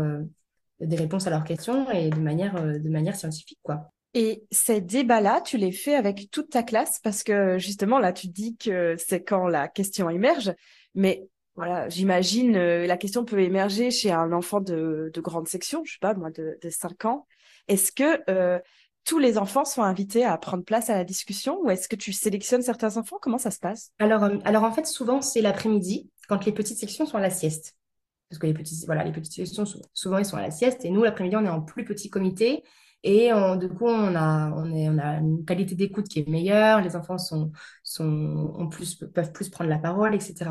des 0.78 0.96
réponses 0.96 1.26
à 1.26 1.30
leurs 1.30 1.44
questions 1.44 1.90
et 1.90 2.10
de 2.10 2.20
manière, 2.20 2.62
de 2.62 2.88
manière 2.88 3.16
scientifique, 3.16 3.58
quoi. 3.64 3.90
Et 4.16 4.44
ces 4.52 4.80
débats-là, 4.80 5.40
tu 5.40 5.56
les 5.56 5.72
fais 5.72 5.96
avec 5.96 6.30
toute 6.30 6.50
ta 6.50 6.62
classe? 6.62 7.00
Parce 7.02 7.24
que 7.24 7.58
justement, 7.58 7.98
là, 7.98 8.12
tu 8.12 8.28
dis 8.28 8.56
que 8.56 8.94
c'est 8.98 9.24
quand 9.24 9.48
la 9.48 9.66
question 9.66 10.08
émerge, 10.08 10.54
mais 10.94 11.26
voilà, 11.56 11.88
j'imagine 11.88 12.56
euh, 12.56 12.86
la 12.86 12.96
question 12.96 13.24
peut 13.24 13.40
émerger 13.40 13.90
chez 13.90 14.10
un 14.10 14.32
enfant 14.32 14.60
de, 14.60 15.10
de 15.12 15.20
grande 15.20 15.48
section, 15.48 15.84
je 15.84 15.92
sais 15.92 15.98
pas, 16.00 16.14
moi, 16.14 16.30
de, 16.30 16.58
de 16.60 16.70
5 16.70 17.04
ans. 17.04 17.26
Est-ce 17.68 17.92
que 17.92 18.28
euh, 18.28 18.58
tous 19.04 19.18
les 19.18 19.38
enfants 19.38 19.64
sont 19.64 19.82
invités 19.82 20.24
à 20.24 20.36
prendre 20.36 20.64
place 20.64 20.90
à 20.90 20.96
la 20.96 21.04
discussion 21.04 21.60
ou 21.62 21.70
est-ce 21.70 21.88
que 21.88 21.96
tu 21.96 22.12
sélectionnes 22.12 22.62
certains 22.62 22.96
enfants? 22.96 23.18
Comment 23.20 23.38
ça 23.38 23.50
se 23.50 23.60
passe? 23.60 23.92
Alors, 23.98 24.24
euh, 24.24 24.38
alors, 24.44 24.64
en 24.64 24.72
fait, 24.72 24.86
souvent, 24.86 25.22
c'est 25.22 25.42
l'après-midi, 25.42 26.10
quand 26.28 26.44
les 26.44 26.52
petites 26.52 26.78
sections 26.78 27.06
sont 27.06 27.18
à 27.18 27.20
la 27.20 27.30
sieste. 27.30 27.76
Parce 28.30 28.38
que 28.40 28.46
les 28.46 28.54
petites, 28.54 28.84
voilà, 28.86 29.04
les 29.04 29.12
petites 29.12 29.34
sections, 29.34 29.64
souvent, 29.92 30.18
ils 30.18 30.24
sont 30.24 30.36
à 30.36 30.42
la 30.42 30.50
sieste. 30.50 30.84
Et 30.84 30.90
nous, 30.90 31.04
l'après-midi, 31.04 31.36
on 31.36 31.44
est 31.44 31.50
en 31.50 31.60
plus 31.60 31.84
petit 31.84 32.10
comité. 32.10 32.64
Et 33.06 33.30
du 33.60 33.68
coup, 33.68 33.86
on 33.86 34.16
a, 34.16 34.50
une 35.20 35.44
qualité 35.44 35.74
d'écoute 35.74 36.08
qui 36.08 36.20
est 36.20 36.28
meilleure. 36.28 36.80
Les 36.80 36.96
enfants 36.96 37.18
sont, 37.18 37.52
peuvent 39.14 39.32
plus 39.32 39.50
prendre 39.50 39.68
la 39.68 39.78
parole, 39.78 40.14
etc. 40.14 40.50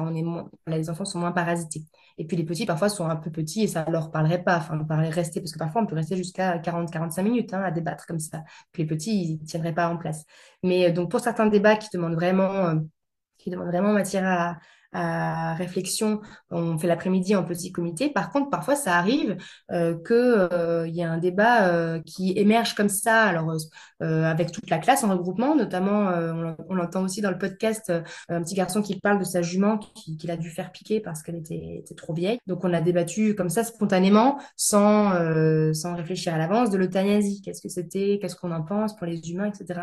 Les 0.68 0.90
enfants 0.90 1.06
sont 1.06 1.20
moins 1.20 1.32
parasités. 1.32 1.84
Et 2.18 2.26
puis 2.26 2.38
les 2.38 2.44
petits, 2.44 2.66
parfois, 2.66 2.90
sont 2.90 3.08
un 3.08 3.16
peu 3.16 3.32
petits 3.32 3.64
et 3.64 3.68
ça 3.68 3.86
ne 3.86 3.92
leur 3.92 4.12
parlerait 4.12 4.44
pas. 4.44 4.58
Enfin, 4.58 4.80
on 4.80 4.86
parlerait 4.86 5.10
rester, 5.10 5.40
parce 5.42 5.52
que 5.52 5.58
parfois, 5.60 5.82
on 5.82 5.86
peut 5.86 5.96
rester 5.96 6.16
jusqu'à 6.16 6.58
40-45 6.60 7.24
minutes 7.24 7.54
hein, 7.54 7.64
à 7.64 7.72
débattre 7.72 8.06
comme 8.06 8.20
ça. 8.20 8.44
Puis 8.72 8.84
les 8.84 8.88
petits, 8.88 9.24
ils 9.24 9.42
ne 9.42 9.46
tiendraient 9.46 9.74
pas 9.74 9.90
en 9.90 9.98
place. 9.98 10.26
Mais 10.62 10.90
euh, 10.90 10.94
donc, 10.94 11.10
pour 11.10 11.20
certains 11.20 11.48
débats 11.48 11.76
qui 11.76 11.90
demandent 11.92 12.14
vraiment, 12.16 12.54
euh, 12.54 12.76
qui 13.38 13.50
demandent 13.50 13.70
vraiment 13.70 13.94
matière 13.94 14.26
à, 14.28 14.60
à 14.94 15.54
réflexion, 15.56 16.22
on 16.52 16.78
fait 16.78 16.88
l'après-midi 16.88 17.36
en 17.36 17.44
petit 17.44 17.72
comité. 17.72 18.10
Par 18.10 18.32
contre, 18.32 18.50
parfois, 18.50 18.76
ça 18.76 18.96
arrive 18.98 19.38
euh, 19.72 19.96
qu'il 19.96 20.16
euh, 20.16 20.88
y 20.88 21.04
a 21.04 21.12
un 21.12 21.18
débat 21.18 21.68
euh, 21.68 22.00
qui 22.06 22.34
émerge 22.38 22.76
comme 22.76 22.90
ça, 22.90 23.24
alors 23.24 23.56
euh, 24.02 24.24
avec 24.24 24.52
toute 24.52 24.70
la 24.70 24.78
classe 24.78 25.04
en 25.04 25.10
regroupement, 25.10 25.56
notamment, 25.56 26.10
on, 26.10 26.56
on, 26.70 26.76
l'entend 26.76 27.04
aussi 27.04 27.22
dans 27.22 27.32
le 27.32 27.38
podcast, 27.38 27.92
un 28.30 28.44
petit 28.44 28.56
garçon 28.56 28.82
qui 28.82 29.00
parle 29.00 29.20
de 29.20 29.24
sa 29.24 29.42
jument 29.42 29.78
qu'il 29.78 30.32
a 30.32 30.38
dû 30.38 30.50
faire 30.50 30.72
piquer 30.72 31.00
parce 31.00 31.24
qu'elle 31.24 31.36
était, 31.36 31.78
était, 31.80 31.96
trop 31.96 32.14
vieille. 32.14 32.40
Donc, 32.48 32.64
on 32.64 32.74
a 32.74 32.82
débattu 32.82 33.36
comme 33.36 33.50
ça 33.50 33.64
spontanément, 33.64 34.40
sans, 34.56 35.14
sans 35.74 35.96
réfléchir 35.96 36.34
à 36.34 36.38
l'avance, 36.38 36.70
de 36.70 36.78
l'euthanasie. 36.78 37.42
Qu'est-ce 37.42 37.62
que 37.62 37.70
c'était? 37.70 38.20
Qu'est-ce 38.22 38.36
qu'on 38.36 38.52
en 38.52 38.64
pense 38.64 38.96
pour 38.96 39.08
les 39.08 39.32
humains, 39.32 39.48
etc. 39.48 39.82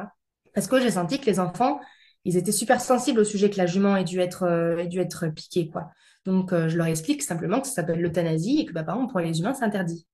Parce 0.54 0.66
que 0.66 0.80
j'ai 0.80 0.90
senti 0.90 1.20
que 1.20 1.26
les 1.26 1.40
enfants, 1.40 1.80
ils 2.24 2.36
étaient 2.36 2.52
super 2.52 2.80
sensibles 2.80 3.20
au 3.20 3.24
sujet 3.24 3.50
que 3.50 3.56
la 3.56 3.66
jument 3.66 3.96
ait 3.96 4.04
dû 4.04 4.20
être, 4.20 4.44
euh, 4.44 4.84
dû 4.84 5.00
être 5.00 5.28
piquée, 5.28 5.68
quoi. 5.68 5.90
Donc, 6.26 6.52
euh, 6.52 6.68
je 6.68 6.76
leur 6.76 6.86
explique 6.86 7.22
simplement 7.22 7.60
que 7.60 7.66
ça 7.66 7.74
s'appelle 7.74 8.00
l'euthanasie 8.00 8.60
et 8.60 8.66
que, 8.66 8.72
bah, 8.72 8.82
par 8.84 8.96
exemple, 8.96 9.12
pour 9.12 9.20
les 9.20 9.40
humains, 9.40 9.54
c'est 9.54 9.64
interdit. 9.64 10.06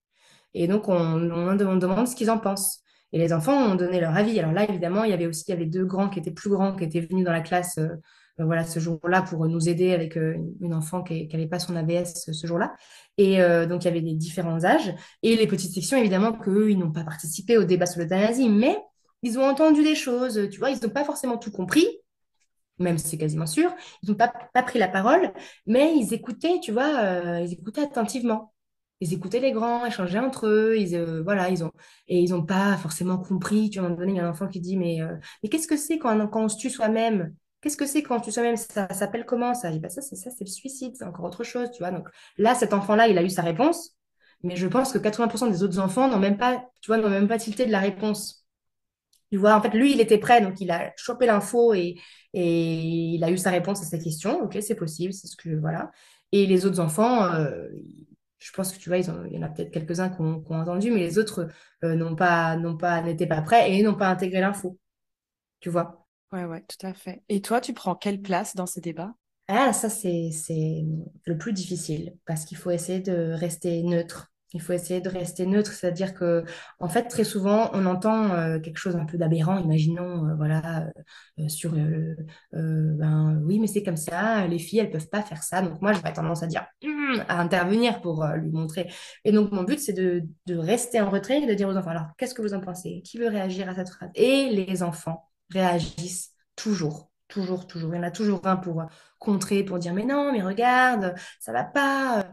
Et 0.55 0.69
donc, 0.69 0.89
on, 0.89 0.95
on, 0.95 1.57
demande 1.57 2.07
ce 2.07 2.15
qu'ils 2.15 2.31
en 2.31 2.39
pensent. 2.39 2.81
Et 3.13 3.19
les 3.19 3.33
enfants 3.33 3.73
ont 3.73 3.75
donné 3.75 4.01
leur 4.01 4.17
avis. 4.17 4.39
Alors 4.39 4.53
là, 4.53 4.69
évidemment, 4.69 5.05
il 5.05 5.11
y 5.11 5.15
avait 5.15 5.27
aussi 5.27 5.45
il 5.49 5.51
y 5.51 5.55
avait 5.55 5.67
deux 5.67 5.85
grands 5.85 6.09
qui 6.09 6.19
étaient 6.19 6.31
plus 6.31 6.51
grands, 6.51 6.75
qui 6.75 6.85
étaient 6.85 7.01
venus 7.01 7.25
dans 7.25 7.33
la 7.33 7.41
classe 7.41 7.79
euh, 7.79 7.97
voilà, 8.39 8.65
ce 8.65 8.79
jour-là 8.79 9.23
pour 9.23 9.47
nous 9.47 9.69
aider 9.69 9.93
avec 9.95 10.17
une 10.17 10.75
enfant 10.75 11.03
qui 11.03 11.27
n'avait 11.29 11.47
pas 11.47 11.59
son 11.59 11.75
AVS 11.75 12.31
ce 12.31 12.47
jour-là. 12.47 12.75
Et 13.17 13.39
donc, 13.67 13.83
il 13.83 13.87
y 13.87 13.91
avait 13.91 14.03
des 14.03 14.13
différents 14.13 14.63
âges. 14.63 14.95
Et 15.23 15.37
les 15.37 15.47
petites 15.47 15.73
sections, 15.73 15.97
évidemment, 15.97 16.35
qu'eux, 16.35 16.71
ils 16.71 16.79
n'ont 16.79 16.93
pas 16.93 17.03
participé 17.03 17.57
au 17.57 17.65
débat 17.65 17.87
sur 17.87 18.03
l'euthanasie, 18.03 18.51
mais 18.51 18.77
ils 19.27 19.39
ont 19.39 19.45
entendu 19.45 19.83
des 19.83 19.95
choses, 19.95 20.49
tu 20.51 20.59
vois, 20.59 20.71
ils 20.71 20.81
n'ont 20.83 20.91
pas 20.91 21.05
forcément 21.05 21.37
tout 21.39 21.51
compris, 21.51 21.87
même 22.79 22.99
si 22.99 23.09
c'est 23.09 23.19
quasiment 23.19 23.47
sûr, 23.47 23.75
ils 24.03 24.11
n'ont 24.11 24.17
pas, 24.17 24.29
pris 24.63 24.79
la 24.79 24.89
parole, 24.89 25.33
mais 25.67 25.97
ils 25.97 26.13
écoutaient, 26.15 26.61
tu 26.63 26.73
vois, 26.73 26.99
euh, 27.01 27.41
ils 27.41 27.53
écoutaient 27.53 27.83
attentivement. 27.83 28.53
Ils 29.01 29.13
écoutaient 29.13 29.41
les 29.41 29.53
grands, 29.53 29.85
échangeaient 29.85 30.19
entre 30.21 30.47
eux, 30.47 30.79
ils, 30.79 30.97
euh, 30.97 31.23
voilà, 31.23 31.51
ils 31.51 31.63
ont, 31.65 31.73
et 32.09 32.21
ils 32.21 32.31
n'ont 32.31 32.45
pas 32.47 32.77
forcément 32.79 33.19
compris. 33.19 33.69
Tu 33.69 33.79
vois, 33.79 33.89
à 33.89 33.91
un 33.91 33.95
moment 33.95 34.01
donné, 34.01 34.13
il 34.15 34.17
y 34.17 34.21
a 34.21 34.27
un 34.27 34.31
enfant 34.31 34.49
qui 34.49 34.61
dit, 34.61 34.77
mais, 34.79 35.03
euh, 35.03 35.15
mais 35.43 35.51
qu'est-ce 35.51 35.67
que 35.69 35.77
c'est 35.77 35.99
quand, 35.99 36.31
on 36.35 36.49
se 36.49 36.57
tue 36.57 36.71
soi-même? 36.71 37.35
Qu'est-ce 37.61 37.77
que 37.77 37.87
c'est 37.87 38.03
quand 38.03 38.21
tu 38.21 38.33
soi-même? 38.33 38.57
Ça, 38.57 38.89
s'appelle 38.95 39.27
comment 39.27 39.53
ça? 39.55 39.71
Bah, 39.79 39.91
Ça, 39.91 40.01
c'est 40.01 40.17
ça, 40.17 40.31
c'est 40.31 40.45
le 40.45 40.51
suicide, 40.51 40.95
c'est 40.97 41.05
encore 41.05 41.27
autre 41.27 41.45
chose, 41.45 41.71
tu 41.73 41.81
vois. 41.81 41.91
Donc 41.91 42.09
là, 42.39 42.55
cet 42.55 42.73
enfant-là, 42.73 43.09
il 43.09 43.19
a 43.19 43.23
eu 43.23 43.31
sa 43.31 43.43
réponse, 43.43 43.97
mais 44.43 44.57
je 44.57 44.67
pense 44.67 44.93
que 44.93 44.99
80% 44.99 45.49
des 45.49 45.63
autres 45.63 45.79
enfants 45.79 46.09
n'ont 46.09 46.19
même 46.19 46.39
pas, 46.39 46.65
tu 46.81 46.87
vois, 46.91 46.97
n'ont 46.99 47.11
même 47.11 47.29
pas 47.29 47.39
tilté 47.39 47.67
de 47.67 47.73
la 47.73 47.81
réponse. 47.81 48.46
Tu 49.31 49.39
vois, 49.39 49.57
en 49.57 49.61
fait, 49.61 49.71
lui, 49.71 49.93
il 49.93 50.01
était 50.01 50.19
prêt, 50.19 50.41
donc 50.41 50.61
il 50.61 50.71
a 50.71 50.93
chopé 50.97 51.27
l'info 51.27 51.75
et, 51.75 51.97
et 52.33 52.83
il 53.15 53.25
a 53.25 53.31
eu 53.31 53.39
sa 53.39 53.51
réponse 53.51 53.83
à 53.83 53.85
sa 53.85 53.99
question. 53.99 54.43
Ok, 54.43 54.59
c'est 54.61 54.77
possible, 54.77 55.13
c'est 55.13 55.27
ce 55.27 55.37
que 55.37 55.51
voilà. 55.57 55.91
Et 56.33 56.47
les 56.47 56.67
autres 56.67 56.81
enfants, 56.81 57.25
euh, 57.35 57.69
je 58.39 58.53
pense 58.53 58.73
que 58.73 58.79
tu 58.79 58.89
vois, 58.89 58.99
il 58.99 59.07
y 59.07 59.39
en 59.39 59.43
a 59.43 59.49
peut-être 59.49 59.73
quelques-uns 59.73 60.11
qui 60.11 60.21
ont, 60.21 60.45
entendu, 60.51 60.91
mais 60.91 61.01
les 61.01 61.19
autres 61.19 61.49
euh, 61.83 61.95
n'ont 61.95 62.15
pas, 62.15 62.57
n'ont 62.57 62.77
pas, 62.77 63.03
n'étaient 63.03 63.27
pas 63.27 63.43
prêts 63.43 63.73
et 63.73 63.83
n'ont 63.83 63.95
pas 63.95 64.09
intégré 64.09 64.41
l'info. 64.41 64.79
Tu 65.61 65.71
vois? 65.71 66.07
Ouais, 66.33 66.45
ouais, 66.45 66.65
tout 66.69 66.87
à 66.87 66.93
fait. 66.95 67.23
Et 67.29 67.41
toi, 67.41 67.61
tu 67.61 67.73
prends 67.73 67.95
quelle 67.95 68.21
place 68.21 68.55
dans 68.55 68.67
ces 68.67 68.81
débats? 68.81 69.15
Ah, 69.49 69.73
ça, 69.73 69.89
c'est, 69.89 70.31
c'est 70.33 70.85
le 71.25 71.39
plus 71.39 71.53
difficile 71.53 72.17
parce 72.27 72.45
qu'il 72.45 72.57
faut 72.57 72.71
essayer 72.71 73.01
de 73.01 73.33
rester 73.33 73.83
neutre 73.83 74.33
il 74.57 74.63
faut 74.63 74.73
essayer 74.73 75.01
de 75.03 75.09
rester 75.11 75.47
neutre, 75.47 75.73
c'est-à-dire 75.73 76.15
que, 76.15 76.45
en 76.81 76.89
fait, 76.89 77.05
très 77.05 77.25
souvent, 77.25 77.71
on 77.75 77.85
entend 77.87 78.33
euh, 78.33 78.59
quelque 78.59 78.79
chose 78.79 78.97
un 78.97 79.05
peu 79.05 79.19
d'aberrant. 79.19 79.59
Imaginons, 79.59 80.27
euh, 80.29 80.35
voilà, 80.35 80.89
euh, 81.39 81.49
sur, 81.49 81.73
ben 82.53 83.43
oui, 83.45 83.59
mais 83.59 83.67
c'est 83.67 83.83
comme 83.83 83.99
ça. 83.99 84.47
Les 84.47 84.59
filles, 84.59 84.79
elles 84.81 84.91
peuvent 84.91 85.09
pas 85.11 85.23
faire 85.23 85.43
ça. 85.43 85.61
Donc 85.61 85.83
moi, 85.83 85.93
j'aurais 85.93 86.15
tendance 86.15 86.43
à 86.43 86.47
dire, 86.47 86.67
hum, 86.85 87.23
à 87.29 87.39
intervenir 87.41 88.01
pour 88.01 88.25
lui 88.27 88.51
montrer. 88.51 88.91
Et 89.25 89.33
donc 89.33 89.53
mon 89.53 89.63
but, 89.63 89.79
c'est 89.79 89.93
de, 89.93 90.23
de, 90.47 90.57
rester 90.57 91.01
en 91.01 91.11
retrait 91.11 91.43
et 91.43 91.47
de 91.47 91.55
dire 91.55 91.69
aux 91.69 91.77
enfants, 91.77 91.91
alors, 91.91 92.09
qu'est-ce 92.17 92.35
que 92.35 92.43
vous 92.43 92.55
en 92.55 92.61
pensez? 92.61 93.03
Qui 93.05 93.19
veut 93.19 93.29
réagir 93.29 93.69
à 93.69 93.75
cette 93.75 93.91
phrase? 93.91 94.11
Et 94.15 94.49
les 94.51 94.83
enfants 94.83 95.29
réagissent 95.51 96.33
toujours. 96.57 97.11
Toujours, 97.29 97.67
toujours. 97.67 97.93
Il 97.95 97.99
y 97.99 98.01
en 98.01 98.05
a 98.05 98.11
toujours 98.11 98.41
un 98.47 98.57
pour 98.57 98.87
contrer, 99.19 99.65
pour 99.65 99.79
dire, 99.79 99.93
mais 99.93 100.05
non, 100.05 100.33
mais 100.33 100.43
regarde, 100.43 101.15
ça 101.41 101.53
va 101.53 101.65
pas. 101.65 102.25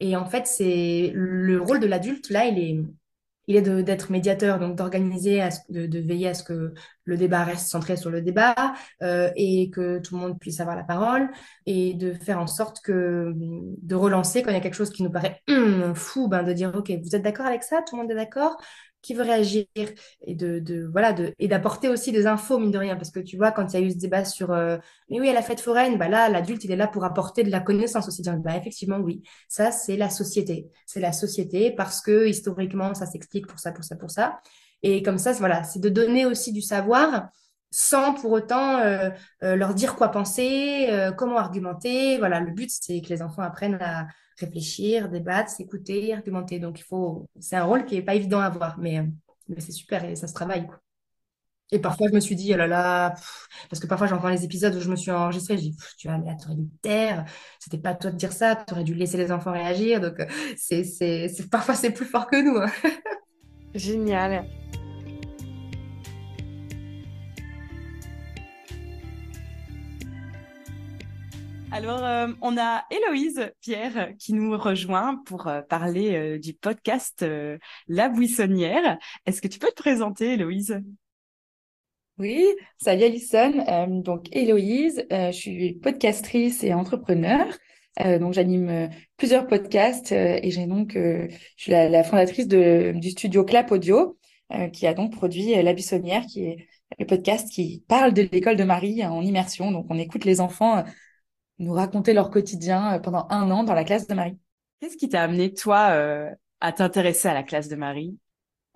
Et 0.00 0.16
en 0.16 0.26
fait, 0.26 0.46
c'est 0.46 1.12
le 1.14 1.60
rôle 1.60 1.80
de 1.80 1.86
l'adulte, 1.86 2.30
là, 2.30 2.46
il 2.46 2.58
est, 2.58 3.62
d'être 3.82 4.10
médiateur, 4.10 4.58
donc 4.58 4.76
d'organiser, 4.76 5.40
de, 5.68 5.86
de, 5.86 5.98
veiller 6.00 6.28
à 6.28 6.34
ce 6.34 6.42
que 6.42 6.74
le 7.04 7.16
débat 7.16 7.44
reste 7.44 7.68
centré 7.68 7.96
sur 7.96 8.10
le 8.10 8.20
débat 8.20 8.74
euh, 9.02 9.30
et 9.36 9.70
que 9.70 10.00
tout 10.00 10.16
le 10.16 10.20
monde 10.20 10.38
puisse 10.40 10.58
avoir 10.58 10.74
la 10.74 10.82
parole 10.82 11.30
et 11.64 11.94
de 11.94 12.12
faire 12.12 12.40
en 12.40 12.48
sorte 12.48 12.80
que, 12.80 13.32
de 13.36 13.94
relancer 13.94 14.42
quand 14.42 14.50
il 14.50 14.54
y 14.54 14.56
a 14.56 14.60
quelque 14.60 14.74
chose 14.74 14.90
qui 14.90 15.04
nous 15.04 15.12
paraît 15.12 15.42
hum, 15.48 15.94
fou, 15.94 16.26
ben, 16.28 16.42
de 16.42 16.52
dire, 16.52 16.72
OK, 16.74 16.90
vous 16.90 17.14
êtes 17.14 17.22
d'accord 17.22 17.46
avec 17.46 17.62
ça? 17.62 17.82
Tout 17.86 17.94
le 17.96 18.02
monde 18.02 18.10
est 18.10 18.16
d'accord? 18.16 18.56
Qui 19.06 19.14
veut 19.14 19.22
réagir 19.22 19.64
et 19.76 20.34
de, 20.34 20.58
de 20.58 20.88
voilà 20.90 21.12
de 21.12 21.32
et 21.38 21.48
d'apporter 21.48 21.88
aussi 21.88 22.12
des 22.12 22.26
infos 22.26 22.58
mine 22.58 22.70
de 22.70 22.78
rien. 22.78 22.96
Parce 22.96 23.10
que 23.10 23.20
tu 23.20 23.36
vois 23.36 23.52
quand 23.52 23.72
il 23.72 23.80
y 23.80 23.82
a 23.82 23.86
eu 23.86 23.90
ce 23.90 23.96
débat 23.98 24.24
sur 24.24 24.50
euh, 24.52 24.76
mais 25.10 25.20
oui 25.20 25.28
à 25.28 25.32
la 25.34 25.42
fête 25.42 25.60
foraine 25.60 25.96
bah 25.98 26.08
là 26.08 26.28
l'adulte 26.28 26.64
il 26.64 26.72
est 26.72 26.76
là 26.76 26.88
pour 26.88 27.04
apporter 27.04 27.44
de 27.44 27.50
la 27.50 27.60
connaissance 27.60 28.08
aussi. 28.08 28.22
Bah 28.22 28.56
effectivement 28.56 28.98
oui. 28.98 29.22
Ça 29.48 29.70
c'est 29.70 29.96
la 29.96 30.10
société. 30.10 30.68
C'est 30.86 31.00
la 31.00 31.12
société 31.12 31.70
parce 31.70 32.00
que 32.00 32.26
historiquement 32.26 32.94
ça 32.94 33.06
s'explique 33.06 33.46
pour 33.46 33.58
ça 33.60 33.72
pour 33.72 33.84
ça 33.84 33.96
pour 33.96 34.10
ça. 34.10 34.40
Et 34.82 35.02
comme 35.02 35.18
ça 35.18 35.32
voilà 35.32 35.62
c'est 35.64 35.80
de 35.80 35.88
donner 35.88 36.26
aussi 36.26 36.52
du 36.52 36.60
savoir 36.62 37.28
sans 37.70 38.14
pour 38.14 38.32
autant 38.32 38.78
euh, 38.78 39.10
euh, 39.42 39.56
leur 39.56 39.74
dire 39.74 39.96
quoi 39.96 40.08
penser, 40.08 40.86
euh, 40.90 41.12
comment 41.12 41.36
argumenter. 41.36 42.18
Voilà, 42.18 42.40
le 42.40 42.52
but, 42.52 42.70
c'est 42.70 43.00
que 43.00 43.08
les 43.08 43.22
enfants 43.22 43.42
apprennent 43.42 43.78
à 43.80 44.06
réfléchir, 44.38 45.08
débattre, 45.08 45.50
s'écouter, 45.50 46.14
argumenter. 46.14 46.58
Donc, 46.58 46.78
il 46.80 46.84
faut, 46.84 47.28
c'est 47.40 47.56
un 47.56 47.64
rôle 47.64 47.84
qui 47.84 47.96
est 47.96 48.02
pas 48.02 48.14
évident 48.14 48.40
à 48.40 48.46
avoir, 48.46 48.78
mais, 48.78 49.06
mais 49.48 49.60
c'est 49.60 49.72
super 49.72 50.04
et 50.04 50.16
ça 50.16 50.26
se 50.26 50.34
travaille. 50.34 50.66
Et 51.72 51.80
parfois, 51.80 52.06
je 52.08 52.14
me 52.14 52.20
suis 52.20 52.36
dit, 52.36 52.52
oh 52.54 52.56
là 52.56 52.68
là, 52.68 53.14
parce 53.68 53.80
que 53.80 53.88
parfois, 53.88 54.06
j'entends 54.06 54.28
les 54.28 54.44
épisodes 54.44 54.74
où 54.74 54.80
je 54.80 54.88
me 54.88 54.94
suis 54.94 55.10
enregistrée, 55.10 55.56
je 55.56 55.62
dis, 55.62 55.76
tu 55.98 56.06
vois, 56.06 56.16
mais 56.18 56.36
tu 56.36 56.46
aurais 56.46 56.54
dû 56.54 56.68
taire, 56.80 57.24
c'était 57.58 57.78
pas 57.78 57.90
à 57.90 57.94
toi 57.94 58.12
de 58.12 58.16
dire 58.16 58.32
ça, 58.32 58.54
tu 58.54 58.72
aurais 58.72 58.84
dû 58.84 58.94
laisser 58.94 59.16
les 59.16 59.32
enfants 59.32 59.52
réagir. 59.52 60.00
Donc, 60.00 60.14
c'est, 60.56 60.84
c'est, 60.84 61.28
parfois, 61.50 61.74
c'est 61.74 61.90
plus 61.90 62.06
fort 62.06 62.28
que 62.28 62.36
nous. 62.36 62.56
Hein. 62.58 62.70
Génial. 63.74 64.46
Alors, 71.76 72.02
euh, 72.02 72.28
on 72.40 72.56
a 72.56 72.86
Héloïse 72.90 73.52
Pierre 73.60 74.14
qui 74.18 74.32
nous 74.32 74.56
rejoint 74.56 75.20
pour 75.26 75.46
euh, 75.46 75.60
parler 75.60 76.14
euh, 76.14 76.38
du 76.38 76.54
podcast 76.54 77.22
La 77.86 78.08
Buissonnière. 78.08 78.96
Est-ce 79.26 79.42
que 79.42 79.46
tu 79.46 79.58
peux 79.58 79.68
te 79.68 79.82
présenter, 79.82 80.32
Héloïse? 80.32 80.80
Oui, 82.16 82.46
salut 82.78 83.04
Alison. 83.04 83.86
donc, 83.88 84.28
Héloïse, 84.32 85.04
je 85.10 85.32
suis 85.32 85.74
podcastrice 85.74 86.64
et 86.64 86.72
entrepreneur. 86.72 87.44
donc, 88.20 88.32
j'anime 88.32 88.88
plusieurs 89.18 89.46
podcasts 89.46 90.12
et 90.12 90.50
j'ai 90.50 90.64
donc, 90.64 90.92
je 90.94 91.28
suis 91.58 91.72
la, 91.72 92.02
fondatrice 92.04 92.48
du 92.48 93.10
studio 93.10 93.44
Clap 93.44 93.70
Audio 93.70 94.16
qui 94.72 94.86
a 94.86 94.94
donc 94.94 95.12
produit 95.12 95.62
La 95.62 95.74
Buissonnière, 95.74 96.24
qui 96.24 96.46
est 96.46 96.68
le 96.98 97.04
podcast 97.04 97.50
qui 97.52 97.84
parle 97.86 98.14
de 98.14 98.26
l'école 98.32 98.56
de 98.56 98.64
Marie 98.64 99.04
en 99.04 99.20
immersion. 99.20 99.70
Donc, 99.70 99.84
on 99.90 99.98
écoute 99.98 100.24
les 100.24 100.40
enfants 100.40 100.82
nous 101.58 101.72
raconter 101.72 102.12
leur 102.12 102.30
quotidien 102.30 102.94
euh, 102.94 102.98
pendant 102.98 103.26
un 103.30 103.50
an 103.50 103.64
dans 103.64 103.74
la 103.74 103.84
classe 103.84 104.06
de 104.06 104.14
Marie. 104.14 104.36
Qu'est-ce 104.80 104.96
qui 104.96 105.08
t'a 105.08 105.22
amené, 105.22 105.52
toi, 105.52 105.90
euh, 105.90 106.30
à 106.60 106.72
t'intéresser 106.72 107.28
à 107.28 107.34
la 107.34 107.42
classe 107.42 107.68
de 107.68 107.76
Marie? 107.76 108.16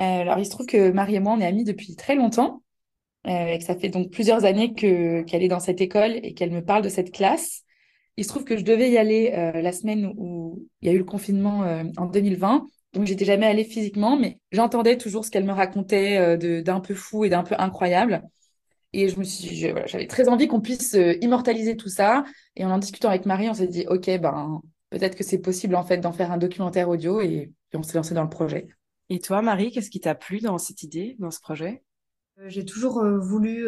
Euh, 0.00 0.04
Alors, 0.04 0.38
il 0.38 0.46
se 0.46 0.50
trouve 0.50 0.66
que 0.66 0.90
Marie 0.90 1.16
et 1.16 1.20
moi, 1.20 1.34
on 1.36 1.40
est 1.40 1.46
amis 1.46 1.64
depuis 1.64 1.94
très 1.96 2.14
longtemps. 2.14 2.62
et 3.26 3.58
que 3.58 3.64
ça 3.64 3.76
fait 3.76 3.90
donc 3.90 4.10
plusieurs 4.10 4.46
années 4.46 4.72
que 4.72 5.20
qu'elle 5.22 5.42
est 5.42 5.48
dans 5.48 5.60
cette 5.60 5.82
école 5.82 6.12
et 6.22 6.32
qu'elle 6.32 6.50
me 6.50 6.64
parle 6.64 6.82
de 6.82 6.88
cette 6.88 7.12
classe. 7.12 7.64
Il 8.16 8.24
se 8.24 8.30
trouve 8.30 8.44
que 8.44 8.56
je 8.56 8.64
devais 8.64 8.90
y 8.90 8.96
aller 8.96 9.30
la 9.30 9.72
semaine 9.72 10.12
où 10.16 10.66
il 10.80 10.88
y 10.88 10.90
a 10.90 10.94
eu 10.94 10.98
le 10.98 11.04
confinement 11.04 11.64
en 11.98 12.06
2020. 12.06 12.66
Donc, 12.94 13.06
j'étais 13.06 13.26
jamais 13.26 13.46
allée 13.46 13.64
physiquement, 13.64 14.16
mais 14.18 14.38
j'entendais 14.52 14.96
toujours 14.96 15.26
ce 15.26 15.30
qu'elle 15.30 15.44
me 15.44 15.52
racontait 15.52 16.38
d'un 16.62 16.80
peu 16.80 16.94
fou 16.94 17.24
et 17.24 17.28
d'un 17.28 17.42
peu 17.42 17.54
incroyable. 17.58 18.22
Et 18.92 19.08
je 19.08 19.18
me 19.18 19.24
suis, 19.24 19.54
j'avais 19.54 20.06
très 20.06 20.28
envie 20.28 20.48
qu'on 20.48 20.60
puisse 20.60 20.94
euh, 20.94 21.14
immortaliser 21.20 21.76
tout 21.76 21.88
ça. 21.88 22.24
Et 22.56 22.64
en 22.64 22.70
en 22.70 22.78
discutant 22.78 23.08
avec 23.08 23.24
Marie, 23.26 23.48
on 23.48 23.54
s'est 23.54 23.68
dit, 23.68 23.86
OK, 23.88 24.06
ben, 24.18 24.60
peut-être 24.90 25.16
que 25.16 25.24
c'est 25.24 25.38
possible 25.38 25.76
en 25.76 25.84
fait 25.84 25.98
d'en 25.98 26.12
faire 26.12 26.32
un 26.32 26.38
documentaire 26.38 26.88
audio 26.88 27.20
et, 27.20 27.52
on 27.72 27.82
s'est 27.82 27.96
lancé 27.96 28.14
dans 28.14 28.24
le 28.24 28.28
projet. 28.28 28.66
Et 29.08 29.20
toi, 29.20 29.42
Marie, 29.42 29.70
qu'est-ce 29.70 29.90
qui 29.90 30.00
t'a 30.00 30.16
plu 30.16 30.40
dans 30.40 30.58
cette 30.58 30.82
idée, 30.82 31.16
dans 31.20 31.30
ce 31.30 31.40
projet? 31.40 31.84
Euh, 32.38 32.48
J'ai 32.48 32.64
toujours 32.64 32.98
euh, 32.98 33.18
voulu 33.18 33.66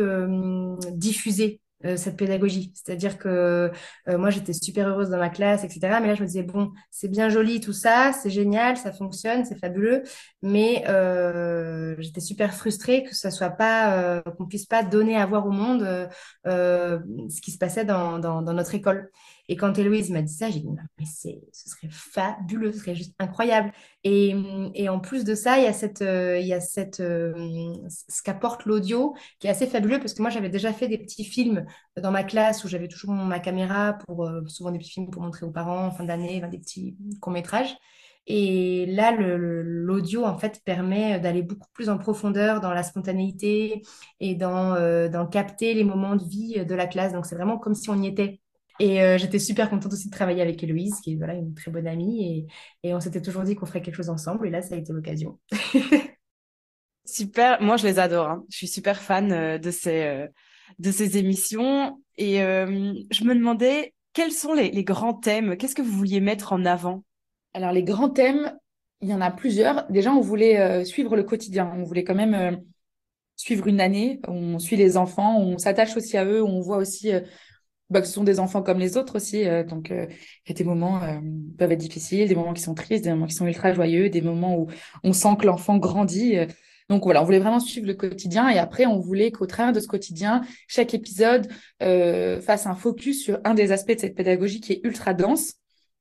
diffuser 0.93 1.61
euh, 1.85 1.97
cette 1.97 2.17
pédagogie. 2.17 2.73
C'est-à-dire 2.75 3.19
que 3.19 3.71
euh, 4.09 4.19
moi, 4.19 4.31
j'étais 4.31 4.53
super 4.53 4.89
heureuse 4.89 5.11
dans 5.11 5.19
ma 5.19 5.31
classe, 5.31 5.65
etc. 5.65 5.99
Mais 6.01 6.09
là, 6.09 6.15
je 6.15 6.23
me 6.23 6.27
disais, 6.27 6.43
bon, 6.43 6.73
c'est 6.91 7.09
bien 7.09 7.29
joli 7.29 7.61
tout 7.61 7.73
ça, 7.73 8.13
c'est 8.13 8.31
génial, 8.31 8.77
ça 8.77 8.93
fonctionne, 8.93 9.45
c'est 9.45 9.59
fabuleux. 9.59 10.03
Mais 10.43 10.85
euh, 10.89 11.95
j'étais 11.99 12.21
super 12.21 12.55
frustrée 12.55 13.05
que 13.05 13.15
ça 13.15 13.31
soit 13.31 13.51
pas, 13.51 14.23
qu'on 14.37 14.47
puisse 14.47 14.67
pas 14.67 14.83
donner 14.83 15.17
à 15.17 15.27
voir 15.27 15.47
au 15.47 15.51
monde 15.51 16.09
ce 16.45 17.41
qui 17.41 17.51
se 17.51 17.59
passait 17.59 17.85
dans, 17.85 18.19
dans, 18.19 18.43
dans 18.43 18.53
notre 18.53 18.75
école. 18.75 19.11
Et 19.53 19.57
quand 19.57 19.79
Héloïse 19.79 20.11
m'a 20.11 20.23
dit 20.23 20.33
ça, 20.33 20.49
j'ai 20.49 20.61
dit, 20.61 20.69
mais 20.99 21.05
c'est, 21.05 21.39
ce 21.53 21.69
serait 21.69 21.91
fabuleux, 21.91 22.73
ce 22.73 22.79
serait 22.79 22.95
juste 22.95 23.13
incroyable. 23.19 23.71
Et, 24.03 24.35
en 24.89 24.99
plus 24.99 25.25
de 25.25 25.35
ça, 25.35 25.59
il 25.59 25.65
y 25.65 25.67
a, 25.67 25.75
cette, 25.75 26.01
euh, 26.01 26.39
il 26.39 26.47
y 26.47 26.55
a 26.55 26.61
cette, 26.61 27.01
euh, 27.01 27.35
ce 28.09 28.23
qu'apporte 28.23 28.65
l'audio 28.65 29.15
qui 29.41 29.49
est 29.49 29.51
assez 29.51 29.67
fabuleux 29.67 29.99
parce 29.99 30.15
que 30.15 30.23
moi, 30.23 30.31
j'avais 30.31 30.49
déjà 30.49 30.73
fait 30.73 30.89
des 30.89 30.97
petits 30.97 31.25
films 31.25 31.67
dans 32.01 32.11
ma 32.11 32.25
classe 32.25 32.65
où 32.65 32.69
j'avais 32.69 32.89
toujours 32.89 33.13
ma 33.13 33.41
caméra 33.41 33.93
pour 33.93 34.25
euh, 34.25 34.41
souvent 34.47 34.71
des 34.71 34.79
petits 34.79 34.93
films 34.93 35.11
pour 35.11 35.21
montrer 35.21 35.45
aux 35.45 35.51
parents 35.51 35.85
en 35.85 35.91
fin 35.91 36.05
d'année, 36.05 36.43
des 36.51 36.59
petits 36.59 36.97
courts-métrages. 37.21 37.77
Et 38.27 38.87
là, 38.87 39.15
l'audio, 39.15 40.25
en 40.25 40.39
fait, 40.39 40.63
permet 40.65 41.21
d'aller 41.21 41.43
beaucoup 41.43 41.69
plus 41.75 41.91
en 41.91 41.99
profondeur 41.99 42.63
dans 42.63 42.73
la 42.73 42.85
spontanéité 42.85 43.83
et 44.19 44.35
dans, 44.35 45.11
dans 45.11 45.27
capter 45.27 45.75
les 45.75 45.85
moments 45.85 46.17
de 46.17 46.25
vie 46.25 46.65
de 46.65 46.75
la 46.75 46.87
classe. 46.87 47.13
Donc, 47.13 47.27
c'est 47.27 47.35
vraiment 47.35 47.59
comme 47.59 47.75
si 47.75 47.91
on 47.91 48.01
y 48.01 48.07
était. 48.07 48.42
Et 48.81 49.03
euh, 49.03 49.19
j'étais 49.19 49.39
super 49.39 49.71
contente 49.71 49.93
aussi 49.93 50.09
de 50.09 50.13
travailler 50.13 50.43
avec 50.43 50.63
Héloïse, 50.63 51.01
qui 51.03 51.13
est 51.13 51.17
voilà, 51.17 51.35
une 51.35 51.55
très 51.55 51.71
bonne 51.71 51.87
amie. 51.87 52.47
Et, 52.83 52.89
et 52.89 52.95
on 52.95 53.01
s'était 53.01 53.23
toujours 53.23 53.43
dit 53.43 53.55
qu'on 53.55 53.67
ferait 53.67 53.83
quelque 53.83 53.97
chose 53.97 54.09
ensemble. 54.09 54.47
Et 54.47 54.51
là, 54.51 54.63
ça 54.63 54.75
a 54.75 54.79
été 54.79 54.93
l'occasion. 54.93 55.39
super. 57.05 57.61
Moi, 57.61 57.77
je 57.77 57.87
les 57.87 57.99
adore. 57.99 58.29
Hein. 58.29 58.45
Je 58.51 58.57
suis 58.57 58.69
super 58.69 59.01
fan 59.01 59.33
euh, 59.33 59.59
de 59.59 59.71
ces, 59.71 60.03
euh, 60.03 60.27
de 60.79 60.91
ces 60.91 61.19
émissions. 61.19 62.01
Et 62.17 62.39
je 62.39 63.25
me 63.25 63.35
demandais, 63.35 63.95
quels 64.13 64.33
sont 64.33 64.53
les, 64.53 64.71
les 64.71 64.85
grands 64.85 65.15
thèmes? 65.15 65.57
Qu'est-ce 65.57 65.75
que 65.75 65.83
vous 65.83 65.97
vouliez 65.97 66.21
mettre 66.21 66.53
en 66.53 66.65
avant? 66.67 67.05
Alors, 67.55 67.73
les 67.73 67.83
grands 67.83 68.11
thèmes, 68.11 68.55
il 69.01 69.09
y 69.09 69.15
en 69.15 69.21
a 69.21 69.31
plusieurs. 69.31 69.91
Déjà, 69.91 70.13
on 70.13 70.21
voulait 70.21 70.85
suivre 70.85 71.17
le 71.17 71.23
quotidien. 71.23 71.73
On 71.75 71.85
voulait 71.85 72.05
quand 72.05 72.15
même 72.15 72.63
suivre 73.37 73.67
une 73.67 73.81
année. 73.81 74.21
On 74.29 74.59
suit 74.59 74.77
les 74.77 74.99
enfants, 74.99 75.39
on 75.39 75.57
s'attache 75.57 75.97
aussi 75.97 76.19
à 76.19 76.27
eux, 76.27 76.43
on 76.43 76.61
voit 76.61 76.77
aussi 76.77 77.11
bah, 77.93 78.01
que 78.01 78.07
ce 78.07 78.15
sont 78.15 78.25
des 78.25 78.41
enfants 78.41 78.63
comme 78.63 78.79
les 78.79 78.97
autres 78.97 79.17
aussi. 79.17 79.47
Euh, 79.47 79.65
donc, 79.65 79.91
euh, 79.91 80.07
il 80.47 80.49
y 80.49 80.53
a 80.53 80.55
des 80.55 80.65
moments 80.65 81.03
euh, 81.03 81.19
peuvent 81.59 81.73
être 81.73 81.79
difficiles, 81.79 82.27
des 82.27 82.35
moments 82.35 82.55
qui 82.55 82.63
sont 82.63 82.75
tristes, 82.75 83.05
des 83.05 83.11
moments 83.11 83.27
qui 83.27 83.35
sont 83.35 83.47
ultra 83.47 83.73
joyeux, 83.75 84.09
des 84.09 84.23
moments 84.23 84.57
où 84.57 84.69
on 85.05 85.13
sent 85.13 85.37
que 85.39 85.47
l'enfant 85.47 85.77
grandit. 85.77 86.37
Donc 86.89 87.05
voilà, 87.05 87.23
on 87.23 87.25
voulait 87.25 87.39
vraiment 87.39 87.61
suivre 87.61 87.87
le 87.87 87.95
quotidien 87.95 88.49
et 88.49 88.59
après, 88.59 88.87
on 88.87 88.99
voulait 88.99 89.31
qu'au 89.31 89.47
travers 89.47 89.73
de 89.73 89.81
ce 89.81 89.87
quotidien, 89.87 90.41
chaque 90.69 90.95
épisode 90.95 91.49
fasse 91.81 92.67
un 92.67 92.75
focus 92.75 93.23
sur 93.23 93.41
un 93.45 93.55
des 93.55 93.73
aspects 93.73 93.95
de 93.95 94.01
cette 94.01 94.15
pédagogie 94.15 94.61
qui 94.61 94.73
est 94.73 94.81
ultra 94.85 95.15
dense. 95.15 95.55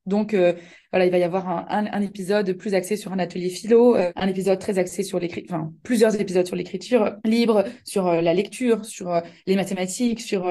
Donc 0.06 0.34
voilà, 0.34 1.06
il 1.06 1.12
va 1.12 1.18
y 1.18 1.24
avoir 1.24 1.48
un, 1.48 1.86
un, 1.86 2.02
épisode 2.02 2.54
plus 2.54 2.74
axé 2.74 2.98
sur 2.98 3.14
un 3.14 3.20
atelier 3.20 3.50
philo, 3.50 3.96
un 3.96 4.28
épisode 4.28 4.60
très 4.60 4.80
axé 4.80 5.04
sur 5.04 5.20
l'écriture, 5.20 5.56
enfin 5.56 5.72
plusieurs 5.84 6.20
épisodes 6.20 6.48
sur 6.48 6.56
l'écriture 6.56 7.16
libre, 7.24 7.64
sur 7.86 8.12
la 8.12 8.34
lecture, 8.34 8.84
sur 8.84 9.22
les 9.46 9.56
mathématiques, 9.56 10.20
sur 10.20 10.50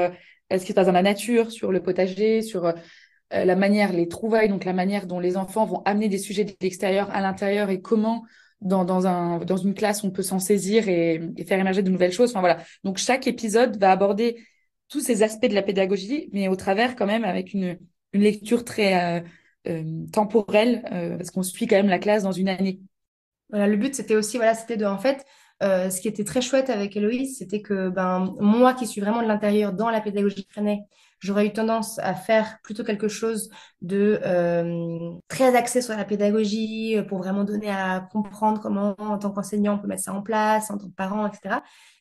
ce 0.58 0.64
qui 0.64 0.68
se 0.68 0.72
passe 0.72 0.86
dans 0.86 0.92
la 0.92 1.02
nature, 1.02 1.50
sur 1.50 1.72
le 1.72 1.82
potager, 1.82 2.42
sur 2.42 2.72
euh, 3.34 3.44
la 3.44 3.56
manière, 3.56 3.92
les 3.92 4.08
trouvailles, 4.08 4.48
donc 4.48 4.64
la 4.64 4.72
manière 4.72 5.06
dont 5.06 5.20
les 5.20 5.36
enfants 5.36 5.64
vont 5.64 5.82
amener 5.84 6.08
des 6.08 6.18
sujets 6.18 6.44
de 6.44 6.52
l'extérieur 6.60 7.08
à 7.10 7.20
l'intérieur 7.20 7.70
et 7.70 7.80
comment 7.80 8.24
dans, 8.60 8.84
dans, 8.84 9.06
un, 9.06 9.38
dans 9.38 9.56
une 9.56 9.72
classe 9.72 10.04
on 10.04 10.10
peut 10.10 10.22
s'en 10.22 10.38
saisir 10.38 10.88
et, 10.88 11.20
faire 11.46 11.58
émerger 11.58 11.82
de 11.82 11.90
nouvelles 11.90 12.12
choses. 12.12 12.30
Enfin 12.30 12.40
voilà. 12.40 12.58
Donc 12.84 12.98
chaque 12.98 13.26
épisode 13.26 13.78
va 13.78 13.92
aborder 13.92 14.44
tous 14.88 15.00
ces 15.00 15.22
aspects 15.22 15.46
de 15.46 15.54
la 15.54 15.62
pédagogie, 15.62 16.28
mais 16.32 16.48
au 16.48 16.56
travers 16.56 16.96
quand 16.96 17.06
même 17.06 17.24
avec 17.24 17.54
une, 17.54 17.78
une 18.12 18.22
lecture 18.22 18.64
très 18.64 19.20
euh, 19.20 19.20
euh, 19.68 20.06
temporelle, 20.12 20.82
parce 21.16 21.30
qu'on 21.30 21.42
suit 21.44 21.68
quand 21.68 21.76
même 21.76 21.88
la 21.88 22.00
classe 22.00 22.24
dans 22.24 22.32
une 22.32 22.48
année. 22.48 22.80
Voilà, 23.50 23.68
le 23.68 23.76
but 23.76 23.94
c'était 23.94 24.16
aussi 24.16 24.36
voilà, 24.36 24.54
c'était 24.54 24.76
de 24.76 24.84
en 24.84 24.98
fait 24.98 25.24
euh, 25.62 25.90
ce 25.90 26.00
qui 26.00 26.08
était 26.08 26.24
très 26.24 26.40
chouette 26.40 26.70
avec 26.70 26.96
Héloïse, 26.96 27.38
c'était 27.38 27.62
que 27.62 27.88
ben, 27.88 28.34
moi 28.40 28.74
qui 28.74 28.86
suis 28.86 29.00
vraiment 29.00 29.22
de 29.22 29.28
l'intérieur 29.28 29.72
dans 29.72 29.90
la 29.90 30.00
pédagogie 30.00 30.46
freinée, 30.50 30.82
j'aurais 31.18 31.46
eu 31.46 31.52
tendance 31.52 31.98
à 31.98 32.14
faire 32.14 32.58
plutôt 32.62 32.82
quelque 32.82 33.08
chose 33.08 33.50
de 33.82 34.20
euh, 34.24 35.10
très 35.28 35.54
axé 35.54 35.82
sur 35.82 35.94
la 35.96 36.04
pédagogie 36.04 36.96
pour 37.08 37.18
vraiment 37.18 37.44
donner 37.44 37.70
à 37.70 38.00
comprendre 38.10 38.60
comment, 38.60 38.94
en 38.98 39.18
tant 39.18 39.30
qu'enseignant, 39.30 39.74
on 39.74 39.78
peut 39.78 39.88
mettre 39.88 40.02
ça 40.04 40.14
en 40.14 40.22
place, 40.22 40.70
en 40.70 40.78
tant 40.78 40.88
que 40.88 40.94
parent, 40.94 41.26
etc. 41.26 41.56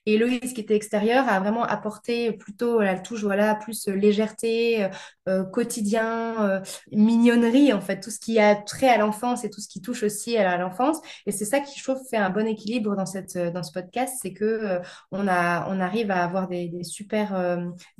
Et 0.05 0.17
qui 0.39 0.61
était 0.61 0.75
extérieur, 0.75 1.27
a 1.29 1.39
vraiment 1.39 1.63
apporté 1.63 2.31
plutôt 2.31 2.79
la 2.81 2.97
touche, 2.97 3.23
voilà, 3.23 3.55
plus 3.55 3.87
euh, 3.87 3.93
légèreté, 3.93 4.83
euh, 4.83 4.89
euh, 5.27 5.43
quotidien, 5.43 6.61
mignonnerie, 6.91 7.73
en 7.73 7.81
fait, 7.81 7.99
tout 7.99 8.09
ce 8.09 8.19
qui 8.19 8.39
a 8.39 8.55
trait 8.55 8.89
à 8.89 8.97
l'enfance 8.97 9.43
et 9.43 9.49
tout 9.49 9.61
ce 9.61 9.67
qui 9.67 9.81
touche 9.81 10.03
aussi 10.03 10.37
à 10.37 10.57
l'enfance. 10.57 10.97
Et 11.27 11.31
c'est 11.31 11.45
ça 11.45 11.59
qui, 11.59 11.77
je 11.77 11.83
trouve, 11.83 11.99
fait 12.09 12.17
un 12.17 12.29
bon 12.31 12.47
équilibre 12.47 12.95
dans, 12.95 13.05
cette, 13.05 13.37
dans 13.37 13.61
ce 13.61 13.71
podcast, 13.71 14.17
c'est 14.21 14.33
que 14.33 14.79
on, 15.11 15.27
a, 15.27 15.67
on 15.69 15.79
arrive 15.79 16.09
à 16.11 16.23
avoir 16.23 16.47
des, 16.47 16.67
des 16.69 16.83
super 16.83 17.35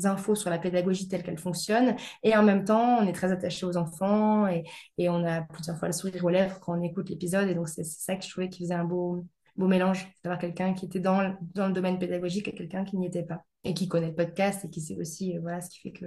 infos 0.04 0.36
sur 0.36 0.50
la 0.50 0.58
pédagogie 0.58 1.08
telle 1.08 1.24
qu'elle 1.24 1.38
fonctionne. 1.38 1.96
Et 2.24 2.36
en 2.36 2.44
même 2.44 2.66
temps, 2.66 2.98
on 3.00 3.08
est 3.08 3.14
très 3.14 3.32
attaché 3.32 3.66
aux 3.66 3.78
enfants 3.78 4.48
et, 4.48 4.64
et 4.98 5.10
on 5.10 5.24
a 5.26 5.42
plusieurs 5.42 5.78
fois 5.78 5.88
le 5.88 5.94
sourire 5.94 6.26
aux 6.26 6.30
lèvres 6.30 6.60
quand 6.60 6.78
on 6.78 6.82
écoute 6.82 7.10
l'épisode. 7.10 7.48
Et 7.50 7.56
donc, 7.56 7.70
c'est 7.70 7.84
ça 7.84 8.16
que 8.16 8.24
je 8.24 8.30
trouvais 8.30 8.50
qui 8.50 8.64
faisait 8.64 8.74
un 8.74 8.86
beau, 8.86 9.26
beau 9.60 9.68
mélange 9.68 10.08
d'avoir 10.24 10.40
quelqu'un 10.40 10.74
qui 10.74 10.86
était 10.86 11.00
dans, 11.00 11.36
dans 11.54 11.68
le 11.68 11.74
domaine 11.74 12.00
pédagogique 12.00 12.48
et 12.48 12.56
quelqu'un 12.56 12.84
qui 12.84 12.98
n'y 12.98 13.06
était 13.06 13.24
pas 13.24 13.46
et 13.64 13.74
qui 13.74 13.88
connaît 13.88 14.08
le 14.08 14.16
podcast 14.16 14.66
et 14.66 14.70
qui 14.70 14.82
sait 14.82 14.98
aussi 14.98 15.38
voilà 15.38 15.62
ce 15.62 15.70
qui 15.70 15.80
fait 15.80 15.92
que 15.92 16.06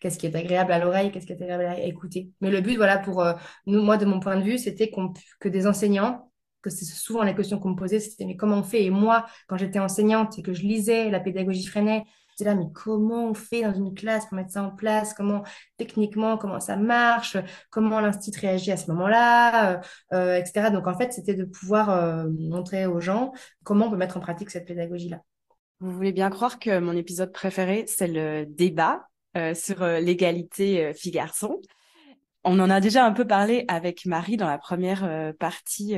qu'est-ce 0.00 0.18
qui 0.18 0.26
est 0.26 0.34
agréable 0.34 0.72
à 0.72 0.78
l'oreille, 0.78 1.10
qu'est-ce 1.10 1.26
qui 1.26 1.32
est 1.32 1.42
agréable 1.42 1.64
à 1.64 1.80
écouter. 1.80 2.30
Mais 2.40 2.50
le 2.50 2.60
but, 2.60 2.76
voilà, 2.76 2.98
pour 2.98 3.24
nous, 3.66 3.82
moi, 3.82 3.96
de 3.96 4.04
mon 4.04 4.20
point 4.20 4.36
de 4.36 4.42
vue, 4.42 4.58
c'était 4.58 4.90
que 5.40 5.48
des 5.48 5.66
enseignants, 5.66 6.30
que 6.62 6.70
c'est 6.70 6.84
souvent 6.84 7.22
la 7.22 7.34
question 7.34 7.58
qu'on 7.58 7.70
me 7.70 7.76
posait, 7.76 8.00
c'était 8.00 8.24
mais 8.24 8.36
comment 8.36 8.58
on 8.58 8.62
fait? 8.62 8.84
Et 8.84 8.90
moi, 8.90 9.26
quand 9.46 9.56
j'étais 9.56 9.78
enseignante 9.78 10.38
et 10.38 10.42
que 10.42 10.52
je 10.52 10.62
lisais 10.62 11.10
la 11.10 11.20
pédagogie 11.20 11.66
là, 12.44 12.54
mais 12.54 12.66
comment 12.74 13.30
on 13.30 13.34
fait 13.34 13.62
dans 13.62 13.74
une 13.74 13.94
classe 13.94 14.26
pour 14.26 14.34
mettre 14.34 14.52
ça 14.52 14.62
en 14.62 14.70
place? 14.70 15.14
Comment, 15.14 15.42
techniquement, 15.76 16.36
comment 16.38 16.60
ça 16.60 16.76
marche? 16.76 17.36
Comment 17.70 18.00
l'institut 18.00 18.40
réagit 18.40 18.72
à 18.72 18.76
ce 18.76 18.90
moment-là? 18.90 19.72
Euh, 19.72 19.78
euh, 20.12 20.36
Etc. 20.36 20.70
Donc, 20.70 20.86
en 20.86 20.96
fait, 20.96 21.12
c'était 21.12 21.34
de 21.34 21.44
pouvoir 21.44 21.90
euh, 21.90 22.24
montrer 22.38 22.86
aux 22.86 23.00
gens 23.00 23.32
comment 23.64 23.86
on 23.86 23.90
peut 23.90 23.96
mettre 23.96 24.16
en 24.16 24.20
pratique 24.20 24.50
cette 24.50 24.66
pédagogie-là. 24.66 25.20
Vous 25.80 25.92
voulez 25.92 26.12
bien 26.12 26.30
croire 26.30 26.58
que 26.58 26.78
mon 26.80 26.96
épisode 26.96 27.32
préféré, 27.32 27.84
c'est 27.86 28.08
le 28.08 28.46
débat 28.46 29.08
sur 29.54 29.84
l'égalité 29.86 30.92
filles-garçons. 30.94 31.60
On 32.42 32.58
en 32.58 32.70
a 32.70 32.80
déjà 32.80 33.06
un 33.06 33.12
peu 33.12 33.24
parlé 33.24 33.64
avec 33.68 34.04
Marie 34.04 34.36
dans 34.36 34.48
la 34.48 34.58
première 34.58 35.32
partie 35.38 35.96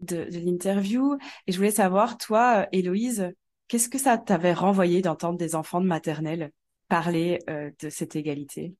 de, 0.00 0.24
de 0.30 0.38
l'interview. 0.38 1.18
Et 1.46 1.52
je 1.52 1.58
voulais 1.58 1.70
savoir, 1.70 2.16
toi, 2.16 2.66
Héloïse, 2.72 3.34
Qu'est-ce 3.72 3.88
que 3.88 3.96
ça 3.96 4.18
t'avait 4.18 4.52
renvoyé 4.52 5.00
d'entendre 5.00 5.38
des 5.38 5.54
enfants 5.54 5.80
de 5.80 5.86
maternelle 5.86 6.50
parler 6.90 7.38
euh, 7.48 7.70
de 7.80 7.88
cette 7.88 8.16
égalité? 8.16 8.74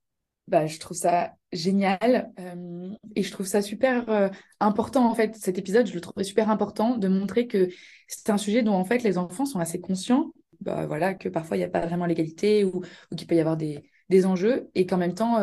Bah, 0.47 0.67
je 0.67 0.77
trouve 0.77 0.95
ça 0.95 1.33
génial 1.51 2.31
euh, 2.39 2.89
et 3.15 3.23
je 3.23 3.31
trouve 3.31 3.47
ça 3.47 3.63
super 3.63 4.07
euh, 4.11 4.29
important 4.59 5.09
en 5.09 5.15
fait 5.15 5.35
cet 5.35 5.57
épisode 5.57 5.87
je 5.87 5.95
le 5.95 6.01
trouvais 6.01 6.23
super 6.23 6.51
important 6.51 6.95
de 6.95 7.07
montrer 7.07 7.47
que 7.47 7.69
c'est 8.07 8.29
un 8.29 8.37
sujet 8.37 8.61
dont 8.61 8.75
en 8.75 8.85
fait 8.85 9.01
les 9.01 9.17
enfants 9.17 9.47
sont 9.47 9.57
assez 9.57 9.81
conscients 9.81 10.31
bah, 10.59 10.85
voilà 10.85 11.15
que 11.15 11.27
parfois 11.27 11.57
il 11.57 11.61
n'y 11.61 11.65
a 11.65 11.69
pas 11.69 11.87
vraiment 11.87 12.05
l'égalité 12.05 12.63
ou, 12.63 12.83
qu'il 13.17 13.25
peut 13.25 13.33
y 13.33 13.39
avoir 13.39 13.57
des, 13.57 13.89
des 14.09 14.27
enjeux 14.27 14.69
et 14.75 14.85
qu'en 14.85 14.97
même 14.97 15.15
temps 15.15 15.39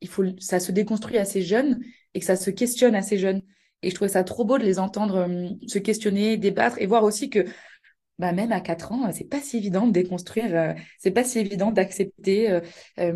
il 0.00 0.08
faut 0.08 0.26
ça 0.38 0.60
se 0.60 0.70
déconstruit 0.70 1.18
assez 1.18 1.42
jeune 1.42 1.80
et 2.14 2.20
que 2.20 2.26
ça 2.26 2.36
se 2.36 2.50
questionne 2.50 2.94
assez 2.94 3.18
jeune. 3.18 3.42
Et 3.82 3.90
je 3.90 3.94
trouvais 3.94 4.08
ça 4.08 4.24
trop 4.24 4.44
beau 4.44 4.58
de 4.58 4.64
les 4.64 4.78
entendre 4.78 5.28
se 5.66 5.78
questionner 5.78 6.36
débattre 6.38 6.80
et 6.80 6.86
voir 6.86 7.04
aussi 7.04 7.30
que 7.30 7.44
bah, 8.18 8.32
même 8.32 8.52
à 8.52 8.60
4 8.60 8.92
ans, 8.92 9.10
c'est 9.12 9.28
pas 9.28 9.40
si 9.40 9.58
évident 9.58 9.86
de 9.86 9.92
déconstruire, 9.92 10.54
euh, 10.54 10.72
c'est 10.98 11.10
pas 11.10 11.24
si 11.24 11.38
évident 11.38 11.70
d'accepter. 11.70 12.50
Euh, 12.50 12.60
euh, 12.98 13.12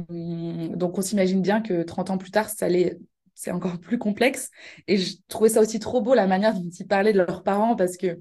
donc, 0.77 0.99
on 0.99 1.03
s'imagine 1.03 1.41
bien 1.41 1.63
que 1.63 1.83
30 1.83 2.11
ans 2.11 2.19
plus 2.19 2.31
tard, 2.31 2.51
ça 2.51 2.67
allait, 2.67 2.99
c'est 3.35 3.51
encore 3.51 3.79
plus 3.79 3.99
complexe. 3.99 4.51
Et 4.89 4.99
je 4.99 5.17
trouvais 5.29 5.49
ça 5.49 5.61
aussi 5.63 5.79
trop 5.79 6.03
beau, 6.03 6.13
la 6.15 6.27
manière 6.27 6.53
dont 6.55 6.69
ils 6.69 6.87
parlaient 6.87 7.15
de 7.15 7.19
leurs 7.19 7.43
parents, 7.43 7.77
parce 7.77 7.97
que 7.97 8.09
je 8.09 8.13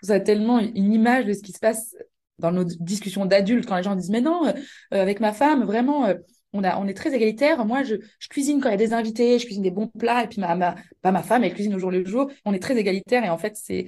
trouve 0.00 0.08
ça 0.08 0.20
tellement 0.20 0.60
une 0.60 0.92
image 0.94 1.26
de 1.26 1.34
ce 1.34 1.42
qui 1.42 1.52
se 1.52 1.58
passe 1.58 1.94
dans 2.38 2.52
nos 2.52 2.64
discussions 2.64 3.26
d'adultes, 3.26 3.66
quand 3.66 3.76
les 3.76 3.82
gens 3.82 3.94
disent 3.94 4.10
Mais 4.10 4.22
non, 4.22 4.52
avec 4.90 5.20
ma 5.20 5.32
femme, 5.34 5.64
vraiment. 5.64 6.08
on, 6.54 6.64
a, 6.64 6.78
on 6.80 6.88
est 6.88 6.94
très 6.94 7.14
égalitaire. 7.14 7.66
Moi, 7.66 7.82
je, 7.82 7.96
je, 8.18 8.28
cuisine 8.28 8.60
quand 8.60 8.70
il 8.70 8.72
y 8.72 8.74
a 8.74 8.78
des 8.78 8.94
invités, 8.94 9.38
je 9.38 9.44
cuisine 9.44 9.62
des 9.62 9.70
bons 9.70 9.88
plats, 9.88 10.24
et 10.24 10.28
puis 10.28 10.40
ma, 10.40 10.54
ma, 10.56 10.74
bah, 11.02 11.12
ma 11.12 11.22
femme, 11.22 11.44
elle 11.44 11.52
cuisine 11.52 11.74
au 11.74 11.78
jour 11.78 11.90
le 11.90 12.04
jour. 12.06 12.30
On 12.46 12.54
est 12.54 12.58
très 12.60 12.76
égalitaire, 12.78 13.24
et 13.24 13.28
en 13.28 13.38
fait, 13.38 13.56
c'est 13.56 13.86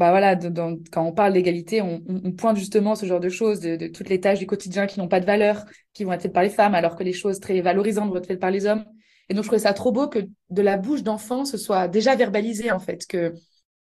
bah 0.00 0.08
voilà, 0.12 0.34
quand 0.34 1.04
on 1.04 1.12
parle 1.12 1.34
d'égalité, 1.34 1.82
on, 1.82 2.00
pointe 2.32 2.56
justement 2.56 2.94
ce 2.94 3.04
genre 3.04 3.20
de 3.20 3.28
choses, 3.28 3.60
de, 3.60 3.86
toutes 3.86 4.08
les 4.08 4.18
tâches 4.18 4.38
du 4.38 4.46
quotidien 4.46 4.86
qui 4.86 4.98
n'ont 4.98 5.08
pas 5.08 5.20
de 5.20 5.26
valeur, 5.26 5.66
qui 5.92 6.04
vont 6.04 6.12
être 6.14 6.22
faites 6.22 6.32
par 6.32 6.42
les 6.42 6.48
femmes, 6.48 6.74
alors 6.74 6.96
que 6.96 7.04
les 7.04 7.12
choses 7.12 7.38
très 7.38 7.60
valorisantes 7.60 8.08
vont 8.08 8.16
être 8.16 8.26
faites 8.26 8.40
par 8.40 8.50
les 8.50 8.64
hommes. 8.64 8.86
Et 9.28 9.34
donc, 9.34 9.44
je 9.44 9.48
trouvais 9.48 9.60
ça 9.60 9.74
trop 9.74 9.92
beau 9.92 10.08
que 10.08 10.20
de 10.48 10.62
la 10.62 10.78
bouche 10.78 11.02
d'enfant, 11.02 11.44
ce 11.44 11.58
soit 11.58 11.86
déjà 11.86 12.16
verbalisé, 12.16 12.72
en 12.72 12.78
fait, 12.78 13.06
que 13.06 13.34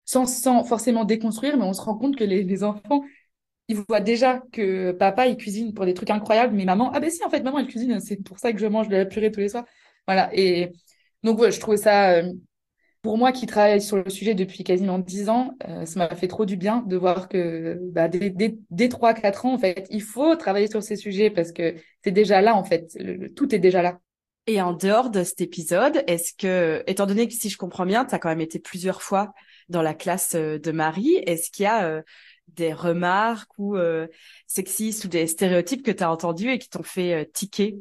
sans, 0.06 0.28
sans 0.28 0.64
forcément 0.64 1.06
déconstruire, 1.06 1.58
mais 1.58 1.64
on 1.64 1.74
se 1.74 1.82
rend 1.82 1.98
compte 1.98 2.16
que 2.16 2.24
les, 2.24 2.64
enfants, 2.64 3.04
ils 3.68 3.78
voient 3.90 4.00
déjà 4.00 4.44
que 4.52 4.92
papa, 4.92 5.26
il 5.26 5.38
cuisine 5.38 5.74
pour 5.74 5.86
des 5.86 5.96
trucs 5.96 6.12
incroyables, 6.12 6.54
mais 6.54 6.66
maman, 6.66 6.92
ah 6.94 7.00
ben 7.00 7.10
si, 7.10 7.24
en 7.26 7.32
fait, 7.32 7.42
maman, 7.42 7.58
elle 7.58 7.68
cuisine, 7.68 8.00
c'est 8.00 8.18
pour 8.18 8.38
ça 8.38 8.54
que 8.54 8.60
je 8.60 8.68
mange 8.68 8.90
de 8.90 8.96
la 8.96 9.06
purée 9.06 9.32
tous 9.32 9.40
les 9.40 9.50
soirs. 9.50 9.66
Voilà. 10.08 10.30
Et 10.34 10.72
donc, 11.24 11.40
ouais, 11.40 11.52
je 11.52 11.60
trouvais 11.60 11.78
ça 11.78 12.12
euh, 12.12 12.32
pour 13.06 13.20
moi 13.20 13.32
qui 13.32 13.46
travaille 13.46 13.84
sur 13.84 13.98
le 13.98 14.10
sujet 14.10 14.34
depuis 14.34 14.64
quasiment 14.64 14.98
dix 14.98 15.30
ans, 15.30 15.56
euh, 15.70 15.86
ça 15.86 16.00
m'a 16.00 16.16
fait 16.16 16.28
trop 16.28 16.44
du 16.44 16.58
bien 16.58 16.84
de 16.88 16.98
voir 16.98 17.30
que 17.30 17.80
bah, 17.92 18.08
dès, 18.08 18.34
dès, 18.72 18.88
3-4 18.88 19.46
ans, 19.46 19.54
en 19.54 19.60
fait, 19.60 19.86
il 19.92 20.02
faut 20.02 20.36
travailler 20.36 20.68
sur 20.68 20.82
ces 20.82 20.96
sujets 20.96 21.30
parce 21.30 21.52
que 21.52 21.76
c'est 22.04 22.10
déjà 22.10 22.42
là, 22.42 22.56
en 22.56 22.64
fait. 22.64 22.98
tout 23.36 23.54
est 23.54 23.60
déjà 23.60 23.84
là. 23.84 24.00
Et 24.48 24.60
en 24.60 24.74
dehors 24.74 25.12
de 25.12 25.24
cet 25.24 25.40
épisode, 25.40 26.04
est-ce 26.08 26.34
que, 26.34 26.84
étant 26.88 27.06
donné 27.06 27.28
que 27.28 27.36
si 27.36 27.48
je 27.52 27.60
comprends 27.60 27.86
bien, 27.86 28.06
tu 28.06 28.16
as 28.16 28.18
quand 28.18 28.30
même 28.30 28.42
été 28.42 28.58
plusieurs 28.58 29.04
fois 29.04 29.34
dans 29.70 29.84
la 29.84 29.94
classe 29.94 30.34
euh, 30.34 30.58
de 30.58 30.72
Marie, 30.72 31.14
est-ce 31.28 31.52
qu'il 31.52 31.66
y 31.66 31.68
a 31.68 31.86
euh, 31.86 32.02
des 32.48 32.74
remarques 32.74 33.52
ou 33.60 33.78
sexistes 34.48 35.06
ou 35.06 35.10
des 35.10 35.28
stéréotypes 35.28 35.84
que 35.84 35.92
tu 35.92 36.02
as 36.02 36.10
entendus 36.10 36.50
et 36.50 36.58
qui 36.58 36.70
t'ont 36.70 36.82
fait 36.82 37.30
tiquer? 37.34 37.78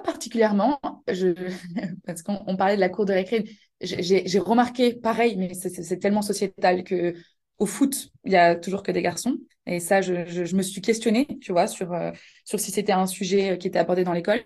Particulièrement, 0.00 0.80
parce 2.06 2.22
qu'on 2.22 2.56
parlait 2.56 2.76
de 2.76 2.80
la 2.80 2.88
cour 2.88 3.04
de 3.04 3.12
récré. 3.12 3.44
J'ai 3.80 4.38
remarqué, 4.38 4.94
pareil, 4.94 5.36
mais 5.36 5.54
c'est 5.54 5.98
tellement 5.98 6.22
sociétal 6.22 6.84
que 6.84 7.14
au 7.58 7.66
foot, 7.66 8.10
il 8.24 8.32
y 8.32 8.36
a 8.36 8.56
toujours 8.56 8.82
que 8.82 8.92
des 8.92 9.02
garçons. 9.02 9.38
Et 9.66 9.78
ça, 9.78 10.00
je, 10.00 10.26
je, 10.26 10.56
me 10.56 10.62
suis 10.62 10.80
questionnée, 10.80 11.26
tu 11.40 11.52
vois, 11.52 11.68
sur, 11.68 11.92
euh, 11.92 12.10
sur 12.44 12.58
si 12.58 12.72
c'était 12.72 12.92
un 12.92 13.06
sujet 13.06 13.52
euh, 13.52 13.56
qui 13.56 13.68
était 13.68 13.78
abordé 13.78 14.02
dans 14.02 14.12
l'école. 14.12 14.42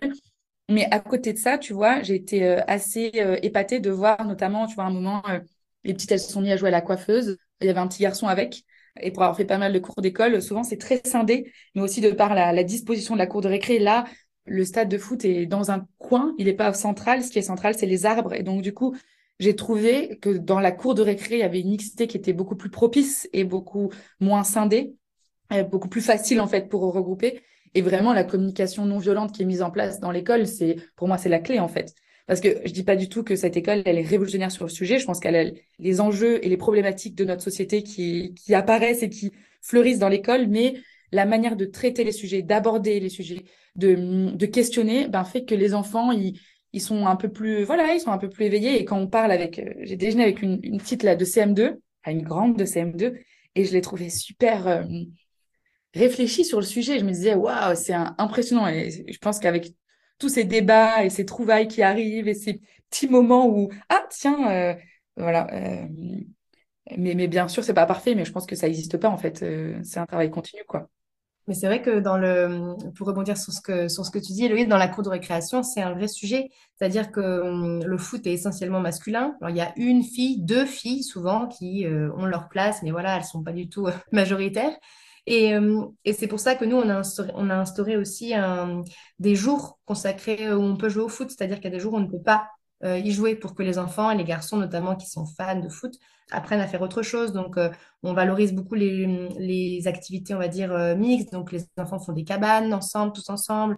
Mais 0.69 0.87
à 0.91 0.99
côté 0.99 1.33
de 1.33 1.39
ça, 1.39 1.57
tu 1.57 1.73
vois, 1.73 2.03
j'ai 2.03 2.15
été 2.15 2.45
euh, 2.45 2.61
assez 2.67 3.11
épatée 3.41 3.79
de 3.79 3.89
voir 3.89 4.23
notamment, 4.25 4.67
tu 4.67 4.75
vois, 4.75 4.83
un 4.83 4.91
moment, 4.91 5.23
les 5.83 5.93
petites, 5.93 6.11
elles 6.11 6.19
se 6.19 6.31
sont 6.31 6.41
mises 6.41 6.51
à 6.51 6.57
jouer 6.57 6.67
à 6.69 6.71
la 6.71 6.81
coiffeuse. 6.81 7.37
Il 7.61 7.67
y 7.67 7.69
avait 7.69 7.79
un 7.79 7.87
petit 7.87 8.03
garçon 8.03 8.27
avec. 8.27 8.63
Et 8.99 9.11
pour 9.11 9.23
avoir 9.23 9.37
fait 9.37 9.45
pas 9.45 9.57
mal 9.57 9.73
de 9.73 9.79
cours 9.79 10.01
d'école, 10.01 10.41
souvent 10.41 10.63
c'est 10.63 10.77
très 10.77 11.01
scindé, 11.05 11.51
mais 11.75 11.81
aussi 11.81 12.01
de 12.01 12.11
par 12.11 12.33
la, 12.33 12.51
la 12.51 12.63
disposition 12.63 13.13
de 13.13 13.19
la 13.19 13.27
cour 13.27 13.41
de 13.41 13.47
récré. 13.47 13.79
Là, 13.79 14.05
le 14.47 14.65
stade 14.65 14.89
de 14.89 14.97
foot 14.97 15.25
est 15.25 15.45
dans 15.45 15.71
un 15.71 15.87
coin, 15.97 16.33
il 16.37 16.45
n'est 16.45 16.53
pas 16.53 16.73
central. 16.73 17.23
Ce 17.23 17.31
qui 17.31 17.39
est 17.39 17.43
central, 17.43 17.75
c'est 17.77 17.85
les 17.85 18.05
arbres. 18.05 18.33
Et 18.33 18.43
donc, 18.43 18.61
du 18.61 18.73
coup, 18.73 18.95
j'ai 19.39 19.55
trouvé 19.55 20.17
que 20.21 20.29
dans 20.29 20.59
la 20.59 20.71
cour 20.71 20.95
de 20.95 21.01
récré, 21.01 21.35
il 21.35 21.39
y 21.39 21.43
avait 21.43 21.61
une 21.61 21.69
mixité 21.69 22.07
qui 22.07 22.17
était 22.17 22.33
beaucoup 22.33 22.55
plus 22.55 22.69
propice 22.69 23.29
et 23.33 23.43
beaucoup 23.43 23.91
moins 24.19 24.43
scindée, 24.43 24.95
beaucoup 25.69 25.89
plus 25.89 26.01
facile, 26.01 26.41
en 26.41 26.47
fait, 26.47 26.69
pour 26.69 26.81
regrouper. 26.81 27.41
Et 27.73 27.81
vraiment, 27.81 28.13
la 28.13 28.23
communication 28.23 28.85
non 28.85 28.97
violente 28.97 29.31
qui 29.33 29.43
est 29.43 29.45
mise 29.45 29.61
en 29.61 29.69
place 29.69 29.99
dans 29.99 30.11
l'école, 30.11 30.47
c'est, 30.47 30.77
pour 30.95 31.07
moi, 31.07 31.17
c'est 31.17 31.29
la 31.29 31.39
clé, 31.39 31.59
en 31.59 31.67
fait. 31.67 31.93
Parce 32.25 32.41
que 32.41 32.49
je 32.65 32.73
dis 32.73 32.83
pas 32.83 32.95
du 32.95 33.07
tout 33.07 33.23
que 33.23 33.35
cette 33.35 33.55
école, 33.55 33.83
elle 33.85 33.97
est 33.97 34.01
révolutionnaire 34.01 34.51
sur 34.51 34.65
le 34.65 34.69
sujet. 34.69 34.99
Je 34.99 35.05
pense 35.05 35.19
qu'elle 35.19 35.35
a 35.35 35.45
les 35.79 36.01
enjeux 36.01 36.43
et 36.45 36.49
les 36.49 36.57
problématiques 36.57 37.15
de 37.15 37.23
notre 37.23 37.41
société 37.41 37.83
qui, 37.83 38.33
qui 38.35 38.53
apparaissent 38.53 39.03
et 39.03 39.09
qui 39.09 39.31
fleurissent 39.61 39.99
dans 39.99 40.09
l'école, 40.09 40.47
mais 40.47 40.75
la 41.11 41.25
manière 41.25 41.55
de 41.55 41.65
traiter 41.65 42.03
les 42.03 42.11
sujets, 42.11 42.41
d'aborder 42.41 42.99
les 42.99 43.09
sujets, 43.09 43.45
de, 43.75 44.45
questionner, 44.45 45.07
ben, 45.07 45.23
fait 45.23 45.45
que 45.45 45.55
les 45.55 45.73
enfants, 45.73 46.11
ils, 46.11 46.39
sont 46.81 47.07
un 47.07 47.15
peu 47.15 47.29
plus, 47.29 47.63
voilà, 47.63 47.93
ils 47.93 47.99
sont 47.99 48.11
un 48.11 48.17
peu 48.17 48.29
plus 48.29 48.45
éveillés. 48.45 48.79
Et 48.79 48.85
quand 48.85 48.97
on 48.97 49.07
parle 49.07 49.31
avec, 49.31 49.59
euh, 49.59 49.73
j'ai 49.81 49.95
déjeuné 49.95 50.23
avec 50.23 50.41
une, 50.41 50.59
petite 50.77 51.03
là 51.03 51.15
de 51.15 51.25
CM2, 51.25 51.77
une 52.05 52.21
grande 52.21 52.57
de 52.57 52.65
CM2, 52.65 53.17
et 53.55 53.65
je 53.65 53.73
l'ai 53.73 53.81
trouvée 53.81 54.09
super 54.09 54.67
euh, 54.67 54.83
réfléchie 55.93 56.45
sur 56.45 56.59
le 56.59 56.65
sujet. 56.65 56.99
Je 56.99 57.05
me 57.05 57.11
disais, 57.11 57.33
waouh, 57.35 57.75
c'est 57.75 57.95
impressionnant. 58.17 58.67
Et 58.67 58.89
je 59.11 59.17
pense 59.17 59.39
qu'avec 59.39 59.73
tous 60.19 60.29
ces 60.29 60.43
débats 60.43 61.03
et 61.03 61.09
ces 61.09 61.25
trouvailles 61.25 61.67
qui 61.67 61.81
arrivent 61.81 62.27
et 62.27 62.33
ces 62.33 62.61
petits 62.89 63.07
moments 63.07 63.47
où, 63.47 63.69
ah, 63.89 64.05
tiens, 64.09 64.51
euh, 64.51 64.75
voilà. 65.15 65.47
mais, 66.97 67.15
mais 67.15 67.27
bien 67.27 67.47
sûr, 67.47 67.63
c'est 67.63 67.73
pas 67.73 67.85
parfait, 67.85 68.15
mais 68.15 68.25
je 68.25 68.31
pense 68.31 68.45
que 68.45 68.55
ça 68.55 68.67
n'existe 68.67 68.97
pas 68.97 69.09
en 69.09 69.17
fait. 69.17 69.43
c'est 69.83 69.99
un 69.99 70.05
travail 70.05 70.29
continu, 70.29 70.61
quoi. 70.67 70.89
Mais 71.47 71.53
c'est 71.53 71.67
vrai 71.67 71.81
que 71.81 71.99
dans 71.99 72.17
le, 72.17 72.75
pour 72.95 73.07
rebondir 73.07 73.37
sur 73.37 73.53
ce 73.53 73.61
que, 73.61 73.87
sur 73.87 74.05
ce 74.05 74.11
que 74.11 74.19
tu 74.19 74.33
dis, 74.33 74.45
Eloïse, 74.45 74.67
dans 74.67 74.77
la 74.77 74.89
cour 74.89 75.03
de 75.03 75.09
récréation, 75.09 75.63
c'est 75.63 75.81
un 75.81 75.93
vrai 75.93 76.09
sujet. 76.09 76.49
C'est-à-dire 76.75 77.11
que 77.11 77.21
hum, 77.21 77.83
le 77.85 77.97
foot 77.97 78.27
est 78.27 78.33
essentiellement 78.33 78.81
masculin. 78.81 79.35
Alors, 79.39 79.49
il 79.51 79.57
y 79.57 79.61
a 79.61 79.71
une 79.77 80.03
fille, 80.03 80.41
deux 80.41 80.65
filles 80.65 81.03
souvent 81.03 81.47
qui 81.47 81.85
euh, 81.85 82.11
ont 82.17 82.25
leur 82.25 82.49
place, 82.49 82.83
mais 82.83 82.91
voilà, 82.91 83.15
elles 83.15 83.23
sont 83.23 83.43
pas 83.43 83.53
du 83.53 83.69
tout 83.69 83.87
euh, 83.87 83.93
majoritaires. 84.11 84.75
Et, 85.25 85.55
hum, 85.55 85.93
et 86.03 86.13
c'est 86.13 86.27
pour 86.27 86.39
ça 86.39 86.55
que 86.55 86.65
nous, 86.65 86.75
on 86.77 86.89
a 86.89 87.55
instauré, 87.55 87.97
aussi 87.97 88.33
des 89.19 89.35
jours 89.35 89.79
consacrés 89.85 90.51
où 90.53 90.61
on 90.61 90.75
peut 90.77 90.89
jouer 90.89 91.03
au 91.03 91.09
foot. 91.09 91.29
C'est-à-dire 91.29 91.57
qu'il 91.57 91.65
y 91.65 91.67
a 91.73 91.77
des 91.77 91.79
jours 91.79 91.93
où 91.93 91.97
on 91.97 92.01
ne 92.01 92.07
peut 92.11 92.21
pas 92.21 92.49
euh, 92.83 92.99
y 92.99 93.11
jouer 93.11 93.35
pour 93.35 93.55
que 93.55 93.63
les 93.63 93.79
enfants 93.79 94.11
et 94.11 94.17
les 94.17 94.23
garçons 94.23 94.57
notamment 94.57 94.95
qui 94.95 95.07
sont 95.07 95.25
fans 95.25 95.59
de 95.59 95.67
foot 95.67 95.95
apprennent 96.31 96.59
à 96.59 96.67
faire 96.67 96.81
autre 96.81 97.01
chose. 97.01 97.31
Donc, 97.33 97.57
euh, 97.57 97.71
on 98.03 98.13
valorise 98.13 98.53
beaucoup 98.53 98.75
les, 98.75 99.29
les, 99.39 99.87
activités, 99.87 100.35
on 100.35 100.39
va 100.39 100.47
dire, 100.47 100.71
euh, 100.71 100.95
mixtes. 100.95 101.33
Donc, 101.33 101.51
les 101.51 101.65
enfants 101.77 101.99
font 101.99 102.13
des 102.13 102.23
cabanes 102.23 102.73
ensemble, 102.73 103.13
tous 103.13 103.29
ensemble, 103.29 103.77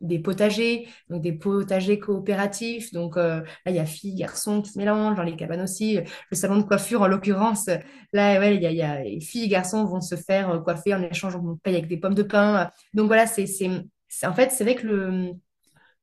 des 0.00 0.18
potagers, 0.18 0.88
donc 1.10 1.22
des 1.22 1.32
potagers 1.32 2.00
coopératifs. 2.00 2.92
Donc, 2.92 3.16
là, 3.16 3.44
il 3.66 3.74
y 3.74 3.78
a 3.78 3.86
filles, 3.86 4.14
garçons 4.14 4.62
qui 4.62 4.70
se 4.70 4.78
mélangent 4.78 5.16
dans 5.16 5.22
les 5.22 5.36
cabanes 5.36 5.60
aussi. 5.60 5.98
Le 6.30 6.36
salon 6.36 6.56
de 6.56 6.62
coiffure, 6.62 7.02
en 7.02 7.06
l'occurrence, 7.06 7.68
là, 8.12 8.40
ouais, 8.40 8.56
il 8.56 8.62
y 8.62 8.82
a, 8.82 9.02
filles 9.20 9.44
et 9.44 9.48
garçons 9.48 9.84
vont 9.84 10.00
se 10.00 10.16
faire 10.16 10.62
coiffer 10.64 10.94
en 10.94 11.02
échange, 11.02 11.36
on 11.36 11.56
paye 11.56 11.74
avec 11.76 11.86
des 11.86 11.98
pommes 11.98 12.14
de 12.14 12.22
pain. 12.22 12.70
Donc, 12.94 13.08
voilà, 13.08 13.26
c'est, 13.26 13.46
c'est, 13.46 13.68
en 14.26 14.32
fait, 14.32 14.50
c'est 14.52 14.64
vrai 14.64 14.74
que 14.74 14.86
le 14.86 15.34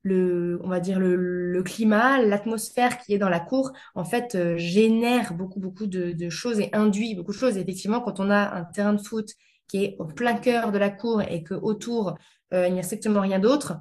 le, 0.08 0.60
on 0.64 0.70
va 0.70 0.80
dire 0.80 1.00
le, 1.00 1.62
climat, 1.64 2.22
l'atmosphère 2.22 3.00
qui 3.00 3.14
est 3.14 3.18
dans 3.18 3.30
la 3.30 3.40
cour, 3.40 3.72
en 3.96 4.06
fait, 4.06 4.36
euh, 4.36 4.58
génère 4.58 5.34
beaucoup, 5.34 5.60
beaucoup 5.60 5.88
de, 5.88 6.30
choses 6.30 6.60
et 6.60 6.70
induit 6.74 7.16
beaucoup 7.16 7.32
de 7.32 7.38
choses. 7.38 7.58
effectivement, 7.58 8.00
quand 8.02 8.20
on 8.20 8.30
a 8.30 8.56
un 8.56 8.64
terrain 8.64 8.94
de 8.94 9.02
foot 9.02 9.32
qui 9.68 9.84
est 9.84 9.96
au 10.00 10.06
plein 10.06 10.36
cœur 10.36 10.72
de 10.72 10.78
la 10.78 10.90
cour 10.90 11.22
et 11.22 11.44
que 11.44 11.54
autour 11.54 12.18
il 12.54 12.74
n'y 12.74 12.80
a 12.80 12.84
strictement 12.84 13.20
rien 13.20 13.40
d'autre, 13.40 13.74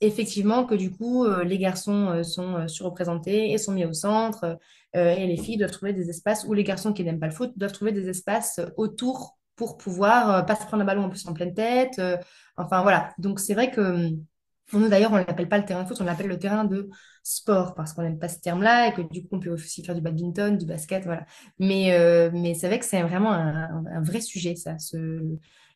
effectivement 0.00 0.64
que 0.64 0.74
du 0.74 0.90
coup, 0.90 1.26
les 1.44 1.58
garçons 1.58 2.22
sont 2.24 2.66
surreprésentés 2.66 3.52
et 3.52 3.58
sont 3.58 3.72
mis 3.72 3.84
au 3.84 3.92
centre, 3.92 4.58
et 4.94 5.26
les 5.26 5.36
filles 5.36 5.58
doivent 5.58 5.72
trouver 5.72 5.92
des 5.92 6.08
espaces, 6.08 6.46
où 6.48 6.54
les 6.54 6.64
garçons 6.64 6.94
qui 6.94 7.04
n'aiment 7.04 7.20
pas 7.20 7.26
le 7.26 7.32
foot 7.32 7.52
doivent 7.56 7.72
trouver 7.72 7.92
des 7.92 8.08
espaces 8.08 8.60
autour 8.78 9.38
pour 9.58 9.76
pouvoir 9.76 10.34
euh, 10.34 10.42
pas 10.42 10.54
se 10.56 10.64
prendre 10.64 10.82
un 10.82 10.86
ballon 10.86 11.04
en 11.04 11.10
plus 11.10 11.26
en 11.26 11.34
pleine 11.34 11.52
tête. 11.52 11.98
Euh, 11.98 12.16
enfin 12.56 12.80
voilà. 12.82 13.12
Donc 13.18 13.40
c'est 13.40 13.54
vrai 13.54 13.70
que 13.70 13.80
hum, 13.80 14.24
nous 14.72 14.88
d'ailleurs 14.88 15.12
on 15.12 15.16
l'appelle 15.16 15.48
pas 15.48 15.58
le 15.58 15.64
terrain 15.64 15.82
de 15.82 15.88
foot, 15.88 15.98
on 16.00 16.04
l'appelle 16.04 16.26
le 16.26 16.38
terrain 16.38 16.64
de 16.64 16.88
sport 17.22 17.74
parce 17.74 17.92
qu'on 17.92 18.02
n'aime 18.02 18.18
pas 18.18 18.28
ce 18.28 18.40
terme-là 18.40 18.88
et 18.88 18.92
que 18.92 19.02
du 19.02 19.22
coup 19.22 19.36
on 19.36 19.40
peut 19.40 19.50
aussi 19.50 19.84
faire 19.84 19.94
du 19.94 20.00
badminton, 20.00 20.56
du 20.56 20.66
basket, 20.66 21.04
voilà. 21.04 21.26
Mais 21.58 21.92
euh, 21.92 22.30
mais 22.32 22.54
c'est 22.54 22.66
vrai 22.66 22.78
que 22.78 22.84
c'est 22.84 23.02
vraiment 23.02 23.32
un, 23.32 24.00
vrai 24.02 24.20
sujet 24.20 24.54
ça. 24.56 24.76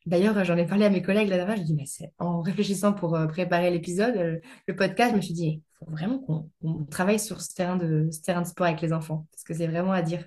D'ailleurs 0.04 0.44
j'en 0.44 0.56
ai 0.56 0.66
parlé 0.66 0.84
à 0.84 0.90
mes 0.90 1.02
collègues 1.02 1.28
la 1.28 1.36
dernière, 1.36 1.56
je 1.56 1.62
dis 1.62 1.74
mais 1.74 1.84
en 2.18 2.40
réfléchissant 2.40 2.92
pour 2.92 3.18
préparer 3.28 3.70
l'épisode, 3.70 4.40
le 4.66 4.76
podcast, 4.76 5.12
je 5.12 5.16
me 5.16 5.22
suis 5.22 5.34
dit 5.34 5.62
il 5.80 5.84
faut 5.84 5.90
vraiment 5.90 6.18
qu'on 6.18 6.84
travaille 6.90 7.18
sur 7.18 7.40
ce 7.40 7.54
terrain 7.54 7.76
de 7.76 8.08
ce 8.10 8.20
terrain 8.20 8.42
de 8.42 8.46
sport 8.46 8.66
avec 8.66 8.80
les 8.80 8.92
enfants 8.92 9.26
parce 9.32 9.44
que 9.44 9.54
c'est 9.54 9.66
vraiment 9.66 9.92
à 9.92 10.02
dire. 10.02 10.26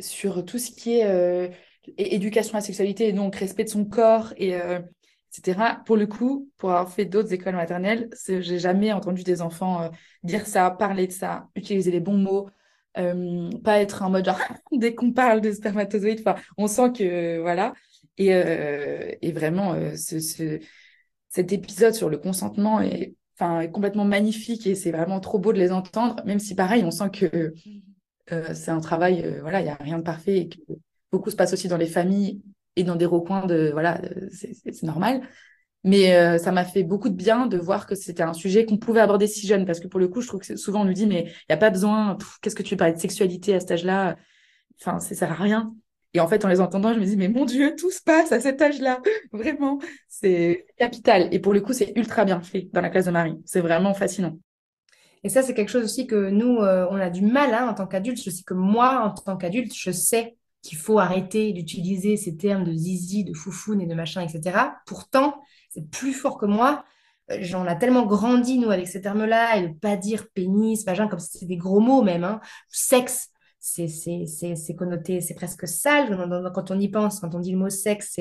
Sur 0.00 0.44
tout 0.44 0.58
ce 0.58 0.72
qui 0.72 0.98
est 0.98 1.52
éducation 1.96 2.54
à 2.54 2.58
la 2.58 2.64
sexualité 2.64 3.08
et 3.08 3.12
donc 3.12 3.36
respect 3.36 3.64
de 3.64 3.68
son 3.68 3.84
corps 3.84 4.32
et 4.36 4.54
euh, 4.54 4.80
Pour 5.84 5.96
le 5.96 6.06
coup, 6.06 6.50
pour 6.56 6.70
avoir 6.70 6.92
fait 6.92 7.04
d'autres 7.04 7.32
écoles 7.32 7.56
maternelles, 7.56 8.08
j'ai 8.26 8.58
jamais 8.58 8.92
entendu 8.92 9.22
des 9.22 9.42
enfants 9.42 9.82
euh, 9.82 9.88
dire 10.22 10.46
ça, 10.46 10.70
parler 10.70 11.06
de 11.06 11.12
ça, 11.12 11.48
utiliser 11.56 11.90
les 11.90 12.00
bons 12.00 12.16
mots, 12.16 12.48
euh, 12.98 13.50
pas 13.64 13.80
être 13.80 14.02
en 14.02 14.10
mode 14.10 14.30
dès 14.72 14.94
qu'on 14.94 15.12
parle 15.12 15.40
de 15.40 15.52
spermatozoïdes, 15.52 16.24
on 16.56 16.66
sent 16.66 16.92
que 16.92 17.40
voilà. 17.40 17.72
Et, 18.16 18.28
et 18.28 19.32
vraiment, 19.32 19.74
ce, 19.96 20.60
cet 21.28 21.52
épisode 21.52 21.94
sur 21.94 22.08
le 22.08 22.18
consentement 22.18 22.80
est, 22.80 23.16
est 23.40 23.70
complètement 23.72 24.04
magnifique 24.04 24.68
et 24.68 24.76
c'est 24.76 24.92
vraiment 24.92 25.18
trop 25.18 25.40
beau 25.40 25.52
de 25.52 25.58
les 25.58 25.72
entendre, 25.72 26.22
même 26.24 26.38
si 26.38 26.54
pareil, 26.54 26.84
on 26.84 26.92
sent 26.92 27.10
que 27.10 27.54
c'est 28.28 28.70
un 28.70 28.80
travail, 28.80 29.38
voilà, 29.40 29.60
il 29.60 29.64
n'y 29.64 29.70
a 29.70 29.74
rien 29.80 29.98
de 29.98 30.04
parfait 30.04 30.36
et 30.38 30.48
que 30.48 30.58
beaucoup 31.10 31.30
se 31.30 31.36
passe 31.36 31.52
aussi 31.52 31.66
dans 31.66 31.76
les 31.76 31.86
familles 31.86 32.40
et 32.76 32.84
dans 32.84 32.96
des 32.96 33.06
recoins 33.06 33.46
de 33.46 33.70
voilà, 33.72 34.00
c'est 34.30 34.82
normal. 34.82 35.22
Mais 35.84 36.16
euh, 36.16 36.38
ça 36.38 36.50
m'a 36.50 36.64
fait 36.64 36.82
beaucoup 36.82 37.10
de 37.10 37.14
bien 37.14 37.46
de 37.46 37.58
voir 37.58 37.86
que 37.86 37.94
c'était 37.94 38.22
un 38.22 38.32
sujet 38.32 38.64
qu'on 38.64 38.78
pouvait 38.78 39.00
aborder 39.00 39.26
si 39.26 39.46
jeune, 39.46 39.66
parce 39.66 39.80
que 39.80 39.86
pour 39.86 40.00
le 40.00 40.08
coup, 40.08 40.22
je 40.22 40.28
trouve 40.28 40.40
que 40.40 40.56
souvent 40.56 40.80
on 40.80 40.84
nous 40.86 40.94
dit, 40.94 41.06
mais 41.06 41.24
il 41.26 41.46
n'y 41.50 41.54
a 41.54 41.58
pas 41.58 41.68
besoin, 41.68 42.16
qu'est-ce 42.40 42.54
que 42.54 42.62
tu 42.62 42.70
veux 42.70 42.78
parler 42.78 42.94
de 42.94 42.98
sexualité 42.98 43.54
à 43.54 43.60
cet 43.60 43.72
âge-là? 43.72 44.16
Enfin, 44.80 44.98
ça 44.98 45.14
sert 45.14 45.30
à 45.30 45.34
rien. 45.34 45.74
Et 46.14 46.20
en 46.20 46.28
fait, 46.28 46.44
en 46.44 46.48
les 46.48 46.60
entendant, 46.60 46.94
je 46.94 47.00
me 47.00 47.04
dis, 47.04 47.16
mais 47.16 47.28
mon 47.28 47.44
Dieu, 47.44 47.74
tout 47.76 47.90
se 47.90 48.00
passe 48.00 48.32
à 48.32 48.40
cet 48.40 48.62
âge-là. 48.62 49.02
Vraiment, 49.32 49.78
c'est 50.08 50.64
capital. 50.78 51.28
Et 51.32 51.40
pour 51.40 51.52
le 51.52 51.60
coup, 51.60 51.72
c'est 51.72 51.92
ultra 51.96 52.24
bien 52.24 52.40
fait 52.40 52.68
dans 52.72 52.80
la 52.80 52.88
classe 52.88 53.06
de 53.06 53.10
Marie. 53.10 53.36
C'est 53.44 53.60
vraiment 53.60 53.94
fascinant. 53.94 54.38
Et 55.24 55.28
ça, 55.28 55.42
c'est 55.42 55.54
quelque 55.54 55.70
chose 55.70 55.84
aussi 55.84 56.06
que 56.06 56.30
nous, 56.30 56.58
euh, 56.58 56.86
on 56.90 56.96
a 56.96 57.10
du 57.10 57.22
mal 57.22 57.52
hein, 57.52 57.68
en 57.68 57.74
tant 57.74 57.86
qu'adulte. 57.86 58.22
Je 58.22 58.30
sais 58.30 58.44
que 58.44 58.54
moi, 58.54 59.00
en 59.04 59.10
tant 59.10 59.36
qu'adulte, 59.36 59.74
je 59.74 59.90
sais 59.90 60.36
qu'il 60.64 60.78
faut 60.78 60.98
arrêter 60.98 61.52
d'utiliser 61.52 62.16
ces 62.16 62.36
termes 62.36 62.64
de 62.64 62.72
zizi, 62.72 63.22
de 63.22 63.34
foufoune 63.34 63.80
et 63.82 63.86
de 63.86 63.94
machin, 63.94 64.22
etc. 64.22 64.58
Pourtant, 64.86 65.42
c'est 65.70 65.88
plus 65.90 66.14
fort 66.14 66.38
que 66.38 66.46
moi. 66.46 66.84
Euh, 67.30 67.38
j'en 67.40 67.68
ai 67.68 67.78
tellement 67.78 68.06
grandi, 68.06 68.58
nous, 68.58 68.70
avec 68.70 68.88
ces 68.88 69.02
termes-là, 69.02 69.58
et 69.58 69.68
de 69.68 69.74
pas 69.74 69.96
dire 69.96 70.26
pénis, 70.34 70.84
vagin, 70.84 71.06
comme 71.06 71.20
si 71.20 71.32
c'était 71.32 71.46
des 71.46 71.56
gros 71.58 71.80
mots 71.80 72.02
même. 72.02 72.24
Hein. 72.24 72.40
Sexe, 72.68 73.28
c'est 73.60 74.74
connoté, 74.76 75.20
c'est 75.20 75.34
presque 75.34 75.68
sale 75.68 76.16
quand 76.54 76.70
on 76.70 76.78
y 76.78 76.88
pense, 76.88 77.20
quand 77.20 77.34
on 77.34 77.40
dit 77.40 77.52
le 77.52 77.58
mot 77.58 77.70
sexe. 77.70 78.18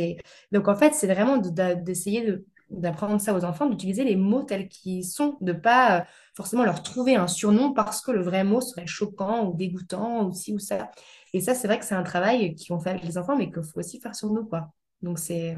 Donc, 0.52 0.68
en 0.68 0.76
fait, 0.76 0.94
c'est 0.94 1.08
vraiment 1.08 1.38
d'essayer 1.38 2.26
de, 2.26 2.46
d'apprendre 2.70 3.22
ça 3.22 3.34
aux 3.34 3.46
enfants, 3.46 3.68
d'utiliser 3.68 4.04
les 4.04 4.16
mots 4.16 4.44
tels 4.44 4.68
qu'ils 4.68 5.06
sont, 5.06 5.38
de 5.42 5.54
pas 5.54 6.00
euh, 6.00 6.04
forcément 6.36 6.64
leur 6.64 6.84
trouver 6.84 7.16
un 7.16 7.28
surnom 7.28 7.74
parce 7.74 8.02
que 8.02 8.12
le 8.12 8.22
vrai 8.22 8.44
mot 8.44 8.62
serait 8.62 8.88
choquant 8.88 9.48
ou 9.48 9.56
dégoûtant 9.56 10.26
ou 10.26 10.34
ci 10.34 10.54
ou 10.54 10.60
ça. 10.60 10.92
Et 11.34 11.42
ça, 11.42 11.56
c'est 11.56 11.68
vrai 11.68 11.80
que 11.80 11.86
c'est 11.86 11.96
un 11.96 12.04
travail 12.04 12.56
qu'ils 12.56 12.74
ont 12.74 12.80
fait 12.80 12.92
avec 12.92 13.04
les 13.04 13.18
enfants, 13.18 13.36
mais 13.36 13.52
qu'il 13.52 13.64
faut 13.64 13.80
aussi 13.80 14.00
faire 14.00 14.16
sur 14.16 14.32
nous, 14.32 14.46
quoi. 14.46 14.72
Donc, 15.02 15.20
c'est 15.20 15.58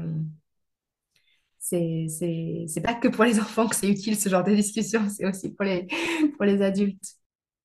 c'est 1.58 2.80
pas 2.82 2.94
que 2.94 3.08
pour 3.08 3.24
les 3.24 3.40
enfants 3.40 3.68
que 3.68 3.76
c'est 3.76 3.88
utile 3.88 4.18
ce 4.18 4.28
genre 4.28 4.44
de 4.44 4.54
discussion, 4.54 5.08
c'est 5.08 5.26
aussi 5.26 5.50
pour 5.52 5.64
les, 5.64 5.86
pour 6.36 6.44
les 6.44 6.62
adultes. 6.62 7.16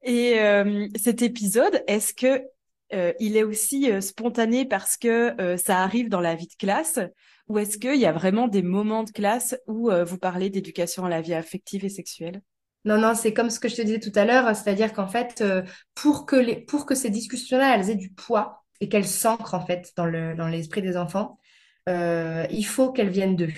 Et 0.03 0.39
euh, 0.39 0.88
cet 0.95 1.22
épisode, 1.22 1.84
est-ce 1.88 2.14
que 2.14 2.41
euh, 2.93 3.14
il 3.20 3.38
est 3.38 3.43
aussi 3.43 3.89
spontané 4.01 4.66
parce 4.66 4.97
que 4.97 5.55
ça 5.57 5.80
arrive 5.80 6.09
dans 6.09 6.20
la 6.20 6.36
vie 6.36 6.47
de 6.47 6.55
classe? 6.57 6.99
Ou 7.51 7.59
est-ce 7.59 7.78
qu'il 7.78 7.95
y 7.95 8.05
a 8.05 8.14
vraiment 8.14 8.47
des 8.47 8.62
moments 8.62 9.03
de 9.03 9.12
classe 9.12 9.57
où 9.68 9.91
euh, 9.91 10.05
vous 10.05 10.18
parlez 10.18 10.49
d'éducation 10.49 11.03
à 11.05 11.09
la 11.09 11.20
vie 11.20 11.34
affective 11.34 11.84
et 11.84 11.89
sexuelle? 11.89 12.41
Non, 12.86 12.98
non, 13.00 13.14
c'est 13.14 13.34
comme 13.34 13.50
ce 13.50 13.60
que 13.60 13.70
je 13.70 13.76
te 13.76 13.82
disais 13.82 14.00
tout 14.00 14.12
à 14.16 14.26
l'heure, 14.26 14.56
c'est-à-dire 14.56 14.94
qu'en 14.94 15.08
fait, 15.08 15.42
euh, 15.42 15.62
pour 15.94 16.26
que, 16.26 16.36
les, 16.36 16.56
pour 16.56 16.86
que 16.86 16.96
ces 16.96 17.10
discussions-là, 17.10 17.76
elles 17.76 17.90
aient 17.90 17.96
du 17.96 18.12
poids 18.12 18.64
et 18.80 18.90
qu'elles 18.90 19.08
s'ancrent 19.08 19.54
en 19.54 19.66
fait 19.66 19.92
dans 19.96 20.06
le, 20.06 20.36
dans 20.36 20.48
l'esprit 20.48 20.82
des 20.82 20.98
enfants, 20.98 21.38
euh, 21.90 22.46
il 22.50 22.64
faut 22.64 22.92
qu'elles 22.92 23.10
viennent 23.10 23.36
d'eux. 23.36 23.54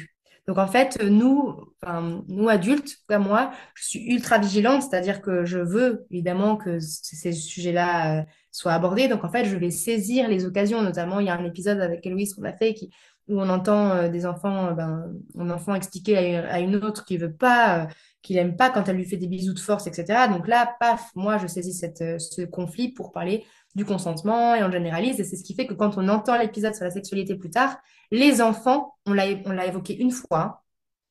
Donc 0.46 0.58
en 0.58 0.68
fait, 0.68 1.02
nous, 1.02 1.56
enfin, 1.82 2.22
nous 2.28 2.50
adultes, 2.50 2.98
comme 3.08 3.24
moi, 3.24 3.52
je 3.76 3.84
suis 3.86 4.00
ultra 4.08 4.40
vigilante, 4.40 4.82
c'est-à-dire 4.84 5.22
que 5.22 5.46
je 5.46 5.60
veux 5.60 6.06
évidemment 6.12 6.58
que 6.58 6.80
ces 6.82 7.32
sujets-là 7.32 8.26
soient 8.52 8.74
abordés. 8.74 9.08
Donc 9.08 9.24
en 9.24 9.30
fait, 9.30 9.46
je 9.46 9.56
vais 9.56 9.72
saisir 9.72 10.28
les 10.28 10.44
occasions. 10.46 10.82
Notamment, 10.82 11.22
il 11.22 11.28
y 11.28 11.30
a 11.30 11.36
un 11.36 11.46
épisode 11.46 11.80
avec 11.80 12.06
Héloïse 12.06 12.34
qu'on 12.34 12.44
a 12.44 12.52
fait 12.52 12.74
qui, 12.74 12.92
où 13.28 13.40
on 13.40 13.50
entend 13.50 13.92
euh, 13.92 14.10
des 14.10 14.26
enfants, 14.26 14.68
euh, 14.68 14.74
ben, 14.74 15.14
un 15.38 15.50
enfant 15.50 15.76
expliquer 15.76 16.38
à, 16.38 16.60
une 16.60 16.76
autre 16.78 17.06
qu'il 17.06 17.20
veut 17.20 17.34
pas, 17.34 17.84
euh, 17.84 17.88
qu'il 18.24 18.38
aime 18.38 18.56
pas 18.56 18.70
quand 18.70 18.88
elle 18.88 18.96
lui 18.96 19.06
fait 19.06 19.18
des 19.18 19.28
bisous 19.28 19.54
de 19.54 19.60
force, 19.60 19.86
etc. 19.86 20.28
Donc 20.30 20.48
là, 20.48 20.76
paf, 20.80 21.12
moi, 21.14 21.38
je 21.38 21.46
saisis 21.46 21.74
cette, 21.74 22.20
ce 22.20 22.42
conflit 22.44 22.92
pour 22.92 23.12
parler 23.12 23.46
du 23.76 23.86
consentement 23.86 24.56
et 24.56 24.64
on 24.64 24.72
généralise. 24.72 25.20
Et 25.20 25.24
c'est 25.24 25.36
ce 25.36 25.44
qui 25.44 25.54
fait 25.54 25.68
que 25.68 25.74
quand 25.74 25.98
on 25.98 26.08
entend 26.08 26.38
l'épisode 26.38 26.74
sur 26.74 26.86
la 26.86 26.92
sexualité 26.92 27.36
plus 27.36 27.50
tard, 27.50 27.78
les 28.12 28.42
enfants, 28.42 28.96
on 29.06 29.14
l'a, 29.14 29.28
évoqué 29.66 29.96
une 29.96 30.12
fois, 30.12 30.64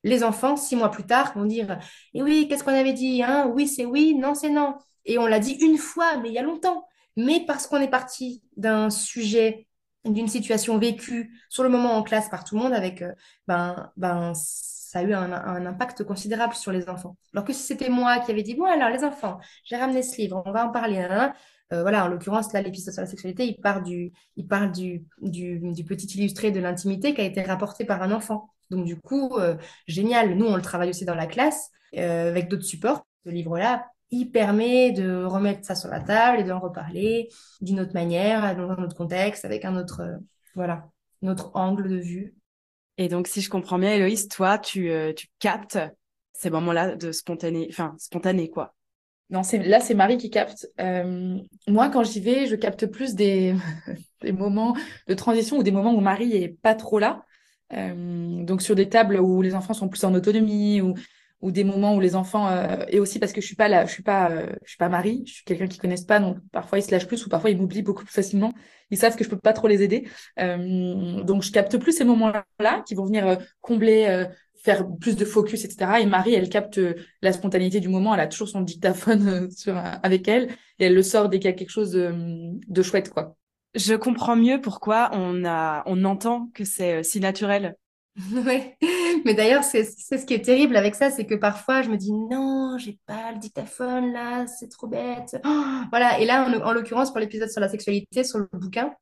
les 0.04 0.24
enfants, 0.24 0.56
six 0.56 0.74
mois 0.74 0.90
plus 0.90 1.04
tard, 1.04 1.32
vont 1.36 1.44
dire 1.44 1.78
eh 2.14 2.22
oui, 2.22 2.46
qu'est-ce 2.48 2.64
qu'on 2.64 2.74
avait 2.74 2.92
dit 2.92 3.22
hein? 3.22 3.50
Oui, 3.54 3.68
c'est 3.68 3.84
oui, 3.84 4.14
non, 4.14 4.34
c'est 4.34 4.50
non. 4.50 4.76
Et 5.04 5.18
on 5.18 5.26
l'a 5.26 5.38
dit 5.38 5.52
une 5.60 5.78
fois, 5.78 6.16
mais 6.18 6.30
il 6.30 6.34
y 6.34 6.38
a 6.38 6.42
longtemps. 6.42 6.86
Mais 7.16 7.44
parce 7.46 7.66
qu'on 7.66 7.80
est 7.80 7.90
parti 7.90 8.42
d'un 8.56 8.88
sujet 8.88 9.66
d'une 10.04 10.28
situation 10.28 10.78
vécue 10.78 11.32
sur 11.48 11.62
le 11.62 11.68
moment 11.68 11.96
en 11.96 12.02
classe 12.02 12.28
par 12.28 12.44
tout 12.44 12.56
le 12.56 12.62
monde 12.62 12.72
avec 12.72 13.02
euh, 13.02 13.12
ben 13.46 13.90
ben 13.96 14.32
ça 14.34 14.98
a 14.98 15.02
eu 15.02 15.14
un, 15.14 15.32
impact 15.66 16.04
considérable 16.04 16.54
sur 16.54 16.70
les 16.70 16.88
enfants. 16.88 17.16
Alors 17.32 17.46
que 17.46 17.52
si 17.52 17.62
c'était 17.62 17.88
moi 17.88 18.18
qui 18.18 18.30
avais 18.30 18.42
dit 18.42 18.54
bon 18.54 18.64
alors 18.64 18.90
les 18.90 19.04
enfants 19.04 19.38
j'ai 19.64 19.76
ramené 19.76 20.02
ce 20.02 20.16
livre 20.18 20.42
on 20.44 20.52
va 20.52 20.66
en 20.66 20.70
parler 20.70 20.98
euh, 21.72 21.80
voilà 21.82 22.04
en 22.04 22.08
l'occurrence 22.08 22.52
là 22.52 22.60
l'épisode 22.60 22.92
sur 22.92 23.02
la 23.02 23.08
sexualité 23.08 23.46
il 23.46 23.58
part 23.60 23.82
du 23.82 24.12
il 24.36 24.46
parle 24.46 24.72
du, 24.72 25.06
du, 25.22 25.60
du 25.72 25.84
petit 25.84 26.06
illustré 26.18 26.50
de 26.50 26.60
l'intimité 26.60 27.14
qui 27.14 27.20
a 27.20 27.24
été 27.24 27.42
rapporté 27.42 27.84
par 27.84 28.02
un 28.02 28.12
enfant. 28.12 28.50
Donc 28.70 28.84
du 28.84 28.96
coup 29.00 29.38
euh, 29.38 29.56
génial. 29.86 30.34
Nous 30.34 30.46
on 30.46 30.56
le 30.56 30.62
travaille 30.62 30.90
aussi 30.90 31.04
dans 31.04 31.14
la 31.14 31.26
classe 31.26 31.70
avec 31.96 32.48
d'autres 32.48 32.64
supports. 32.64 33.06
Ce 33.24 33.30
livre 33.30 33.58
là 33.58 33.91
il 34.12 34.30
permet 34.30 34.92
de 34.92 35.24
remettre 35.24 35.64
ça 35.64 35.74
sur 35.74 35.88
la 35.88 36.00
table 36.00 36.40
et 36.40 36.44
d'en 36.44 36.60
reparler 36.60 37.30
d'une 37.62 37.80
autre 37.80 37.94
manière, 37.94 38.54
dans 38.54 38.70
un 38.70 38.84
autre 38.84 38.94
contexte, 38.94 39.44
avec 39.46 39.64
un 39.64 39.74
autre, 39.74 40.02
euh, 40.02 40.18
voilà, 40.54 40.86
autre 41.22 41.50
angle 41.54 41.88
de 41.88 41.96
vue. 41.96 42.34
Et 42.98 43.08
donc, 43.08 43.26
si 43.26 43.40
je 43.40 43.48
comprends 43.48 43.78
bien, 43.78 43.94
Héloïse, 43.94 44.28
toi, 44.28 44.58
tu, 44.58 44.90
euh, 44.90 45.14
tu 45.14 45.28
captes 45.38 45.78
ces 46.34 46.50
moments-là 46.50 46.94
de 46.94 47.10
spontané, 47.10 47.66
enfin, 47.70 47.96
spontané, 47.98 48.50
quoi. 48.50 48.74
Non, 49.30 49.42
c'est 49.42 49.58
là, 49.58 49.80
c'est 49.80 49.94
Marie 49.94 50.18
qui 50.18 50.28
capte. 50.28 50.68
Euh, 50.78 51.38
moi, 51.66 51.88
quand 51.88 52.02
j'y 52.04 52.20
vais, 52.20 52.46
je 52.46 52.54
capte 52.54 52.84
plus 52.84 53.14
des, 53.14 53.56
des 54.20 54.32
moments 54.32 54.76
de 55.08 55.14
transition 55.14 55.56
ou 55.56 55.62
des 55.62 55.70
moments 55.70 55.94
où 55.94 56.00
Marie 56.00 56.36
est 56.36 56.60
pas 56.60 56.74
trop 56.74 56.98
là. 56.98 57.24
donc, 57.70 58.60
sur 58.60 58.74
des 58.74 58.90
tables 58.90 59.18
où 59.18 59.40
les 59.40 59.54
enfants 59.54 59.72
sont 59.72 59.88
plus 59.88 60.04
en 60.04 60.12
autonomie, 60.12 60.82
ou 60.82 60.92
ou 61.42 61.50
des 61.50 61.64
moments 61.64 61.94
où 61.96 62.00
les 62.00 62.14
enfants 62.14 62.48
euh, 62.48 62.84
et 62.88 63.00
aussi 63.00 63.18
parce 63.18 63.32
que 63.32 63.40
je 63.40 63.46
suis 63.46 63.56
pas 63.56 63.68
là, 63.68 63.84
je 63.84 63.92
suis 63.92 64.04
pas, 64.04 64.30
euh, 64.30 64.46
je 64.62 64.70
suis 64.70 64.78
pas 64.78 64.88
Marie, 64.88 65.24
je 65.26 65.34
suis 65.34 65.44
quelqu'un 65.44 65.66
qui 65.66 65.78
connaissent 65.78 66.04
pas, 66.04 66.20
donc 66.20 66.38
parfois 66.52 66.78
ils 66.78 66.82
se 66.82 66.92
lâchent 66.92 67.08
plus 67.08 67.26
ou 67.26 67.28
parfois 67.28 67.50
ils 67.50 67.58
m'oublient 67.58 67.82
beaucoup 67.82 68.04
plus 68.04 68.14
facilement. 68.14 68.52
Ils 68.90 68.96
savent 68.96 69.16
que 69.16 69.24
je 69.24 69.28
peux 69.28 69.38
pas 69.38 69.52
trop 69.52 69.66
les 69.66 69.82
aider, 69.82 70.08
euh, 70.38 71.22
donc 71.24 71.42
je 71.42 71.50
capte 71.50 71.76
plus 71.78 71.92
ces 71.92 72.04
moments-là 72.04 72.82
qui 72.86 72.94
vont 72.94 73.04
venir 73.04 73.26
euh, 73.26 73.36
combler, 73.60 74.26
faire 74.62 74.86
plus 75.00 75.16
de 75.16 75.24
focus, 75.24 75.64
etc. 75.64 76.00
Et 76.00 76.06
Marie, 76.06 76.34
elle 76.34 76.48
capte 76.48 76.80
la 77.22 77.32
spontanéité 77.32 77.80
du 77.80 77.88
moment, 77.88 78.14
elle 78.14 78.20
a 78.20 78.28
toujours 78.28 78.48
son 78.48 78.60
dictaphone 78.60 79.48
avec 80.02 80.28
elle 80.28 80.50
et 80.78 80.84
elle 80.84 80.94
le 80.94 81.02
sort 81.02 81.28
dès 81.28 81.40
qu'il 81.40 81.50
y 81.50 81.52
a 81.52 81.56
quelque 81.56 81.70
chose 81.70 81.90
de, 81.90 82.14
de 82.68 82.82
chouette, 82.82 83.10
quoi. 83.10 83.36
Je 83.74 83.94
comprends 83.94 84.36
mieux 84.36 84.60
pourquoi 84.60 85.10
on 85.14 85.46
a, 85.46 85.82
on 85.86 86.04
entend 86.04 86.50
que 86.54 86.64
c'est 86.64 87.02
si 87.02 87.20
naturel 87.20 87.74
Oui, 88.32 88.74
Mais 89.24 89.34
d'ailleurs, 89.34 89.64
c'est 89.64 89.84
ce 89.84 90.26
qui 90.26 90.34
est 90.34 90.44
terrible 90.44 90.76
avec 90.76 90.94
ça, 90.94 91.10
c'est 91.10 91.24
que 91.24 91.34
parfois 91.34 91.82
je 91.82 91.88
me 91.88 91.96
dis 91.96 92.12
non, 92.12 92.76
j'ai 92.78 92.98
pas 93.06 93.32
le 93.32 93.38
dictaphone 93.38 94.12
là, 94.12 94.46
c'est 94.46 94.68
trop 94.68 94.86
bête. 94.86 95.36
Voilà. 95.90 96.18
Et 96.20 96.26
là, 96.26 96.44
en, 96.46 96.52
en 96.60 96.72
l'occurrence, 96.72 97.10
pour 97.10 97.20
l'épisode 97.20 97.50
sur 97.50 97.60
la 97.60 97.68
sexualité, 97.68 98.24
sur 98.24 98.38
le 98.38 98.48
bouquin, 98.52 98.92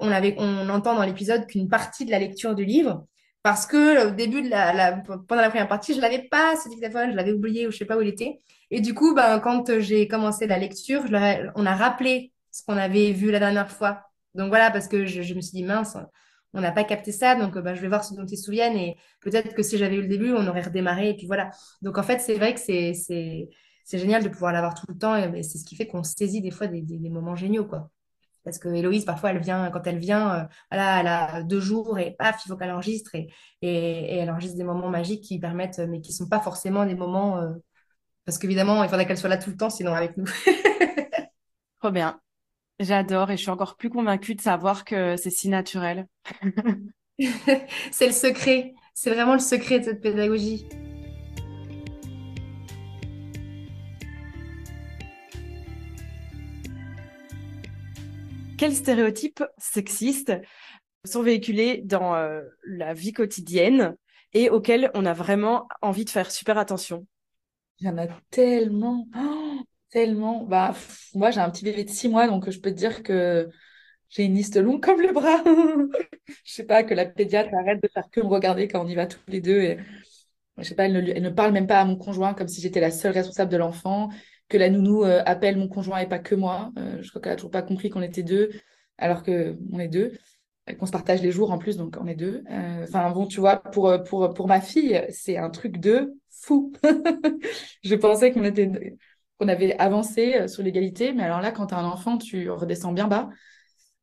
on 0.00 0.10
avait, 0.10 0.34
on 0.38 0.68
entend 0.68 0.94
dans 0.94 1.04
l'épisode 1.04 1.46
qu'une 1.46 1.68
partie 1.68 2.04
de 2.04 2.10
la 2.10 2.18
lecture 2.18 2.54
du 2.54 2.64
livre, 2.64 3.06
parce 3.42 3.66
que 3.66 4.08
au 4.08 4.10
début 4.10 4.42
de 4.42 4.48
la, 4.50 4.92
pendant 5.28 5.42
la 5.42 5.50
première 5.50 5.68
partie, 5.68 5.94
je 5.94 6.00
l'avais 6.00 6.28
pas 6.30 6.56
ce 6.56 6.68
dictaphone, 6.68 7.10
je 7.12 7.16
l'avais 7.16 7.32
oublié 7.32 7.66
ou 7.66 7.70
je 7.70 7.78
sais 7.78 7.84
pas 7.84 7.96
où 7.96 8.02
il 8.02 8.08
était. 8.08 8.40
Et 8.70 8.80
du 8.80 8.94
coup, 8.94 9.14
ben, 9.14 9.40
quand 9.40 9.80
j'ai 9.80 10.06
commencé 10.08 10.46
la 10.46 10.58
lecture, 10.58 11.02
on 11.56 11.66
a 11.66 11.74
rappelé 11.74 12.32
ce 12.50 12.62
qu'on 12.64 12.76
avait 12.76 13.12
vu 13.12 13.30
la 13.30 13.38
dernière 13.38 13.70
fois. 13.70 14.02
Donc 14.34 14.48
voilà, 14.48 14.70
parce 14.70 14.88
que 14.88 15.06
je, 15.06 15.22
je 15.22 15.34
me 15.34 15.40
suis 15.40 15.52
dit 15.52 15.64
mince, 15.64 15.96
on 16.54 16.60
n'a 16.60 16.72
pas 16.72 16.84
capté 16.84 17.12
ça, 17.12 17.34
donc 17.34 17.58
ben, 17.58 17.74
je 17.74 17.80
vais 17.80 17.88
voir 17.88 18.04
ce 18.04 18.14
dont 18.14 18.26
ils 18.26 18.36
se 18.36 18.44
souviennent 18.44 18.76
et 18.76 18.96
peut-être 19.20 19.54
que 19.54 19.62
si 19.62 19.78
j'avais 19.78 19.96
eu 19.96 20.02
le 20.02 20.08
début, 20.08 20.32
on 20.32 20.46
aurait 20.46 20.62
redémarré 20.62 21.10
et 21.10 21.16
puis 21.16 21.26
voilà. 21.26 21.50
Donc 21.82 21.98
en 21.98 22.02
fait, 22.02 22.18
c'est 22.20 22.34
vrai 22.34 22.54
que 22.54 22.60
c'est 22.60 23.48
génial 23.90 24.22
de 24.22 24.28
pouvoir 24.28 24.52
l'avoir 24.52 24.74
tout 24.74 24.86
le 24.88 24.96
temps 24.98 25.16
et 25.16 25.42
c'est 25.42 25.58
ce 25.58 25.64
qui 25.64 25.76
fait 25.76 25.86
qu'on 25.86 26.02
saisit 26.02 26.40
des 26.40 26.50
fois 26.50 26.66
des, 26.66 26.82
des, 26.82 27.10
moments 27.10 27.36
géniaux 27.36 27.64
quoi. 27.66 27.90
Parce 28.44 28.58
que 28.58 28.68
Héloïse, 28.68 29.04
parfois, 29.04 29.30
elle 29.30 29.40
vient, 29.40 29.70
quand 29.70 29.86
elle 29.86 29.98
vient, 29.98 30.34
euh, 30.34 30.44
voilà, 30.70 31.00
elle 31.00 31.06
a 31.06 31.42
deux 31.44 31.60
jours 31.60 31.98
et 32.00 32.16
paf, 32.18 32.42
il 32.44 32.48
faut 32.48 32.56
qu'elle 32.56 32.72
enregistre. 32.72 33.14
Et, 33.14 33.28
et, 33.62 34.16
elle 34.16 34.30
enregistre 34.30 34.56
des 34.56 34.64
moments 34.64 34.88
magiques 34.90 35.22
qui 35.22 35.38
permettent, 35.38 35.78
mais 35.78 36.00
qui 36.00 36.10
ne 36.10 36.16
sont 36.16 36.28
pas 36.28 36.40
forcément 36.40 36.84
des 36.84 36.96
moments. 36.96 37.38
euh, 37.38 37.50
parce 38.24 38.38
qu'évidemment, 38.38 38.82
il 38.84 38.88
faudrait 38.88 39.06
qu'elle 39.06 39.18
soit 39.18 39.28
là 39.28 39.38
tout 39.38 39.50
le 39.50 39.56
temps, 39.56 39.70
sinon 39.70 39.94
avec 39.94 40.16
nous. 40.16 40.26
Trop 41.80 41.90
bien. 41.90 42.21
J'adore 42.82 43.30
et 43.30 43.36
je 43.36 43.42
suis 43.42 43.50
encore 43.50 43.76
plus 43.76 43.90
convaincue 43.90 44.34
de 44.34 44.40
savoir 44.40 44.84
que 44.84 45.16
c'est 45.16 45.30
si 45.30 45.48
naturel. 45.48 46.08
C'est 47.92 48.06
le 48.06 48.12
secret. 48.12 48.74
C'est 48.94 49.10
vraiment 49.10 49.34
le 49.34 49.38
secret 49.38 49.78
de 49.78 49.84
cette 49.84 50.00
pédagogie. 50.00 50.66
Quels 58.58 58.74
stéréotypes 58.74 59.44
sexistes 59.58 60.32
sont 61.04 61.22
véhiculés 61.22 61.82
dans 61.84 62.16
euh, 62.16 62.42
la 62.64 62.94
vie 62.94 63.12
quotidienne 63.12 63.96
et 64.32 64.50
auxquels 64.50 64.90
on 64.94 65.06
a 65.06 65.12
vraiment 65.12 65.68
envie 65.82 66.04
de 66.04 66.10
faire 66.10 66.32
super 66.32 66.58
attention? 66.58 67.06
Il 67.78 67.86
y 67.86 67.90
en 67.90 67.98
a 67.98 68.08
tellement, 68.30 69.06
oh, 69.16 69.60
tellement. 69.92 70.44
Bah, 70.44 70.74
moi, 71.14 71.30
j'ai 71.30 71.40
un 71.40 71.50
petit 71.50 71.64
bébé 71.64 71.84
de 71.84 71.90
six 71.90 72.08
mois, 72.08 72.26
donc 72.26 72.50
je 72.50 72.58
peux 72.60 72.70
te 72.70 72.76
dire 72.76 73.02
que 73.02 73.48
j'ai 74.10 74.24
une 74.24 74.34
liste 74.34 74.56
longue 74.56 74.82
comme 74.82 75.00
le 75.00 75.12
bras. 75.12 75.42
Je 76.44 76.52
sais 76.52 76.64
pas, 76.64 76.84
que 76.84 76.94
la 76.94 77.06
pédiatre 77.06 77.50
arrête 77.54 77.82
de 77.82 77.88
faire 77.88 78.08
que 78.10 78.20
me 78.20 78.26
regarder 78.26 78.68
quand 78.68 78.84
on 78.84 78.88
y 78.88 78.94
va 78.94 79.06
tous 79.06 79.20
les 79.28 79.40
deux. 79.40 79.76
Je 80.58 80.64
sais 80.64 80.74
pas, 80.74 80.86
elle 80.86 80.92
ne, 80.92 81.00
elle 81.12 81.22
ne 81.22 81.30
parle 81.30 81.52
même 81.52 81.66
pas 81.66 81.80
à 81.80 81.84
mon 81.84 81.96
conjoint 81.96 82.34
comme 82.34 82.48
si 82.48 82.60
j'étais 82.60 82.80
la 82.80 82.90
seule 82.90 83.12
responsable 83.12 83.50
de 83.50 83.56
l'enfant. 83.56 84.10
Que 84.48 84.58
la 84.58 84.70
nounou 84.70 85.04
euh, 85.04 85.22
appelle 85.26 85.56
mon 85.56 85.68
conjoint 85.68 85.98
et 85.98 86.08
pas 86.08 86.18
que 86.18 86.34
moi. 86.34 86.72
Euh, 86.78 87.02
je 87.02 87.08
crois 87.10 87.22
qu'elle 87.22 87.32
a 87.32 87.36
toujours 87.36 87.50
pas 87.50 87.62
compris 87.62 87.90
qu'on 87.90 88.02
était 88.02 88.22
deux, 88.22 88.50
alors 88.98 89.22
que 89.22 89.56
on 89.72 89.78
est 89.78 89.88
deux. 89.88 90.12
Qu'on 90.78 90.86
se 90.86 90.92
partage 90.92 91.22
les 91.22 91.32
jours 91.32 91.50
en 91.50 91.58
plus, 91.58 91.76
donc 91.76 91.96
on 92.00 92.06
est 92.06 92.14
deux. 92.14 92.44
Euh, 92.50 92.84
Enfin 92.84 93.10
bon, 93.10 93.26
tu 93.26 93.40
vois, 93.40 93.56
pour, 93.56 93.92
pour, 94.04 94.32
pour 94.34 94.46
ma 94.46 94.60
fille, 94.60 95.04
c'est 95.10 95.36
un 95.36 95.50
truc 95.50 95.78
de 95.78 96.14
fou. 96.30 96.72
Je 97.82 97.94
pensais 97.96 98.32
qu'on 98.32 98.44
était, 98.44 98.70
qu'on 99.42 99.48
avait 99.48 99.76
avancé 99.78 100.34
euh, 100.36 100.48
sur 100.48 100.62
l'égalité, 100.62 101.12
mais 101.12 101.22
alors 101.24 101.40
là, 101.40 101.52
quand 101.52 101.66
tu 101.68 101.74
as 101.74 101.78
un 101.78 101.84
enfant, 101.86 102.18
tu 102.18 102.50
redescends 102.50 102.92
bien 102.92 103.08
bas. 103.08 103.28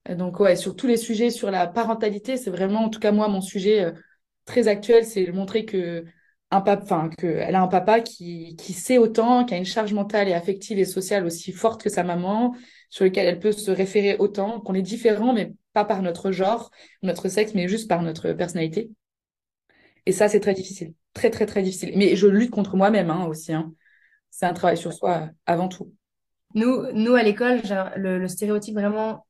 Euh, 0.09 0.15
Donc 0.15 0.39
ouais, 0.39 0.55
sur 0.55 0.75
tous 0.75 0.87
les 0.87 0.97
sujets, 0.97 1.29
sur 1.29 1.51
la 1.51 1.67
parentalité, 1.67 2.37
c'est 2.37 2.49
vraiment, 2.49 2.81
en 2.85 2.89
tout 2.89 2.99
cas 2.99 3.11
moi, 3.11 3.27
mon 3.27 3.41
sujet 3.41 3.83
euh, 3.85 3.91
très 4.45 4.67
actuel, 4.67 5.05
c'est 5.05 5.25
de 5.25 5.31
montrer 5.31 5.65
que 5.65 6.05
un 6.51 6.61
papa, 6.61 6.83
enfin, 6.83 7.09
qu'elle 7.09 7.55
a 7.55 7.61
un 7.61 7.67
papa 7.67 8.01
qui, 8.01 8.55
qui 8.57 8.73
sait 8.73 8.97
autant, 8.97 9.45
qui 9.45 9.53
a 9.53 9.57
une 9.57 9.65
charge 9.65 9.93
mentale 9.93 10.27
et 10.29 10.33
affective 10.33 10.79
et 10.79 10.85
sociale 10.85 11.25
aussi 11.25 11.51
forte 11.51 11.83
que 11.83 11.89
sa 11.89 12.03
maman, 12.03 12.55
sur 12.89 13.05
lequel 13.05 13.27
elle 13.27 13.39
peut 13.39 13.51
se 13.51 13.69
référer 13.71 14.17
autant, 14.17 14.59
qu'on 14.59 14.73
est 14.73 14.81
différent, 14.81 15.33
mais 15.33 15.53
pas 15.73 15.85
par 15.85 16.01
notre 16.01 16.31
genre, 16.31 16.71
notre 17.03 17.29
sexe, 17.29 17.53
mais 17.53 17.67
juste 17.67 17.87
par 17.87 18.01
notre 18.01 18.33
personnalité. 18.33 18.89
Et 20.05 20.11
ça, 20.11 20.27
c'est 20.29 20.39
très 20.39 20.53
difficile. 20.53 20.93
Très, 21.13 21.29
très, 21.29 21.45
très 21.45 21.61
difficile. 21.63 21.93
Mais 21.95 22.15
je 22.15 22.27
lutte 22.27 22.51
contre 22.51 22.75
moi-même 22.75 23.09
hein, 23.09 23.25
aussi. 23.25 23.53
hein. 23.53 23.73
C'est 24.31 24.45
un 24.45 24.53
travail 24.53 24.77
sur 24.77 24.93
soi 24.93 25.29
avant 25.45 25.67
tout. 25.67 25.93
Nous, 26.55 26.91
nous 26.93 27.13
à 27.13 27.23
l'école, 27.23 27.61
le, 27.95 28.27
stéréotype 28.27 28.75
vraiment 28.75 29.25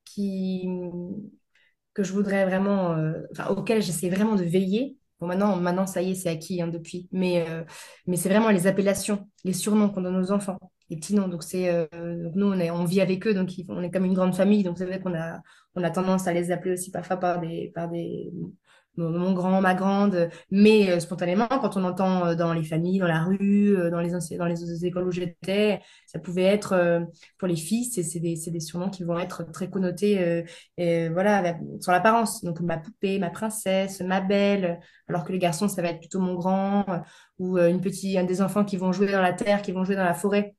que 1.93 2.03
je 2.03 2.13
voudrais 2.13 2.45
vraiment, 2.45 2.93
euh, 2.93 3.13
auquel 3.49 3.81
j'essaie 3.81 4.09
vraiment 4.09 4.35
de 4.35 4.43
veiller. 4.43 4.97
Bon, 5.19 5.27
maintenant, 5.27 5.57
maintenant, 5.57 5.85
ça 5.85 6.01
y 6.01 6.11
est, 6.11 6.15
c'est 6.15 6.29
acquis 6.29 6.61
hein, 6.61 6.67
depuis. 6.67 7.09
Mais, 7.11 7.45
euh, 7.49 7.63
mais 8.07 8.15
c'est 8.15 8.29
vraiment 8.29 8.49
les 8.49 8.67
appellations, 8.67 9.29
les 9.43 9.53
surnoms 9.53 9.89
qu'on 9.89 10.01
donne 10.01 10.15
aux 10.15 10.31
enfants, 10.31 10.59
les 10.89 10.95
petits 10.95 11.13
noms. 11.13 11.27
Donc, 11.27 11.43
c'est, 11.43 11.69
euh, 11.69 11.87
nous, 12.35 12.53
on 12.53 12.85
vit 12.85 13.01
avec 13.01 13.27
eux, 13.27 13.33
donc 13.33 13.51
on 13.67 13.81
est 13.83 13.91
comme 13.91 14.05
une 14.05 14.13
grande 14.13 14.35
famille. 14.35 14.63
Donc, 14.63 14.77
c'est 14.77 14.85
vrai 14.85 15.01
qu'on 15.01 15.13
a, 15.13 15.41
a 15.75 15.91
tendance 15.91 16.27
à 16.27 16.33
les 16.33 16.51
appeler 16.51 16.73
aussi 16.73 16.91
parfois 16.91 17.17
par 17.17 17.41
des, 17.41 17.71
par 17.75 17.89
des, 17.89 18.31
mon 18.99 19.33
grand, 19.33 19.61
ma 19.61 19.73
grande. 19.75 20.29
Mais 20.51 20.91
euh, 20.91 20.99
spontanément, 20.99 21.47
quand 21.47 21.77
on 21.77 21.83
entend 21.83 22.25
euh, 22.27 22.35
dans 22.35 22.53
les 22.53 22.63
familles, 22.63 22.99
dans 22.99 23.07
la 23.07 23.23
rue, 23.23 23.77
euh, 23.77 23.89
dans 23.89 24.01
les, 24.01 24.11
dans 24.37 24.45
les 24.45 24.85
écoles 24.85 25.07
où 25.07 25.11
j'étais, 25.11 25.81
ça 26.05 26.19
pouvait 26.19 26.43
être, 26.43 26.73
euh, 26.73 26.99
pour 27.37 27.47
les 27.47 27.55
filles, 27.55 27.85
c'est 27.85 28.19
des, 28.19 28.35
des 28.35 28.59
surnoms 28.59 28.89
qui 28.89 29.03
vont 29.03 29.19
être 29.19 29.49
très 29.51 29.69
connotés 29.69 30.45
euh, 30.79 31.09
voilà, 31.13 31.55
sur 31.79 31.91
l'apparence. 31.91 32.43
Donc, 32.43 32.59
ma 32.61 32.77
poupée, 32.77 33.19
ma 33.19 33.29
princesse, 33.29 34.01
ma 34.01 34.21
belle. 34.21 34.79
Alors 35.07 35.23
que 35.23 35.31
les 35.31 35.39
garçons, 35.39 35.67
ça 35.67 35.81
va 35.81 35.89
être 35.89 35.99
plutôt 35.99 36.19
mon 36.19 36.35
grand, 36.35 36.85
euh, 36.89 36.97
ou 37.39 37.57
une 37.57 37.81
petite, 37.81 38.17
un 38.17 38.23
des 38.25 38.41
enfants 38.41 38.65
qui 38.65 38.77
vont 38.77 38.91
jouer 38.91 39.11
dans 39.11 39.21
la 39.21 39.33
terre, 39.33 39.61
qui 39.61 39.71
vont 39.71 39.83
jouer 39.83 39.95
dans 39.95 40.03
la 40.03 40.13
forêt, 40.13 40.55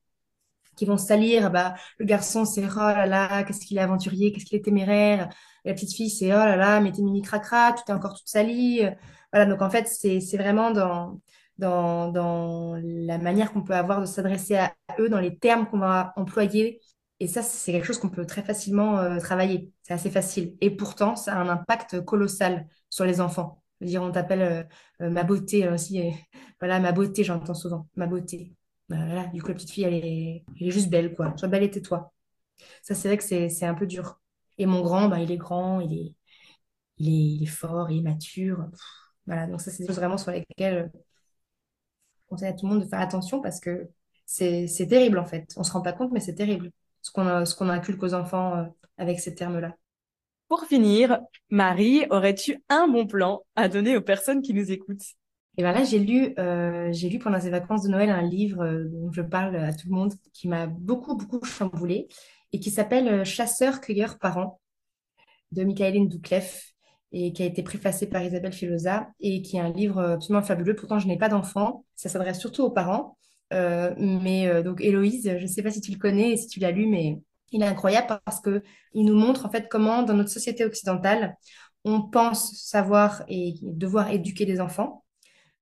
qui 0.81 0.87
vont 0.87 0.97
salir. 0.97 1.51
Bah, 1.51 1.75
le 1.99 2.07
garçon, 2.07 2.45
c'est 2.45 2.65
oh 2.65 2.79
là 2.79 3.07
là, 3.07 3.45
qu'est-ce 3.45 3.61
qu'il 3.67 3.77
est 3.79 3.81
aventurier, 3.81 4.33
qu'est-ce 4.33 4.47
qu'il 4.47 4.59
est 4.59 4.65
téméraire. 4.65 5.29
La 5.65 5.75
petite 5.75 5.95
fille, 5.95 6.11
c'est 6.11 6.33
oh 6.33 6.39
là 6.39 6.57
là, 6.57 6.81
mais 6.81 6.91
t'es 6.93 7.03
mini 7.03 7.23
cracra, 7.23 7.73
tu 7.75 7.85
t'es 7.85 7.93
encore 7.93 8.15
toute 8.17 8.29
salie. 8.29 8.81
Voilà, 9.33 9.47
donc 9.47 9.63
en 9.63 9.71
fait, 9.71 9.87
c'est 9.89 10.37
vraiment 10.39 10.71
dans, 10.71 11.21
dans, 11.59 12.09
dans 12.11 12.77
la 12.83 13.19
manière 13.19 13.53
qu'on 13.53 13.63
peut 13.63 13.75
avoir 13.75 14.01
de 14.01 14.07
s'adresser 14.07 14.57
à 14.57 14.75
eux, 14.99 15.09
dans 15.09 15.21
les 15.21 15.39
termes 15.39 15.67
qu'on 15.69 15.79
va 15.79 16.13
employer. 16.17 16.81
Et 17.21 17.29
ça, 17.29 17.43
c'est 17.43 17.73
quelque 17.73 17.85
chose 17.87 17.99
qu'on 17.99 18.09
peut 18.09 18.25
très 18.27 18.43
facilement 18.43 18.99
euh, 18.99 19.19
travailler. 19.19 19.71
C'est 19.83 19.93
assez 19.95 20.11
facile. 20.11 20.57
Et 20.63 20.71
pourtant, 20.71 21.17
ça 21.17 21.35
a 21.35 21.39
un 21.41 21.49
impact 21.51 22.01
colossal 22.05 22.67
sur 22.89 23.05
les 23.05 23.21
enfants. 23.21 23.63
Dire, 23.83 24.03
on 24.03 24.11
t'appelle 24.13 24.43
euh, 24.43 24.63
euh, 25.07 25.11
ma 25.11 25.23
beauté 25.25 25.67
euh, 25.67 25.75
aussi. 25.75 26.01
voilà, 26.61 26.81
ma 26.81 26.93
beauté, 26.93 27.25
j'entends 27.25 27.55
souvent. 27.55 27.87
Ma 27.97 28.07
beauté. 28.07 28.53
Bah, 28.91 29.27
du 29.29 29.43
coup, 29.43 29.49
la 29.49 29.55
petite 29.55 29.73
fille, 29.73 29.85
elle 29.85 29.95
est, 29.95 30.45
juste 30.73 30.91
belle, 30.91 31.15
quoi. 31.15 31.35
Sois 31.39 31.49
belle 31.49 31.63
et 31.65 31.71
tais-toi. 31.71 32.13
Ça, 32.83 32.95
c'est 32.95 33.09
vrai 33.09 33.19
que 33.19 33.25
c'est 33.25 33.67
un 33.67 33.75
peu 33.75 33.87
dur. 33.87 34.21
Et 34.59 34.67
mon 34.67 34.83
grand, 34.83 35.09
bah, 35.09 35.21
il 35.21 35.33
est 35.33 35.39
grand, 35.39 35.81
il 35.81 36.15
est, 36.99 37.47
fort, 37.47 37.91
il 37.91 37.99
est 38.01 38.03
mature. 38.03 38.67
Voilà, 39.27 39.47
donc 39.47 39.61
ça, 39.61 39.71
c'est 39.71 39.83
des 39.85 39.89
choses 39.89 39.97
vraiment 39.99 40.19
sur 40.19 40.33
lesquelles 40.33 40.91
je 40.95 42.23
conseille 42.29 42.49
à 42.49 42.53
tout 42.53 42.67
le 42.67 42.73
monde 42.75 42.83
de 42.85 42.89
faire 42.89 43.01
attention 43.01 43.41
parce 43.41 43.61
que 43.61 43.89
c'est 44.27 44.67
terrible, 44.89 45.19
en 45.19 45.27
fait. 45.27 45.53
On 45.57 45.65
se 45.65 45.73
rend 45.73 45.83
pas 45.83 45.93
compte, 45.93 46.13
mais 46.13 46.21
c'est 46.21 46.35
terrible 46.35 46.71
ce 47.03 47.11
qu'on 47.11 47.27
a- 47.27 47.45
ce 47.47 47.55
qu'on 47.55 47.69
inculque 47.69 48.03
aux 48.03 48.15
enfants 48.15 48.57
euh, 48.59 48.65
avec 48.99 49.21
ces 49.21 49.35
termes-là. 49.35 49.77
Pour 50.49 50.65
finir, 50.67 51.21
Marie, 51.51 52.05
aurais-tu 52.11 52.63
un 52.69 52.89
bon 52.89 53.07
plan 53.07 53.43
à 53.57 53.69
donner 53.69 53.97
aux 53.97 54.03
personnes 54.03 54.43
qui 54.43 54.55
nous 54.55 54.71
écoutent? 54.73 55.15
Et 55.57 55.63
ben 55.63 55.73
là, 55.73 55.85
j'ai 55.85 55.99
lu, 55.99 56.35
euh, 56.39 56.91
j'ai 56.93 57.09
lu 57.09 57.19
pendant 57.19 57.41
ces 57.41 57.51
vacances 57.51 57.83
de 57.83 57.89
Noël 57.89 58.11
un 58.11 58.23
livre 58.23 58.63
euh, 58.63 58.85
dont 58.87 59.13
je 59.13 59.23
parle 59.23 59.57
à 59.57 59.73
tout 59.73 59.89
le 59.89 59.95
monde 59.95 60.15
qui 60.33 60.49
m'a 60.49 60.67
beaucoup, 60.67 61.17
beaucoup 61.17 61.45
chamboulé 61.45 62.09
et 62.53 62.61
qui 62.61 62.71
s'appelle 62.71 63.09
euh, 63.09 63.25
Chasseurs-cueilleurs 63.25 64.19
parents 64.19 64.61
de 65.53 65.65
Michaeline 65.65 66.09
Doucleff 66.09 66.73
et 67.13 67.33
qui 67.33 67.43
a 67.43 67.47
été 67.47 67.63
préfacé 67.63 68.07
par 68.09 68.23
Isabelle 68.23 68.53
Filosa 68.53 69.09
et 69.21 69.43
qui 69.43 69.57
est 69.57 69.61
un 69.61 69.73
livre 69.73 70.01
absolument 70.01 70.43
fabuleux. 70.43 70.77
Pourtant, 70.77 70.99
je 70.99 71.09
n'ai 71.09 71.19
pas 71.19 71.29
d'enfant. 71.29 71.85
Ça 71.97 72.09
s'adresse 72.09 72.39
surtout 72.39 72.63
aux 72.63 72.71
parents. 72.71 73.17
Euh, 73.53 73.95
mais 73.99 74.47
euh, 74.47 74.63
donc, 74.63 74.81
Héloïse, 74.81 75.25
je 75.37 75.43
ne 75.43 75.47
sais 75.47 75.63
pas 75.63 75.71
si 75.71 75.81
tu 75.81 75.91
le 75.91 75.99
connais 75.99 76.33
et 76.33 76.37
si 76.37 76.47
tu 76.47 76.61
l'as 76.61 76.71
lu, 76.71 76.87
mais 76.87 77.19
il 77.53 77.63
est 77.63 77.67
incroyable 77.67 78.21
parce 78.25 78.41
que 78.41 78.63
il 78.95 79.05
nous 79.05 79.17
montre 79.19 79.47
en 79.47 79.51
fait 79.51 79.69
comment, 79.69 80.03
dans 80.03 80.15
notre 80.15 80.31
société 80.31 80.65
occidentale, 80.65 81.37
on 81.85 82.03
pense 82.03 82.53
savoir 82.55 83.25
et 83.29 83.55
devoir 83.63 84.11
éduquer 84.11 84.45
les 84.45 84.61
enfants 84.61 85.00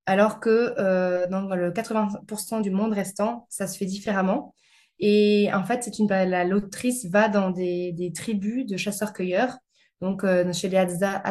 alors 0.08 0.40
que 0.40 0.74
euh, 0.78 1.26
dans 1.28 1.54
le 1.54 1.70
80% 1.70 2.60
du 2.62 2.70
monde 2.70 2.92
restant, 2.92 3.46
ça 3.50 3.66
se 3.66 3.76
fait 3.78 3.84
différemment. 3.86 4.54
Et 5.00 5.50
en 5.52 5.64
fait, 5.64 5.82
c'est 5.84 5.98
une, 5.98 6.08
la, 6.08 6.44
l'autrice 6.44 7.06
va 7.06 7.28
dans 7.28 7.50
des, 7.50 8.12
tribus 8.14 8.66
de 8.66 8.76
chasseurs-cueilleurs, 8.76 9.56
donc 10.00 10.24
euh, 10.24 10.52
chez 10.52 10.68
les 10.68 10.76
Hadza, 10.78 11.22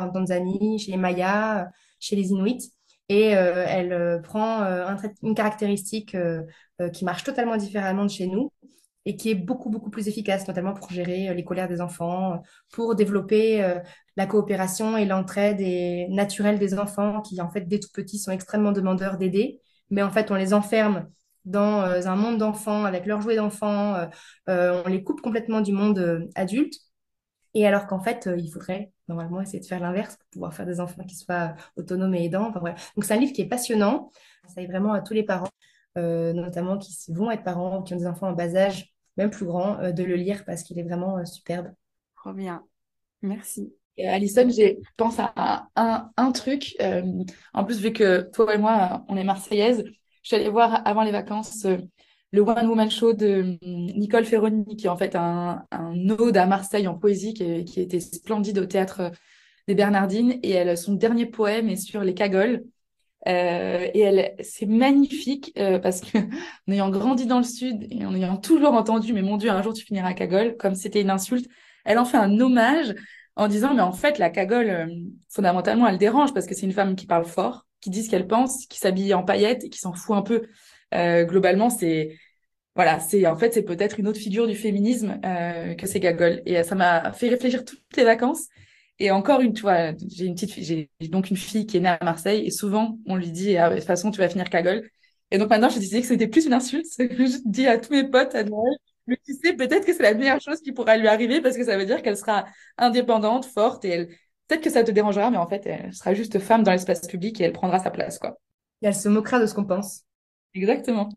en 0.00 0.10
Tanzanie, 0.10 0.78
chez 0.78 0.92
les 0.92 0.96
Mayas, 0.96 1.68
chez 2.00 2.16
les 2.16 2.30
Inuits, 2.30 2.72
et 3.08 3.36
euh, 3.36 3.64
elle 3.68 3.92
euh, 3.92 4.18
prend 4.20 4.62
euh, 4.62 4.96
une 5.22 5.34
caractéristique 5.34 6.14
euh, 6.14 6.42
euh, 6.80 6.88
qui 6.88 7.04
marche 7.04 7.24
totalement 7.24 7.56
différemment 7.56 8.04
de 8.04 8.10
chez 8.10 8.26
nous. 8.26 8.50
Et 9.04 9.16
qui 9.16 9.30
est 9.30 9.34
beaucoup, 9.34 9.70
beaucoup 9.70 9.90
plus 9.90 10.08
efficace, 10.08 10.46
notamment 10.46 10.74
pour 10.74 10.90
gérer 10.90 11.34
les 11.34 11.44
colères 11.44 11.68
des 11.68 11.80
enfants, 11.80 12.42
pour 12.72 12.94
développer 12.94 13.80
la 14.16 14.26
coopération 14.26 14.96
et 14.96 15.04
l'entraide 15.04 15.60
naturelle 16.10 16.58
des 16.58 16.78
enfants 16.78 17.20
qui, 17.20 17.40
en 17.40 17.50
fait, 17.50 17.62
dès 17.62 17.80
tout 17.80 17.90
petits, 17.92 18.18
sont 18.18 18.30
extrêmement 18.30 18.72
demandeurs 18.72 19.16
d'aider, 19.18 19.60
mais 19.90 20.02
en 20.02 20.10
fait, 20.10 20.30
on 20.30 20.34
les 20.36 20.54
enferme 20.54 21.08
dans 21.44 21.82
un 21.82 22.16
monde 22.16 22.38
d'enfants 22.38 22.84
avec 22.84 23.06
leurs 23.06 23.20
jouets 23.20 23.36
d'enfants, 23.36 24.08
on 24.46 24.84
les 24.86 25.02
coupe 25.02 25.20
complètement 25.20 25.60
du 25.60 25.72
monde 25.72 26.28
adulte. 26.34 26.74
Et 27.54 27.66
alors 27.66 27.86
qu'en 27.86 28.00
fait, 28.00 28.30
il 28.38 28.48
faudrait 28.50 28.92
normalement 29.08 29.42
essayer 29.42 29.60
de 29.60 29.66
faire 29.66 29.80
l'inverse 29.80 30.16
pour 30.16 30.26
pouvoir 30.30 30.54
faire 30.54 30.64
des 30.64 30.80
enfants 30.80 31.04
qui 31.04 31.16
soient 31.16 31.54
autonomes 31.76 32.14
et 32.14 32.24
aidants. 32.24 32.50
Donc 32.50 33.04
c'est 33.04 33.12
un 33.12 33.18
livre 33.18 33.34
qui 33.34 33.42
est 33.42 33.48
passionnant. 33.48 34.10
Ça 34.48 34.62
aide 34.62 34.70
vraiment 34.70 34.94
à 34.94 35.02
tous 35.02 35.12
les 35.12 35.22
parents, 35.22 35.50
notamment 35.96 36.78
qui 36.78 36.96
vont 37.12 37.30
être 37.30 37.42
parents 37.42 37.80
ou 37.80 37.82
qui 37.82 37.92
ont 37.92 37.98
des 37.98 38.06
enfants 38.06 38.28
en 38.28 38.32
bas 38.32 38.54
âge, 38.56 38.91
même 39.16 39.30
plus 39.30 39.46
grands, 39.46 39.92
de 39.92 40.02
le 40.02 40.14
lire 40.14 40.44
parce 40.44 40.62
qu'il 40.62 40.78
est 40.78 40.82
vraiment 40.82 41.24
superbe. 41.24 41.72
Trop 42.16 42.32
bien. 42.32 42.64
Merci. 43.22 43.72
Et 43.96 44.08
Alison, 44.08 44.48
j'ai 44.48 44.78
pense 44.96 45.18
à 45.18 45.68
un, 45.76 46.10
un 46.16 46.32
truc. 46.32 46.74
Euh, 46.80 47.02
en 47.52 47.64
plus, 47.64 47.80
vu 47.80 47.92
que 47.92 48.22
toi 48.32 48.54
et 48.54 48.58
moi, 48.58 49.04
on 49.08 49.16
est 49.16 49.24
marseillaises, 49.24 49.84
je 50.22 50.28
suis 50.28 50.36
allée 50.36 50.48
voir 50.48 50.86
avant 50.86 51.02
les 51.02 51.12
vacances 51.12 51.64
euh, 51.66 51.78
le 52.32 52.40
One 52.40 52.66
Woman 52.66 52.90
Show 52.90 53.12
de 53.12 53.58
mm, 53.62 53.98
Nicole 53.98 54.24
Ferroni, 54.24 54.76
qui 54.76 54.86
est 54.86 54.90
en 54.90 54.96
fait 54.96 55.14
un, 55.14 55.64
un 55.70 56.08
ode 56.10 56.36
à 56.36 56.46
Marseille 56.46 56.88
en 56.88 56.94
poésie, 56.98 57.34
qui, 57.34 57.64
qui 57.64 57.80
était 57.80 58.00
splendide 58.00 58.58
au 58.58 58.66
théâtre 58.66 59.00
euh, 59.00 59.10
des 59.68 59.74
Bernardines. 59.74 60.38
Et 60.42 60.50
elle, 60.50 60.76
son 60.78 60.94
dernier 60.94 61.26
poème 61.26 61.68
est 61.68 61.76
sur 61.76 62.02
les 62.02 62.14
cagoles. 62.14 62.64
Euh, 63.28 63.88
et 63.94 64.00
elle, 64.00 64.34
c'est 64.40 64.66
magnifique 64.66 65.52
parce 65.82 66.00
que 66.00 66.18
en 66.68 66.72
ayant 66.72 66.90
grandi 66.90 67.26
dans 67.26 67.38
le 67.38 67.44
sud 67.44 67.86
et 67.90 68.04
en 68.04 68.14
ayant 68.14 68.36
toujours 68.36 68.74
entendu, 68.74 69.12
mais 69.12 69.22
mon 69.22 69.36
Dieu, 69.36 69.50
un 69.50 69.62
jour 69.62 69.72
tu 69.72 69.84
finiras 69.84 70.08
à 70.08 70.14
cagole, 70.14 70.56
comme 70.56 70.74
c'était 70.74 71.00
une 71.00 71.10
insulte, 71.10 71.48
elle 71.84 71.98
en 71.98 72.04
fait 72.04 72.16
un 72.16 72.40
hommage 72.40 72.94
en 73.36 73.48
disant, 73.48 73.74
mais 73.74 73.82
en 73.82 73.92
fait, 73.92 74.18
la 74.18 74.30
cagole, 74.30 74.68
euh, 74.68 74.86
fondamentalement, 75.28 75.88
elle 75.88 75.98
dérange 75.98 76.34
parce 76.34 76.46
que 76.46 76.54
c'est 76.54 76.66
une 76.66 76.72
femme 76.72 76.96
qui 76.96 77.06
parle 77.06 77.24
fort, 77.24 77.66
qui 77.80 77.90
dit 77.90 78.02
ce 78.02 78.10
qu'elle 78.10 78.26
pense, 78.26 78.66
qui 78.66 78.78
s'habille 78.78 79.14
en 79.14 79.22
paillettes 79.22 79.64
et 79.64 79.70
qui 79.70 79.78
s'en 79.78 79.92
fout 79.92 80.16
un 80.16 80.22
peu. 80.22 80.42
Euh, 80.94 81.24
globalement, 81.24 81.70
c'est 81.70 82.16
voilà, 82.74 83.00
c'est 83.00 83.26
en 83.26 83.36
fait 83.36 83.52
c'est 83.52 83.62
peut-être 83.62 84.00
une 84.00 84.08
autre 84.08 84.18
figure 84.18 84.46
du 84.46 84.54
féminisme 84.54 85.20
euh, 85.24 85.74
que 85.74 85.86
ces 85.86 86.00
cagoles. 86.00 86.42
Et 86.46 86.62
ça 86.62 86.74
m'a 86.74 87.12
fait 87.12 87.28
réfléchir 87.28 87.64
toutes 87.64 87.96
les 87.96 88.04
vacances. 88.04 88.48
Et 89.02 89.10
encore 89.10 89.40
une, 89.40 89.52
tu 89.52 89.62
vois, 89.62 89.92
j'ai 90.08 90.26
une 90.26 90.34
petite 90.34 90.52
j'ai 90.54 90.88
donc 91.08 91.30
une 91.30 91.36
fille 91.36 91.66
qui 91.66 91.78
est 91.78 91.80
née 91.80 91.88
à 91.88 91.98
Marseille 92.04 92.46
et 92.46 92.50
souvent 92.50 92.98
on 93.06 93.16
lui 93.16 93.32
dit 93.32 93.56
ah, 93.56 93.68
de 93.70 93.76
toute 93.76 93.84
façon 93.84 94.10
tu 94.10 94.18
vas 94.18 94.28
finir 94.28 94.48
cagole. 94.48 94.88
Et 95.32 95.38
donc 95.38 95.50
maintenant 95.50 95.68
je 95.70 95.78
disais 95.78 96.00
que 96.00 96.06
c'était 96.06 96.28
plus 96.28 96.46
une 96.46 96.52
insulte. 96.52 96.86
Je 96.98 97.38
dis 97.44 97.66
à 97.66 97.78
tous 97.78 97.92
mes 97.92 98.08
potes 98.08 98.34
à 98.34 98.44
Noël 98.44 98.74
mais 99.06 99.18
tu 99.24 99.34
sais, 99.34 99.54
peut-être 99.54 99.84
que 99.84 99.92
c'est 99.92 100.02
la 100.02 100.14
meilleure 100.14 100.40
chose 100.40 100.60
qui 100.60 100.72
pourra 100.72 100.96
lui 100.96 101.08
arriver 101.08 101.40
parce 101.40 101.56
que 101.56 101.64
ça 101.64 101.76
veut 101.76 101.86
dire 101.86 102.02
qu'elle 102.02 102.16
sera 102.16 102.46
indépendante, 102.78 103.46
forte 103.46 103.84
et 103.84 103.88
elle... 103.88 104.06
peut-être 104.46 104.62
que 104.62 104.70
ça 104.70 104.84
te 104.84 104.90
dérangera, 104.90 105.30
mais 105.30 105.38
en 105.38 105.48
fait, 105.48 105.66
elle 105.66 105.92
sera 105.92 106.14
juste 106.14 106.38
femme 106.38 106.62
dans 106.62 106.70
l'espace 106.70 107.08
public 107.08 107.40
et 107.40 107.44
elle 107.44 107.52
prendra 107.52 107.80
sa 107.80 107.90
place, 107.90 108.18
quoi. 108.18 108.38
Et 108.80 108.86
elle 108.86 108.94
se 108.94 109.08
moquera 109.08 109.40
de 109.40 109.46
ce 109.46 109.54
qu'on 109.54 109.64
pense. 109.64 110.02
Exactement. 110.54 111.08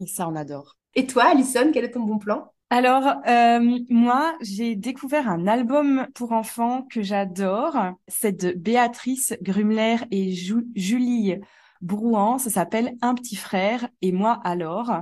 Et 0.00 0.06
ça, 0.06 0.28
on 0.28 0.36
adore. 0.36 0.76
Et 0.94 1.06
toi, 1.06 1.30
Alison, 1.30 1.70
quel 1.72 1.84
est 1.84 1.92
ton 1.92 2.00
bon 2.00 2.18
plan? 2.18 2.52
Alors, 2.72 3.16
euh, 3.26 3.80
moi, 3.88 4.36
j'ai 4.40 4.76
découvert 4.76 5.28
un 5.28 5.48
album 5.48 6.06
pour 6.14 6.30
enfants 6.30 6.82
que 6.82 7.02
j'adore. 7.02 7.76
C'est 8.06 8.44
de 8.44 8.52
Béatrice 8.52 9.34
Grumler 9.42 9.96
et 10.12 10.32
Julie 10.32 11.34
Brouan. 11.80 12.38
Ça 12.38 12.48
s'appelle 12.48 12.96
Un 13.02 13.16
petit 13.16 13.34
frère 13.34 13.88
et 14.02 14.12
moi 14.12 14.40
alors. 14.44 14.92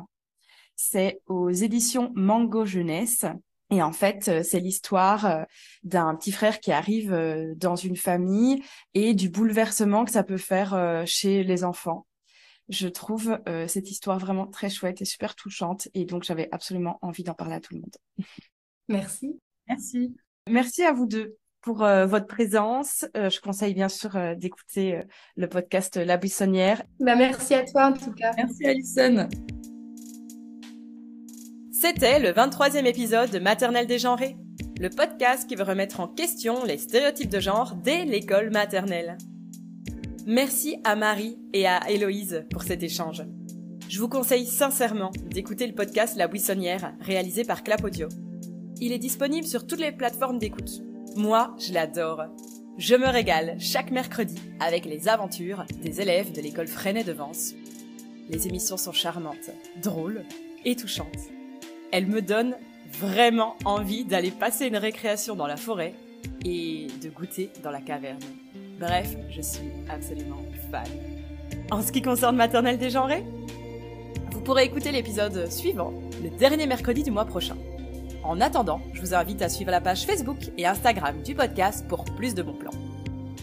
C'est 0.77 1.21
aux 1.27 1.51
éditions 1.51 2.11
Mango 2.15 2.65
Jeunesse. 2.65 3.27
Et 3.71 3.83
en 3.83 3.93
fait, 3.93 4.29
euh, 4.29 4.43
c'est 4.43 4.61
l'histoire 4.61 5.27
euh, 5.27 5.45
d'un 5.83 6.15
petit 6.15 6.33
frère 6.33 6.61
qui 6.61 6.73
arrive 6.73 7.15
dans 7.59 7.77
une 7.77 7.97
famille 7.97 8.63
et 8.95 9.13
du 9.13 9.29
bouleversement 9.29 10.07
que 10.07 10.11
ça 10.11 10.25
peut 10.25 10.39
faire 10.39 11.03
chez 11.05 11.45
les 11.45 11.65
enfants. 11.65 12.07
Je 12.69 12.89
trouve 12.89 13.39
cette 13.67 13.91
histoire 13.91 14.19
vraiment 14.19 14.47
très 14.47 14.69
chouette 14.69 15.01
et 15.01 15.05
super 15.05 15.35
touchante. 15.35 15.89
Et 15.95 16.05
donc, 16.05 16.25
j'avais 16.25 16.49
absolument 16.53 16.99
envie 17.03 17.25
d'en 17.25 17.35
parler 17.35 17.55
à 17.55 17.61
tout 17.61 17.75
le 17.75 17.81
monde. 17.81 17.97
Merci. 18.89 19.39
Merci. 19.69 20.15
Merci 20.49 20.83
à 20.83 20.93
vous 20.93 21.07
deux 21.07 21.37
pour 21.61 21.79
votre 21.79 22.27
présence. 22.27 23.05
je 23.15 23.41
conseille 23.41 23.75
bien 23.75 23.91
sûr 23.91 24.17
d'écouter 24.37 25.03
le 25.37 25.49
podcast 25.49 25.97
La 25.97 26.17
Buissonnière. 26.17 26.83
Bah, 27.01 27.17
merci 27.17 27.53
à 27.53 27.65
toi 27.65 27.89
en 27.89 27.93
tout 27.93 28.13
cas. 28.13 28.33
Merci 28.37 28.65
Alison. 28.65 29.29
C'était 31.81 32.19
le 32.19 32.31
23e 32.31 32.87
épisode 32.87 33.31
de 33.31 33.39
Maternelle 33.39 33.87
dégenrée, 33.87 34.37
le 34.81 34.91
podcast 34.91 35.49
qui 35.49 35.55
veut 35.55 35.63
remettre 35.63 36.01
en 36.01 36.09
question 36.09 36.65
les 36.65 36.77
stéréotypes 36.77 37.31
de 37.31 37.39
genre 37.39 37.77
dès 37.77 38.05
l'école 38.05 38.51
maternelle. 38.51 39.17
Merci 40.31 40.77
à 40.85 40.95
Marie 40.95 41.39
et 41.55 41.67
à 41.67 41.91
Héloïse 41.91 42.45
pour 42.51 42.63
cet 42.63 42.83
échange. 42.83 43.25
Je 43.89 43.99
vous 43.99 44.11
conseille 44.11 44.45
sincèrement 44.45 45.11
d'écouter 45.25 45.67
le 45.67 45.75
podcast 45.75 46.19
La 46.19 46.29
Buissonnière, 46.29 46.93
réalisé 47.01 47.45
par 47.45 47.65
Clap 47.65 47.83
Audio. 47.83 48.09
Il 48.79 48.93
est 48.93 48.99
disponible 48.99 49.47
sur 49.47 49.67
toutes 49.67 49.81
les 49.81 49.91
plateformes 49.91 50.39
d'écoute. 50.39 50.83
Moi, 51.17 51.57
je 51.59 51.73
l'adore. 51.73 52.25
Je 52.77 52.95
me 52.95 53.09
régale 53.09 53.57
chaque 53.59 53.91
mercredi 53.91 54.39
avec 54.61 54.85
les 54.85 55.09
aventures 55.09 55.65
des 55.83 56.03
élèves 56.03 56.33
de 56.33 56.43
l'école 56.43 56.69
Freinet 56.69 57.05
de 57.05 57.13
Vence. 57.13 57.55
Les 58.29 58.47
émissions 58.49 58.77
sont 58.77 58.93
charmantes, 58.93 59.51
drôles 59.83 60.25
et 60.67 60.77
touchantes. 60.77 61.31
Elle 61.91 62.07
me 62.07 62.21
donne 62.21 62.55
vraiment 62.93 63.57
envie 63.65 64.05
d'aller 64.05 64.31
passer 64.31 64.67
une 64.67 64.77
récréation 64.77 65.37
dans 65.37 65.47
la 65.47 65.57
forêt 65.57 65.95
et 66.45 66.89
de 67.03 67.09
goûter 67.09 67.49
dans 67.63 67.71
la 67.71 67.81
caverne. 67.81 68.21
Bref, 68.79 69.17
je 69.31 69.43
suis 69.43 69.71
absolument 69.89 70.43
fan. 70.71 70.87
En 71.71 71.83
ce 71.83 71.91
qui 71.91 72.01
concerne 72.01 72.37
Maternelle 72.37 72.79
dégenrée, 72.79 73.25
vous 74.31 74.41
pourrez 74.41 74.65
écouter 74.65 74.93
l'épisode 74.93 75.51
suivant, 75.51 75.93
le 76.23 76.31
dernier 76.31 76.67
mercredi 76.67 77.03
du 77.03 77.11
mois 77.11 77.25
prochain. 77.25 77.57
En 78.23 78.41
attendant, 78.41 78.81
je 78.93 79.01
vous 79.01 79.15
invite 79.15 79.43
à 79.43 79.49
suivre 79.49 79.71
la 79.71 79.81
page 79.81 80.05
Facebook 80.05 80.39
et 80.57 80.67
Instagram 80.67 81.23
du 81.23 81.35
podcast 81.35 81.87
pour 81.89 82.05
plus 82.05 82.35
de 82.35 82.43
bons 82.43 82.55
plans. 82.55 82.71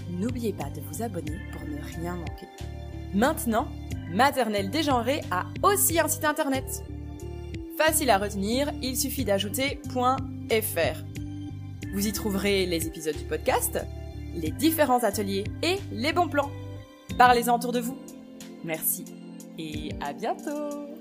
N'oubliez 0.09 0.53
pas 0.53 0.69
de 0.69 0.81
vous 0.81 1.03
abonner 1.03 1.37
pour 1.51 1.67
ne 1.67 1.81
rien 2.01 2.15
manquer. 2.15 2.47
Maintenant, 3.13 3.67
Maternelle 4.11 4.69
dégenrée 4.69 5.21
a 5.31 5.45
aussi 5.63 5.99
un 5.99 6.07
site 6.07 6.25
internet 6.25 6.83
Facile 7.77 8.09
à 8.09 8.17
retenir, 8.17 8.71
il 8.81 8.95
suffit 8.95 9.25
d'ajouter 9.25 9.81
.fr. 9.91 11.03
Vous 11.93 12.07
y 12.07 12.13
trouverez 12.13 12.65
les 12.65 12.87
épisodes 12.87 13.17
du 13.17 13.25
podcast, 13.25 13.85
les 14.35 14.51
différents 14.51 15.03
ateliers 15.03 15.45
et 15.63 15.77
les 15.91 16.13
bons 16.13 16.27
plans. 16.27 16.51
Parlez-en 17.17 17.55
autour 17.55 17.71
de 17.71 17.79
vous. 17.79 17.97
Merci 18.63 19.05
et 19.57 19.91
à 20.01 20.13
bientôt 20.13 20.94